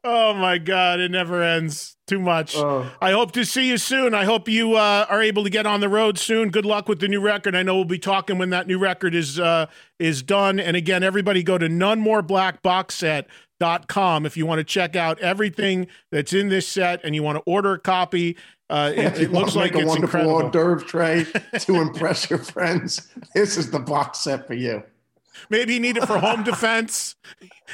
Oh 0.05 0.33
my 0.33 0.59
God, 0.59 1.01
it 1.01 1.11
never 1.11 1.43
ends. 1.43 1.97
Too 2.07 2.21
much. 2.21 2.57
Oh. 2.57 2.89
I 3.03 3.11
hope 3.11 3.33
to 3.33 3.45
see 3.45 3.69
you 3.69 3.77
soon. 3.77 4.15
I 4.15 4.25
hope 4.25 4.49
you 4.49 4.77
uh, 4.77 5.05
are 5.11 5.21
able 5.21 5.45
to 5.45 5.51
get 5.51 5.67
on 5.67 5.81
the 5.81 5.91
road 5.91 6.19
soon. 6.19 6.49
Good 6.49 6.65
luck 6.65 6.89
with 6.89 7.01
the 7.01 7.09
new 7.09 7.21
record. 7.21 7.55
I 7.55 7.63
know 7.63 7.75
we'll 7.75 7.85
be 7.85 7.99
talking 7.99 8.39
when 8.39 8.49
that 8.49 8.67
new 8.67 8.79
record 8.79 9.15
is 9.15 9.39
uh, 9.39 9.67
is 9.99 10.23
done. 10.23 10.59
And 10.59 10.75
again, 10.75 11.03
everybody 11.03 11.43
go 11.43 11.59
to 11.59 11.69
nonemoreblackboxset.com 11.69 14.25
if 14.25 14.39
you 14.39 14.47
want 14.47 14.61
to 14.61 14.65
check 14.65 14.97
out 14.97 15.21
everything 15.21 15.87
that's 16.11 16.33
in 16.33 16.49
this 16.49 16.67
set 16.67 17.05
and 17.05 17.15
you 17.15 17.23
want 17.23 17.37
to 17.37 17.43
order 17.45 17.75
a 17.75 17.79
copy. 17.79 18.39
Uh, 18.71 18.91
it, 18.97 19.21
it 19.21 19.33
looks 19.33 19.55
like 19.55 19.75
a 19.75 19.81
it's 19.81 19.89
wonderful 19.89 20.21
incredible. 20.21 20.47
hors 20.47 20.51
d'oeuvre 20.51 20.83
tray 20.87 21.27
to 21.59 21.75
impress 21.83 22.31
your 22.31 22.39
friends. 22.39 23.07
This 23.35 23.59
is 23.59 23.71
the 23.71 23.81
box 23.81 24.21
set 24.21 24.47
for 24.47 24.55
you. 24.55 24.83
Maybe 25.51 25.75
you 25.75 25.81
need 25.81 25.97
it 25.97 26.07
for 26.07 26.19
home 26.19 26.43
defense. 26.45 27.15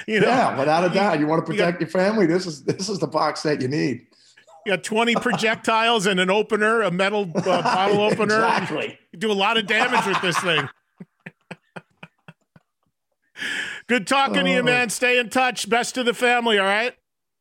You 0.08 0.18
know, 0.18 0.26
yeah, 0.26 0.58
without 0.58 0.90
a 0.90 0.92
doubt. 0.92 1.20
You 1.20 1.28
want 1.28 1.46
to 1.46 1.52
you 1.52 1.56
got- 1.58 1.66
protect 1.78 1.80
your 1.82 1.88
family. 1.88 2.26
This 2.26 2.46
is 2.46 2.64
this 2.64 2.88
is 2.88 2.98
the 2.98 3.06
box 3.06 3.42
set 3.42 3.62
you 3.62 3.68
need. 3.68 4.04
You 4.66 4.72
got 4.72 4.82
20 4.82 5.14
projectiles 5.14 6.06
and 6.06 6.18
an 6.18 6.30
opener, 6.30 6.82
a 6.82 6.90
metal 6.90 7.30
uh, 7.32 7.40
bottle 7.62 8.00
opener. 8.00 8.34
Exactly. 8.34 8.98
You 9.12 9.20
do 9.20 9.30
a 9.30 9.32
lot 9.34 9.56
of 9.56 9.68
damage 9.68 10.04
with 10.04 10.20
this 10.20 10.36
thing. 10.40 10.68
Good 13.86 14.06
talking 14.06 14.44
to 14.44 14.50
you, 14.50 14.60
Oh. 14.60 14.62
man. 14.64 14.90
Stay 14.90 15.18
in 15.18 15.28
touch. 15.30 15.68
Best 15.68 15.94
to 15.94 16.02
the 16.02 16.14
family, 16.14 16.58
all 16.58 16.64
right? 16.64 16.94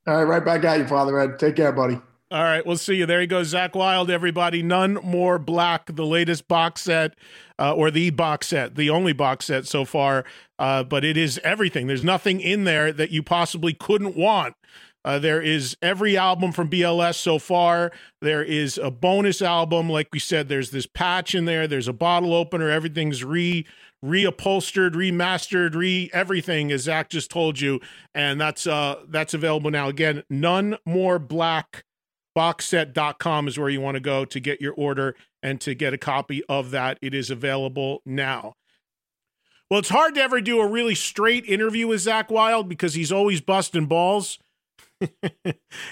All 0.05 0.15
right, 0.17 0.23
right 0.23 0.45
back 0.45 0.63
at 0.63 0.79
you, 0.79 0.87
Father 0.87 1.17
Ed. 1.19 1.39
Take 1.39 1.55
care, 1.55 1.71
buddy. 1.71 1.99
All 2.33 2.41
right, 2.41 2.65
we'll 2.65 2.77
see 2.77 2.95
you. 2.95 3.05
There 3.05 3.21
he 3.21 3.27
goes, 3.27 3.53
Zakk 3.53 3.75
Wylde, 3.75 4.09
everybody. 4.09 4.63
None 4.63 4.95
more 5.03 5.37
black, 5.37 5.95
the 5.95 6.03
latest 6.03 6.47
box 6.47 6.81
set, 6.81 7.13
uh, 7.59 7.75
or 7.75 7.91
the 7.91 8.09
box 8.09 8.47
set, 8.47 8.73
the 8.73 8.89
only 8.89 9.13
box 9.13 9.45
set 9.45 9.67
so 9.67 9.85
far. 9.85 10.25
Uh, 10.57 10.83
but 10.83 11.05
it 11.05 11.15
is 11.15 11.39
everything. 11.43 11.85
There's 11.85 12.03
nothing 12.03 12.41
in 12.41 12.63
there 12.63 12.91
that 12.91 13.11
you 13.11 13.21
possibly 13.21 13.75
couldn't 13.75 14.17
want. 14.17 14.55
Uh, 15.05 15.19
there 15.19 15.43
is 15.43 15.77
every 15.83 16.17
album 16.17 16.51
from 16.51 16.71
BLS 16.71 17.17
so 17.17 17.37
far. 17.37 17.91
There 18.19 18.43
is 18.43 18.79
a 18.79 18.89
bonus 18.89 19.43
album, 19.43 19.87
like 19.87 20.07
we 20.11 20.17
said. 20.17 20.49
There's 20.49 20.71
this 20.71 20.87
patch 20.87 21.35
in 21.35 21.45
there. 21.45 21.67
There's 21.67 21.87
a 21.87 21.93
bottle 21.93 22.33
opener. 22.33 22.67
Everything's 22.67 23.23
re 23.23 23.63
reupholstered, 24.03 24.95
remastered, 24.95 25.75
re 25.75 26.09
everything, 26.11 26.71
as 26.71 26.87
Zakk 26.87 27.09
just 27.09 27.29
told 27.29 27.61
you, 27.61 27.79
and 28.15 28.41
that's 28.41 28.65
uh 28.65 29.03
that's 29.07 29.35
available 29.35 29.69
now. 29.69 29.87
Again, 29.87 30.23
none 30.31 30.77
more 30.83 31.19
black 31.19 31.83
boxset.com 32.35 33.47
is 33.47 33.57
where 33.57 33.69
you 33.69 33.81
want 33.81 33.95
to 33.95 34.01
go 34.01 34.25
to 34.25 34.39
get 34.39 34.61
your 34.61 34.73
order 34.73 35.15
and 35.41 35.59
to 35.61 35.75
get 35.75 35.93
a 35.93 35.97
copy 35.97 36.43
of 36.49 36.71
that. 36.71 36.97
It 37.01 37.13
is 37.13 37.29
available 37.29 38.01
now. 38.05 38.55
Well, 39.69 39.79
it's 39.79 39.89
hard 39.89 40.15
to 40.15 40.21
ever 40.21 40.41
do 40.41 40.59
a 40.59 40.67
really 40.67 40.95
straight 40.95 41.45
interview 41.45 41.87
with 41.87 42.01
Zakk 42.01 42.29
Wylde 42.29 42.69
because 42.69 42.93
he's 42.93 43.11
always 43.11 43.41
busting 43.41 43.87
balls. 43.87 44.37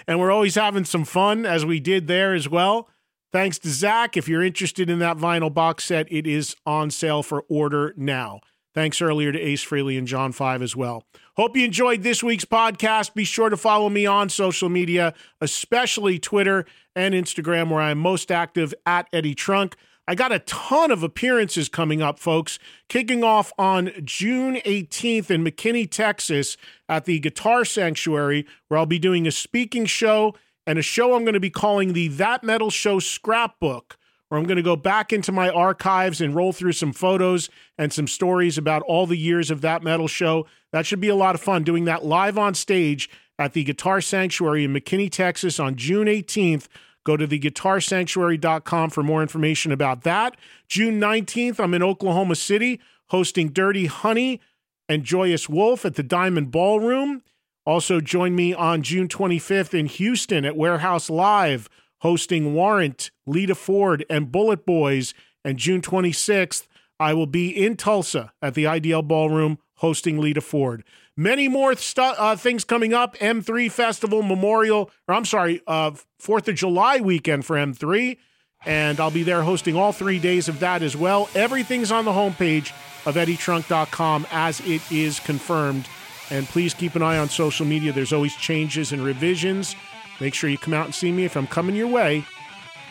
and 0.08 0.20
we're 0.20 0.32
always 0.32 0.56
having 0.56 0.86
some 0.86 1.04
fun 1.04 1.46
as 1.46 1.66
we 1.66 1.80
did 1.80 2.08
there 2.08 2.34
as 2.34 2.48
well. 2.48 2.90
Thanks 3.32 3.58
to 3.60 3.70
Zakk. 3.70 4.18
If 4.18 4.28
you're 4.28 4.44
interested 4.44 4.90
in 4.90 5.00
that 5.00 5.18
vinyl 5.18 5.54
box 5.54 5.86
set, 5.86 6.12
it 6.12 6.28
is 6.28 6.56
on 6.66 6.92
sale 6.92 7.24
for 7.24 7.44
order 7.50 7.94
now. 7.98 8.42
Thanks 8.74 9.02
earlier 9.02 9.32
to 9.32 9.40
Ace 9.40 9.66
Frehley 9.66 9.98
and 9.98 10.08
John 10.08 10.32
Five 10.32 10.62
as 10.62 10.76
well. 10.76 11.04
Hope 11.36 11.58
you 11.58 11.66
enjoyed 11.66 12.04
this 12.04 12.24
week's 12.24 12.46
podcast. 12.46 13.14
Be 13.14 13.26
sure 13.26 13.50
to 13.50 13.58
follow 13.58 13.90
me 13.90 14.06
on 14.06 14.30
social 14.30 14.70
media, 14.70 15.14
especially 15.42 16.20
Twitter 16.20 16.66
and 16.96 17.14
Instagram, 17.14 17.70
where 17.70 17.82
I'm 17.82 17.98
most 17.98 18.32
active 18.32 18.74
at 18.86 19.08
Eddie 19.12 19.36
Trunk. 19.36 19.76
I 20.08 20.16
got 20.16 20.32
a 20.32 20.40
ton 20.40 20.92
of 20.92 21.04
appearances 21.04 21.70
coming 21.70 22.02
up, 22.02 22.18
folks, 22.18 22.60
kicking 22.90 23.24
off 23.24 23.54
on 23.58 23.92
June 24.04 24.56
18th 24.66 25.30
in 25.30 25.44
McKinney, 25.44 25.90
Texas, 25.90 26.58
at 26.90 27.06
the 27.06 27.20
Guitar 27.20 27.64
Sanctuary, 27.64 28.46
where 28.68 28.80
I'll 28.80 28.86
be 28.86 29.00
doing 29.00 29.28
a 29.28 29.32
speaking 29.32 29.86
show 29.86 30.34
and 30.66 30.80
a 30.80 30.82
show 30.82 31.16
I'm 31.16 31.24
going 31.24 31.34
to 31.34 31.40
be 31.40 31.50
calling 31.50 31.94
the 31.94 32.08
That 32.08 32.44
Metal 32.44 32.70
Show 32.70 33.00
Scrapbook, 33.00 33.98
where 34.32 34.40
I'm 34.40 34.46
going 34.48 34.56
to 34.56 34.64
go 34.64 34.78
back 34.78 35.12
into 35.12 35.34
my 35.34 35.50
archives 35.50 36.22
and 36.22 36.34
roll 36.34 36.54
through 36.54 36.72
some 36.72 36.94
photos 36.94 37.50
and 37.78 37.92
some 37.92 38.08
stories 38.08 38.58
about 38.58 38.82
all 38.84 39.06
the 39.06 39.18
years 39.18 39.52
of 39.52 39.60
That 39.60 39.84
Metal 39.84 40.08
Show. 40.08 40.48
That 40.72 40.86
should 40.86 41.02
be 41.02 41.10
a 41.10 41.16
lot 41.16 41.36
of 41.36 41.42
fun 41.42 41.66
doing 41.66 41.84
that 41.84 42.06
live 42.06 42.38
on 42.38 42.54
stage 42.54 43.10
at 43.38 43.52
the 43.52 43.66
Guitar 43.66 44.00
Sanctuary 44.00 44.64
in 44.64 44.72
McKinney, 44.72 45.12
Texas 45.12 45.60
on 45.60 45.76
June 45.76 46.08
18th. 46.08 46.68
Go 47.04 47.18
to 47.18 47.28
theguitarsanctuary.com 47.28 48.92
for 48.92 49.04
more 49.04 49.22
information 49.22 49.74
about 49.74 50.04
that. 50.04 50.38
June 50.70 50.98
19th, 50.98 51.60
I'm 51.60 51.74
in 51.74 51.84
Oklahoma 51.84 52.36
City 52.36 52.80
hosting 53.08 53.50
Dirty 53.50 53.88
Honey 53.88 54.40
and 54.88 55.04
Joyous 55.04 55.50
Wolf 55.50 55.84
at 55.84 55.96
the 55.96 56.04
Diamond 56.04 56.52
Ballroom. 56.52 57.22
Also, 57.66 58.00
join 58.00 58.34
me 58.34 58.54
on 58.54 58.82
June 58.82 59.10
25th 59.10 59.78
in 59.78 59.88
Houston 59.88 60.46
at 60.46 60.56
Warehouse 60.56 61.10
Live, 61.10 61.68
hosting 62.02 62.54
Warrant, 62.54 63.12
Lita 63.26 63.56
Ford, 63.56 64.06
and 64.10 64.32
Bullet 64.32 64.66
Boys. 64.66 65.14
And 65.44 65.58
June 65.58 65.82
26th, 65.82 66.68
I 67.00 67.14
will 67.14 67.26
be 67.26 67.50
in 67.50 67.78
Tulsa 67.78 68.34
at 68.42 68.54
the 68.54 68.66
IDL 68.66 69.08
Ballroom 69.08 69.58
hosting 69.78 70.20
Lita 70.20 70.42
Ford. 70.42 70.84
Many 71.18 71.48
more 71.48 71.76
stu- 71.76 72.02
uh, 72.02 72.36
things 72.36 72.64
coming 72.64 72.94
up. 72.94 73.18
M3 73.18 73.72
Festival 73.72 74.22
Memorial, 74.22 74.92
or 75.08 75.16
I'm 75.16 75.26
sorry, 75.26 75.62
uh, 75.68 75.92
4th 76.22 76.48
of 76.48 76.56
July 76.56 77.00
weekend 77.00 77.46
for 77.46 77.56
M3. 77.56 78.18
And 78.64 79.00
I'll 79.00 79.10
be 79.10 79.24
there 79.24 79.42
hosting 79.42 79.76
all 79.76 79.92
three 79.92 80.20
days 80.20 80.48
of 80.48 80.60
that 80.60 80.84
as 80.84 80.96
well. 80.96 81.30
Everything's 81.34 81.92
on 81.92 82.06
the 82.06 82.12
homepage 82.12 82.72
of 83.08 83.16
eddietrunk.com 83.16 84.28
as 84.32 84.60
it 84.62 84.82
is 84.92 85.20
confirmed 85.20 85.88
and 86.32 86.48
please 86.48 86.74
keep 86.74 86.96
an 86.96 87.04
eye 87.04 87.18
on 87.18 87.30
social 87.30 87.66
media. 87.66 87.92
There's 87.92 88.14
always 88.14 88.36
changes 88.36 88.94
and 88.94 89.04
revisions. 89.04 89.76
Make 90.22 90.36
sure 90.36 90.52
you 90.52 90.58
come 90.60 90.76
out 90.76 90.86
and 90.86 90.94
see 90.94 91.12
me 91.12 91.26
if 91.26 91.36
I'm 91.36 91.48
coming 91.48 91.76
your 91.76 91.88
way. 91.88 92.24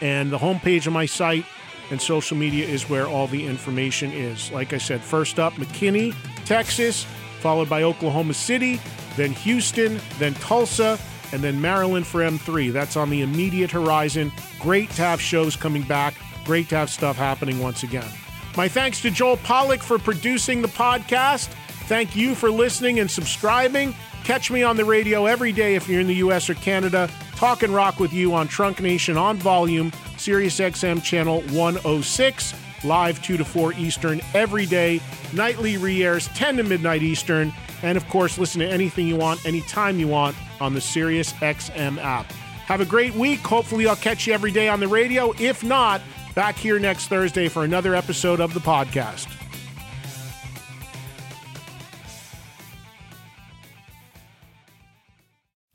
And 0.01 0.33
the 0.33 0.39
homepage 0.39 0.89
of 0.89 0.93
my 0.93 1.07
site 1.07 1.47
and 1.93 2.03
social 2.03 2.37
media 2.37 2.67
is 2.67 2.91
where 2.91 3.07
all 3.07 3.29
the 3.29 3.47
information 3.47 4.11
is. 4.11 4.51
Like 4.51 4.73
I 4.73 4.79
said, 4.79 5.01
first 5.01 5.39
up, 5.39 5.53
McKinney, 5.53 6.13
Texas, 6.45 7.07
followed 7.39 7.69
by 7.69 7.85
Oklahoma 7.85 8.35
City, 8.35 8.81
then 9.17 9.31
Houston, 9.31 10.01
then 10.19 10.35
Tulsa, 10.35 10.99
and 11.33 11.41
then 11.41 11.61
Maryland 11.61 12.05
for 12.05 12.21
M3. 12.21 12.73
That's 12.73 12.97
on 12.97 13.11
the 13.11 13.23
immediate 13.23 13.71
horizon. 13.71 14.33
Great 14.59 14.91
to 14.91 15.03
have 15.03 15.21
shows 15.21 15.55
coming 15.55 15.83
back. 15.83 16.15
Great 16.45 16.69
to 16.71 16.77
have 16.77 16.91
stuff 16.91 17.17
happening 17.17 17.61
once 17.61 17.85
again. 17.85 18.11
My 18.57 18.67
thanks 18.67 19.01
to 19.03 19.11
Joel 19.11 19.37
Pollock 19.37 19.83
for 19.83 20.01
producing 20.01 20.63
the 20.63 20.69
podcast. 20.69 21.47
Thank 21.87 22.17
you 22.17 22.35
for 22.35 22.51
listening 22.51 22.99
and 22.99 23.09
subscribing. 23.09 23.95
Catch 24.25 24.51
me 24.51 24.63
on 24.63 24.77
the 24.77 24.85
radio 24.85 25.27
every 25.27 25.53
day 25.53 25.75
if 25.75 25.89
you're 25.89 26.01
in 26.01 26.07
the 26.07 26.17
US 26.17 26.49
or 26.49 26.55
Canada. 26.55 27.11
Talk 27.37 27.63
and 27.63 27.75
rock 27.75 27.99
with 27.99 28.13
you 28.13 28.35
on 28.35 28.49
Trunk 28.49 28.81
Nation 28.81 29.17
on 29.17 29.37
volume, 29.39 29.93
Sirius 30.19 30.61
XM 30.61 31.03
channel 31.03 31.41
106, 31.53 32.55
live 32.85 33.23
2 33.23 33.37
to 33.39 33.45
4 33.45 33.73
Eastern 33.75 34.21
every 34.35 34.67
day. 34.67 35.01
Nightly 35.33 35.77
re 35.77 36.03
airs 36.05 36.29
10 36.29 36.59
to 36.59 36.63
midnight 36.63 37.03
Eastern. 37.03 37.53
And 37.83 37.97
of 37.97 38.07
course, 38.09 38.39
listen 38.39 38.61
to 38.61 38.69
anything 38.69 39.07
you 39.07 39.17
want, 39.17 39.45
anytime 39.47 39.99
you 39.99 40.09
want 40.09 40.37
on 40.61 40.75
the 40.75 40.81
Sirius 40.81 41.33
XM 41.35 41.99
app. 41.99 42.31
Have 42.67 42.81
a 42.81 42.85
great 42.85 43.15
week. 43.15 43.41
Hopefully, 43.41 43.87
I'll 43.89 43.97
catch 43.97 44.27
you 44.27 44.35
every 44.35 44.53
day 44.53 44.69
on 44.69 44.79
the 44.79 44.89
radio. 44.89 45.33
If 45.39 45.65
not, 45.65 46.03
back 46.35 46.57
here 46.57 46.79
next 46.79 47.09
Thursday 47.09 47.49
for 47.49 47.65
another 47.65 47.95
episode 47.95 48.41
of 48.41 48.55
the 48.55 48.61
podcast. 48.61 49.40